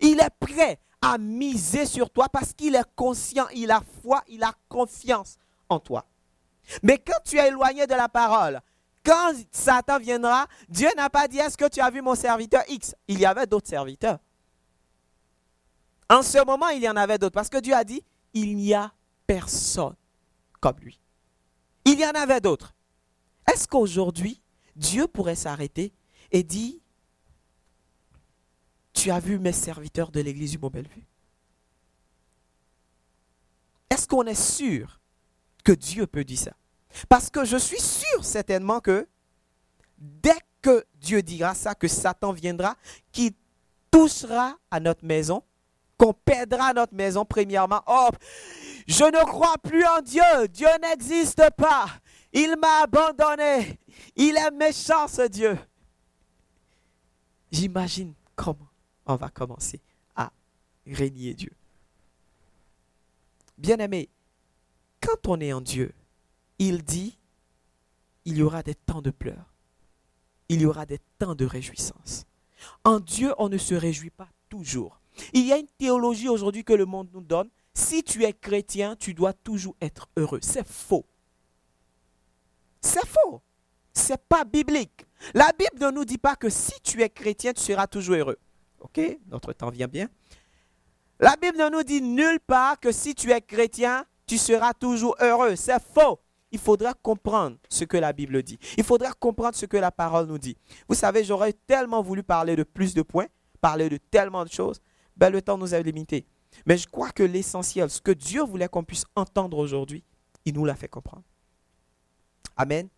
Il 0.00 0.20
est 0.20 0.30
prêt 0.38 0.78
à 1.02 1.18
miser 1.18 1.84
sur 1.84 2.10
toi 2.10 2.28
parce 2.28 2.52
qu'il 2.52 2.74
est 2.76 2.94
conscient, 2.94 3.46
il 3.54 3.70
a 3.70 3.82
foi, 4.02 4.22
il 4.28 4.42
a 4.42 4.52
confiance 4.68 5.36
en 5.68 5.80
toi. 5.80 6.06
Mais 6.82 6.98
quand 6.98 7.18
tu 7.24 7.38
es 7.38 7.48
éloigné 7.48 7.86
de 7.86 7.94
la 7.94 8.08
parole, 8.08 8.60
quand 9.04 9.32
Satan 9.52 9.98
viendra, 9.98 10.46
Dieu 10.68 10.88
n'a 10.96 11.10
pas 11.10 11.28
dit 11.28 11.38
est-ce 11.38 11.56
que 11.56 11.68
tu 11.68 11.80
as 11.80 11.90
vu 11.90 12.00
mon 12.00 12.14
serviteur 12.14 12.62
X? 12.68 12.94
Il 13.06 13.18
y 13.18 13.26
avait 13.26 13.46
d'autres 13.46 13.68
serviteurs. 13.68 14.18
En 16.08 16.22
ce 16.22 16.44
moment, 16.44 16.68
il 16.68 16.82
y 16.82 16.88
en 16.88 16.96
avait 16.96 17.18
d'autres 17.18 17.34
parce 17.34 17.48
que 17.48 17.58
Dieu 17.58 17.74
a 17.74 17.84
dit 17.84 18.02
il 18.32 18.56
n'y 18.56 18.74
a 18.74 18.92
personne 19.26 19.94
comme 20.60 20.78
lui. 20.80 21.00
Il 21.84 22.00
y 22.00 22.06
en 22.06 22.12
avait 22.12 22.40
d'autres. 22.40 22.74
Est-ce 23.52 23.68
qu'aujourd'hui, 23.68 24.40
Dieu 24.74 25.06
pourrait 25.06 25.34
s'arrêter 25.34 25.92
et 26.32 26.42
dire 26.42 26.74
Tu 28.92 29.10
as 29.10 29.20
vu 29.20 29.38
mes 29.38 29.52
serviteurs 29.52 30.10
de 30.10 30.20
l'église 30.20 30.52
du 30.52 30.58
Mont-Bellevue 30.58 31.06
Est-ce 33.90 34.08
qu'on 34.08 34.24
est 34.24 34.34
sûr 34.34 35.00
que 35.64 35.72
Dieu 35.72 36.06
peut 36.06 36.24
dire 36.24 36.38
ça. 36.38 36.52
Parce 37.08 37.30
que 37.30 37.44
je 37.44 37.56
suis 37.56 37.80
sûr 37.80 38.24
certainement 38.24 38.80
que 38.80 39.08
dès 39.98 40.38
que 40.62 40.84
Dieu 41.00 41.22
dira 41.22 41.54
ça, 41.54 41.74
que 41.74 41.88
Satan 41.88 42.32
viendra, 42.32 42.76
qui 43.10 43.34
touchera 43.90 44.56
à 44.70 44.80
notre 44.80 45.04
maison, 45.04 45.42
qu'on 45.96 46.12
perdra 46.12 46.72
notre 46.72 46.94
maison 46.94 47.24
premièrement. 47.24 47.82
Oh, 47.86 48.08
je 48.86 49.04
ne 49.04 49.24
crois 49.24 49.56
plus 49.58 49.84
en 49.84 50.00
Dieu. 50.00 50.48
Dieu 50.48 50.68
n'existe 50.82 51.42
pas. 51.56 51.86
Il 52.32 52.56
m'a 52.60 52.82
abandonné. 52.82 53.78
Il 54.16 54.36
est 54.36 54.50
méchant, 54.50 55.06
ce 55.08 55.28
Dieu. 55.28 55.56
J'imagine 57.50 58.14
comment 58.34 58.68
on 59.06 59.16
va 59.16 59.28
commencer 59.28 59.80
à 60.16 60.32
régner 60.86 61.34
Dieu. 61.34 61.52
Bien-aimé, 63.56 64.08
quand 65.04 65.28
on 65.28 65.40
est 65.40 65.52
en 65.52 65.60
Dieu, 65.60 65.92
il 66.58 66.82
dit, 66.82 67.18
il 68.24 68.38
y 68.38 68.42
aura 68.42 68.62
des 68.62 68.74
temps 68.74 69.02
de 69.02 69.10
pleurs. 69.10 69.52
Il 70.48 70.62
y 70.62 70.66
aura 70.66 70.86
des 70.86 70.98
temps 71.18 71.34
de 71.34 71.44
réjouissance. 71.44 72.26
En 72.84 73.00
Dieu, 73.00 73.34
on 73.38 73.48
ne 73.48 73.58
se 73.58 73.74
réjouit 73.74 74.10
pas 74.10 74.28
toujours. 74.48 75.00
Il 75.32 75.46
y 75.46 75.52
a 75.52 75.58
une 75.58 75.68
théologie 75.78 76.28
aujourd'hui 76.28 76.64
que 76.64 76.72
le 76.72 76.86
monde 76.86 77.08
nous 77.12 77.22
donne. 77.22 77.48
Si 77.74 78.02
tu 78.02 78.24
es 78.24 78.32
chrétien, 78.32 78.96
tu 78.96 79.14
dois 79.14 79.32
toujours 79.32 79.76
être 79.80 80.08
heureux. 80.16 80.40
C'est 80.42 80.66
faux. 80.66 81.04
C'est 82.80 83.06
faux. 83.06 83.42
C'est 83.92 84.22
pas 84.28 84.44
biblique. 84.44 85.06
La 85.34 85.50
Bible 85.58 85.84
ne 85.84 85.90
nous 85.90 86.04
dit 86.04 86.18
pas 86.18 86.36
que 86.36 86.48
si 86.48 86.74
tu 86.82 87.02
es 87.02 87.10
chrétien, 87.10 87.52
tu 87.52 87.62
seras 87.62 87.86
toujours 87.86 88.16
heureux. 88.16 88.38
OK 88.80 89.00
Notre 89.28 89.52
temps 89.52 89.70
vient 89.70 89.88
bien. 89.88 90.08
La 91.20 91.36
Bible 91.36 91.58
ne 91.58 91.70
nous 91.70 91.82
dit 91.82 92.02
nulle 92.02 92.40
part 92.40 92.78
que 92.80 92.92
si 92.92 93.14
tu 93.14 93.30
es 93.30 93.40
chrétien, 93.40 94.04
tu 94.26 94.38
seras 94.38 94.74
toujours 94.74 95.16
heureux. 95.20 95.56
C'est 95.56 95.82
faux. 95.82 96.20
Il 96.50 96.58
faudra 96.58 96.94
comprendre 96.94 97.56
ce 97.68 97.84
que 97.84 97.96
la 97.96 98.12
Bible 98.12 98.42
dit. 98.42 98.58
Il 98.76 98.84
faudra 98.84 99.12
comprendre 99.12 99.56
ce 99.56 99.66
que 99.66 99.76
la 99.76 99.90
parole 99.90 100.26
nous 100.26 100.38
dit. 100.38 100.56
Vous 100.88 100.94
savez, 100.94 101.24
j'aurais 101.24 101.52
tellement 101.52 102.00
voulu 102.00 102.22
parler 102.22 102.54
de 102.54 102.62
plus 102.62 102.94
de 102.94 103.02
points, 103.02 103.26
parler 103.60 103.88
de 103.88 103.96
tellement 103.96 104.44
de 104.44 104.50
choses. 104.50 104.80
Ben, 105.16 105.30
le 105.30 105.42
temps 105.42 105.58
nous 105.58 105.74
a 105.74 105.80
limité. 105.80 106.26
Mais 106.66 106.76
je 106.78 106.86
crois 106.86 107.10
que 107.10 107.24
l'essentiel, 107.24 107.90
ce 107.90 108.00
que 108.00 108.12
Dieu 108.12 108.42
voulait 108.42 108.68
qu'on 108.68 108.84
puisse 108.84 109.04
entendre 109.16 109.58
aujourd'hui, 109.58 110.04
il 110.44 110.54
nous 110.54 110.64
l'a 110.64 110.76
fait 110.76 110.88
comprendre. 110.88 111.24
Amen. 112.56 112.88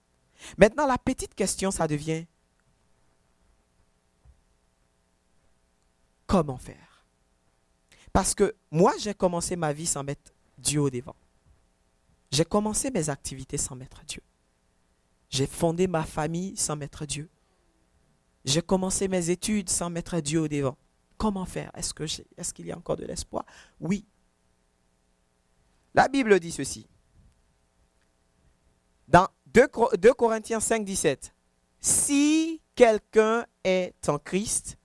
Maintenant, 0.59 0.87
la 0.87 0.99
petite 0.99 1.35
question, 1.35 1.70
ça 1.70 1.87
devient 1.87 2.27
comment 6.27 6.59
faire? 6.59 7.07
Parce 8.12 8.35
que 8.35 8.55
moi, 8.70 8.93
j'ai 8.99 9.14
commencé 9.14 9.57
ma 9.57 9.72
vie 9.72 9.87
sans 9.87 10.05
mettre 10.05 10.33
Dieu 10.67 10.81
au 10.81 10.91
devant. 10.91 11.17
J'ai 12.33 12.45
commencé 12.45 12.91
mes 12.91 13.09
activités 13.09 13.57
sans 13.57 13.77
mettre 13.77 14.05
Dieu. 14.05 14.23
J'ai 15.31 15.47
fondé 15.47 15.87
ma 15.87 16.05
famille 16.05 16.57
sans 16.57 16.77
mettre 16.77 17.07
Dieu. 17.07 17.31
J'ai 18.45 18.62
commencé 18.62 19.09
mes 19.09 19.31
études 19.31 19.71
sans 19.71 19.91
mettre 19.91 20.21
Dieu 20.21 20.41
au 20.41 20.49
devant. 20.49 20.77
Comment 21.17 21.47
faire? 21.47 21.71
Est-ce 21.75 22.53
qu'il 22.53 22.67
y 22.67 22.73
a 22.73 22.77
encore 22.77 22.97
de 22.97 23.05
l'espoir? 23.05 23.45
Oui. 23.81 24.05
La 25.95 26.09
Bible 26.09 26.39
dit 26.41 26.53
ceci. 26.53 26.87
Dans 29.09 29.29
2, 29.47 29.69
2 29.99 30.14
Corinthiens 30.14 30.61
5, 30.61 30.85
17. 30.85 31.33
Si 31.81 32.61
quelqu'un 32.75 33.47
est 33.64 34.09
en 34.09 34.19
Christ, 34.19 34.79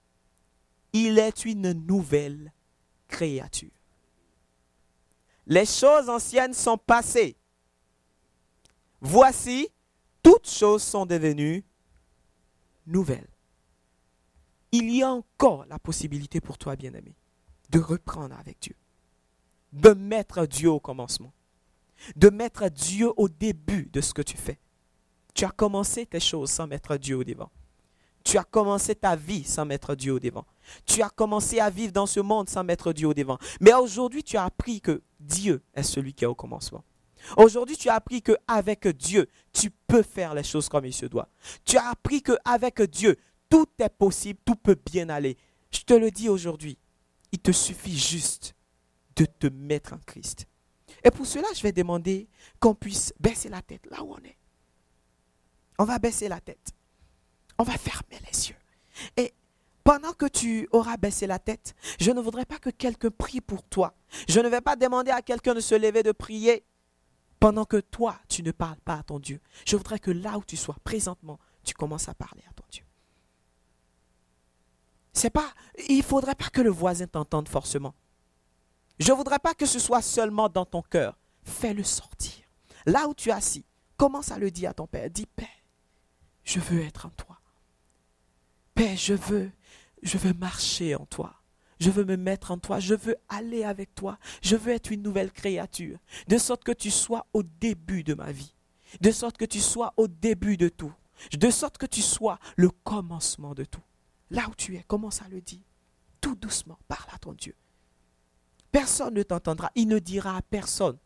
il 0.94 1.18
est 1.18 1.46
une 1.46 1.74
nouvelle 1.74 2.54
créature. 3.08 3.72
Les 5.48 5.66
choses 5.66 6.10
anciennes 6.10 6.54
sont 6.54 6.78
passées. 6.78 7.36
Voici, 9.02 9.70
toutes 10.22 10.48
choses 10.48 10.84
sont 10.84 11.06
devenues 11.06 11.64
nouvelles. 12.86 13.28
Il 14.72 14.90
y 14.90 15.04
a 15.04 15.10
encore 15.10 15.66
la 15.66 15.80
possibilité 15.80 16.40
pour 16.40 16.58
toi, 16.58 16.76
bien-aimé, 16.76 17.16
de 17.70 17.80
reprendre 17.80 18.38
avec 18.38 18.60
Dieu, 18.62 18.76
de 19.74 19.90
mettre 19.90 20.46
Dieu 20.46 20.70
au 20.70 20.80
commencement, 20.80 21.34
de 22.16 22.30
mettre 22.30 22.70
Dieu 22.70 23.12
au 23.18 23.28
début 23.28 23.90
de 23.92 24.02
ce 24.02 24.14
que 24.14 24.22
tu 24.22 24.38
fais. 24.38 24.60
Tu 25.34 25.46
as 25.46 25.52
commencé 25.52 26.06
tes 26.06 26.20
choses 26.20 26.52
sans 26.52 26.68
mettre 26.68 26.98
Dieu 26.98 27.18
au 27.18 27.24
devant. 27.24 27.52
Tu 28.24 28.38
as 28.38 28.44
commencé 28.44 28.96
ta 28.96 29.16
vie 29.16 29.44
sans 29.44 29.66
mettre 29.66 29.96
Dieu 29.96 30.14
au 30.14 30.20
devant. 30.20 30.46
Tu 30.86 31.02
as 31.02 31.10
commencé 31.10 31.60
à 31.60 31.70
vivre 31.70 31.92
dans 31.92 32.06
ce 32.06 32.20
monde 32.20 32.50
sans 32.50 32.64
mettre 32.64 32.94
Dieu 32.94 33.08
au 33.08 33.14
devant. 33.14 33.38
Mais 33.60 33.74
aujourd'hui, 33.74 34.24
tu 34.24 34.38
as 34.38 34.46
appris 34.46 34.82
que 34.82 35.02
Dieu 35.20 35.62
est 35.74 35.84
celui 35.84 36.14
qui 36.14 36.24
est 36.24 36.28
au 36.28 36.36
commencement. 36.36 36.84
Aujourd'hui, 37.38 37.78
tu 37.78 37.90
as 37.90 37.96
appris 37.96 38.22
qu'avec 38.22 38.88
Dieu, 38.88 39.28
tu 39.54 39.70
peux 39.88 40.04
faire 40.04 40.34
les 40.34 40.44
choses 40.44 40.70
comme 40.70 40.86
il 40.86 40.94
se 40.94 41.06
doit. 41.06 41.30
Tu 41.66 41.78
as 41.78 41.90
appris 41.90 42.22
qu'avec 42.22 42.82
Dieu, 42.84 43.18
tout 43.50 43.68
est 43.80 43.90
possible, 43.90 44.40
tout 44.46 44.56
peut 44.56 44.78
bien 44.86 45.10
aller. 45.10 45.38
Je 45.72 45.82
te 45.82 45.94
le 45.94 46.12
dis 46.12 46.30
aujourd'hui, 46.30 46.78
il 47.32 47.40
te 47.40 47.52
suffit 47.52 47.98
juste 47.98 48.56
de 49.16 49.26
te 49.26 49.48
mettre 49.48 49.94
en 49.94 50.00
Christ. 50.06 50.48
Et 51.04 51.12
pour 51.12 51.26
cela, 51.26 51.48
je 51.56 51.62
vais 51.62 51.72
demander 51.72 52.28
qu'on 52.60 52.76
puisse 52.76 53.14
baisser 53.20 53.50
la 53.50 53.62
tête 53.62 53.86
là 53.90 54.04
où 54.04 54.14
on 54.14 54.18
est. 54.20 54.38
On 55.80 55.86
va 55.86 56.00
baisser 56.00 56.28
la 56.28 56.40
tête. 56.40 56.74
On 57.62 57.64
va 57.64 57.78
fermer 57.78 58.20
les 58.26 58.50
yeux. 58.50 58.56
Et 59.18 59.36
pendant 59.84 60.14
que 60.14 60.26
tu 60.26 60.68
auras 60.72 60.98
baissé 60.98 61.28
la 61.28 61.38
tête, 61.38 61.76
je 62.00 62.10
ne 62.10 62.20
voudrais 62.20 62.46
pas 62.46 62.58
que 62.58 62.72
quelqu'un 62.72 63.12
prie 63.12 63.40
pour 63.40 63.62
toi. 63.62 63.94
Je 64.28 64.40
ne 64.40 64.50
vais 64.50 64.62
pas 64.62 64.76
demander 64.76 65.12
à 65.12 65.22
quelqu'un 65.22 65.54
de 65.54 65.60
se 65.60 65.76
lever, 65.76 66.02
de 66.02 66.12
prier 66.12 66.66
pendant 67.40 67.66
que 67.66 67.78
toi, 67.78 68.18
tu 68.28 68.42
ne 68.42 68.52
parles 68.52 68.80
pas 68.84 68.96
à 68.96 69.04
ton 69.04 69.20
Dieu. 69.20 69.40
Je 69.68 69.76
voudrais 69.76 70.00
que 70.00 70.10
là 70.10 70.40
où 70.40 70.44
tu 70.44 70.58
sois, 70.58 70.76
présentement, 70.84 71.38
tu 71.64 71.76
commences 71.76 72.10
à 72.10 72.16
parler 72.16 72.42
à 72.50 72.54
ton 72.54 72.64
Dieu. 72.72 72.84
C'est 75.14 75.30
pas, 75.30 75.54
il 75.88 76.02
faudrait 76.02 76.34
pas 76.34 76.50
que 76.50 76.62
le 76.62 76.72
voisin 76.72 77.06
t'entende 77.06 77.48
forcément. 77.48 77.94
Je 78.98 79.12
voudrais 79.12 79.38
pas 79.38 79.54
que 79.54 79.68
ce 79.68 79.78
soit 79.78 80.02
seulement 80.02 80.50
dans 80.50 80.66
ton 80.66 80.82
cœur. 80.82 81.16
Fais-le 81.44 81.84
sortir. 81.84 82.44
Là 82.88 83.08
où 83.08 83.14
tu 83.14 83.30
es 83.30 83.34
assis, 83.34 83.66
commence 83.98 84.32
à 84.32 84.40
le 84.40 84.50
dire 84.50 84.72
à 84.72 84.74
ton 84.74 84.88
Père. 84.88 85.12
Dis, 85.12 85.28
Père, 85.28 85.48
je 86.44 86.60
veux 86.60 86.82
être 86.82 87.06
en 87.06 87.10
toi. 87.10 87.31
Père, 88.74 88.98
je 88.98 89.14
veux, 89.14 90.34
marcher 90.34 90.96
en 90.96 91.06
toi. 91.06 91.36
Je 91.80 91.90
veux 91.90 92.06
me 92.06 92.16
mettre 92.16 92.52
en 92.52 92.58
toi. 92.58 92.80
Je 92.80 92.94
veux 92.94 93.16
aller 93.30 93.64
avec 93.64 93.96
toi. 93.96 94.18
Je 94.42 94.56
veux 94.56 94.72
être 94.72 94.92
une 94.92 95.02
nouvelle 95.02 95.32
créature. 95.32 95.98
De 96.28 96.38
sorte 96.38 96.64
que 96.64 96.72
tu 96.72 96.92
sois 96.92 97.28
au 97.34 97.44
début 97.44 98.04
de 98.04 98.14
ma 98.14 98.32
vie. 98.32 98.54
De 99.02 99.12
sorte 99.12 99.38
que 99.38 99.46
tu 99.46 99.60
sois 99.60 99.94
au 99.98 100.08
début 100.08 100.58
de 100.58 100.70
tout. 100.70 100.94
De 101.38 101.50
sorte 101.50 101.78
que 101.78 101.86
tu 101.86 102.02
sois 102.02 102.40
le 102.56 102.70
commencement 102.70 103.54
de 103.54 103.64
tout. 103.64 103.84
Là 104.30 104.48
où 104.50 104.56
tu 104.56 104.76
es, 104.76 104.84
commence 104.84 105.22
à 105.22 105.28
le 105.30 105.42
dire. 105.42 105.62
Tout 106.20 106.36
doucement, 106.36 106.78
parle 106.88 107.10
à 107.14 107.18
ton 107.18 107.34
Dieu. 107.34 107.56
Personne 108.72 109.16
ne 109.16 109.24
t'entendra. 109.24 109.72
Il 109.76 109.88
ne 109.88 110.00
dira 110.00 110.38
à 110.38 110.42
personne 110.42 110.98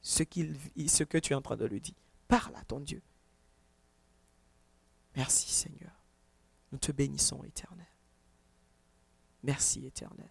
ce, 0.00 0.22
ce 0.86 1.02
que 1.04 1.18
tu 1.18 1.32
es 1.32 1.36
en 1.36 1.42
train 1.42 1.56
de 1.56 1.66
lui 1.66 1.80
dire. 1.80 1.94
Parle 2.28 2.54
à 2.56 2.64
ton 2.64 2.80
Dieu. 2.80 3.02
Merci 5.16 5.50
Seigneur. 5.50 5.97
Nous 6.72 6.78
te 6.78 6.92
bénissons, 6.92 7.42
Éternel. 7.44 7.86
Merci, 9.42 9.86
Éternel. 9.86 10.30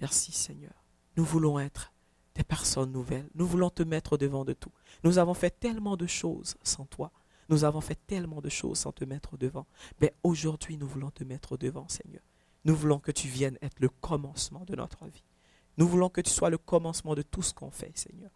Merci, 0.00 0.32
Seigneur. 0.32 0.84
Nous 1.16 1.24
voulons 1.24 1.58
être 1.58 1.92
des 2.34 2.44
personnes 2.44 2.92
nouvelles. 2.92 3.28
Nous 3.34 3.46
voulons 3.46 3.70
te 3.70 3.82
mettre 3.82 4.16
devant 4.16 4.44
de 4.44 4.52
tout. 4.52 4.72
Nous 5.04 5.18
avons 5.18 5.34
fait 5.34 5.58
tellement 5.58 5.96
de 5.96 6.06
choses 6.06 6.56
sans 6.62 6.86
toi. 6.86 7.12
Nous 7.48 7.64
avons 7.64 7.80
fait 7.80 7.98
tellement 8.06 8.40
de 8.40 8.48
choses 8.48 8.78
sans 8.78 8.92
te 8.92 9.04
mettre 9.04 9.36
devant. 9.36 9.66
Mais 10.00 10.14
aujourd'hui, 10.22 10.76
nous 10.76 10.86
voulons 10.86 11.10
te 11.10 11.24
mettre 11.24 11.56
devant, 11.56 11.88
Seigneur. 11.88 12.22
Nous 12.64 12.76
voulons 12.76 12.98
que 12.98 13.12
tu 13.12 13.28
viennes 13.28 13.58
être 13.62 13.80
le 13.80 13.88
commencement 13.88 14.64
de 14.64 14.76
notre 14.76 15.06
vie. 15.06 15.24
Nous 15.78 15.88
voulons 15.88 16.10
que 16.10 16.20
tu 16.20 16.30
sois 16.30 16.50
le 16.50 16.58
commencement 16.58 17.14
de 17.14 17.22
tout 17.22 17.42
ce 17.42 17.54
qu'on 17.54 17.70
fait, 17.70 17.96
Seigneur. 17.96 18.30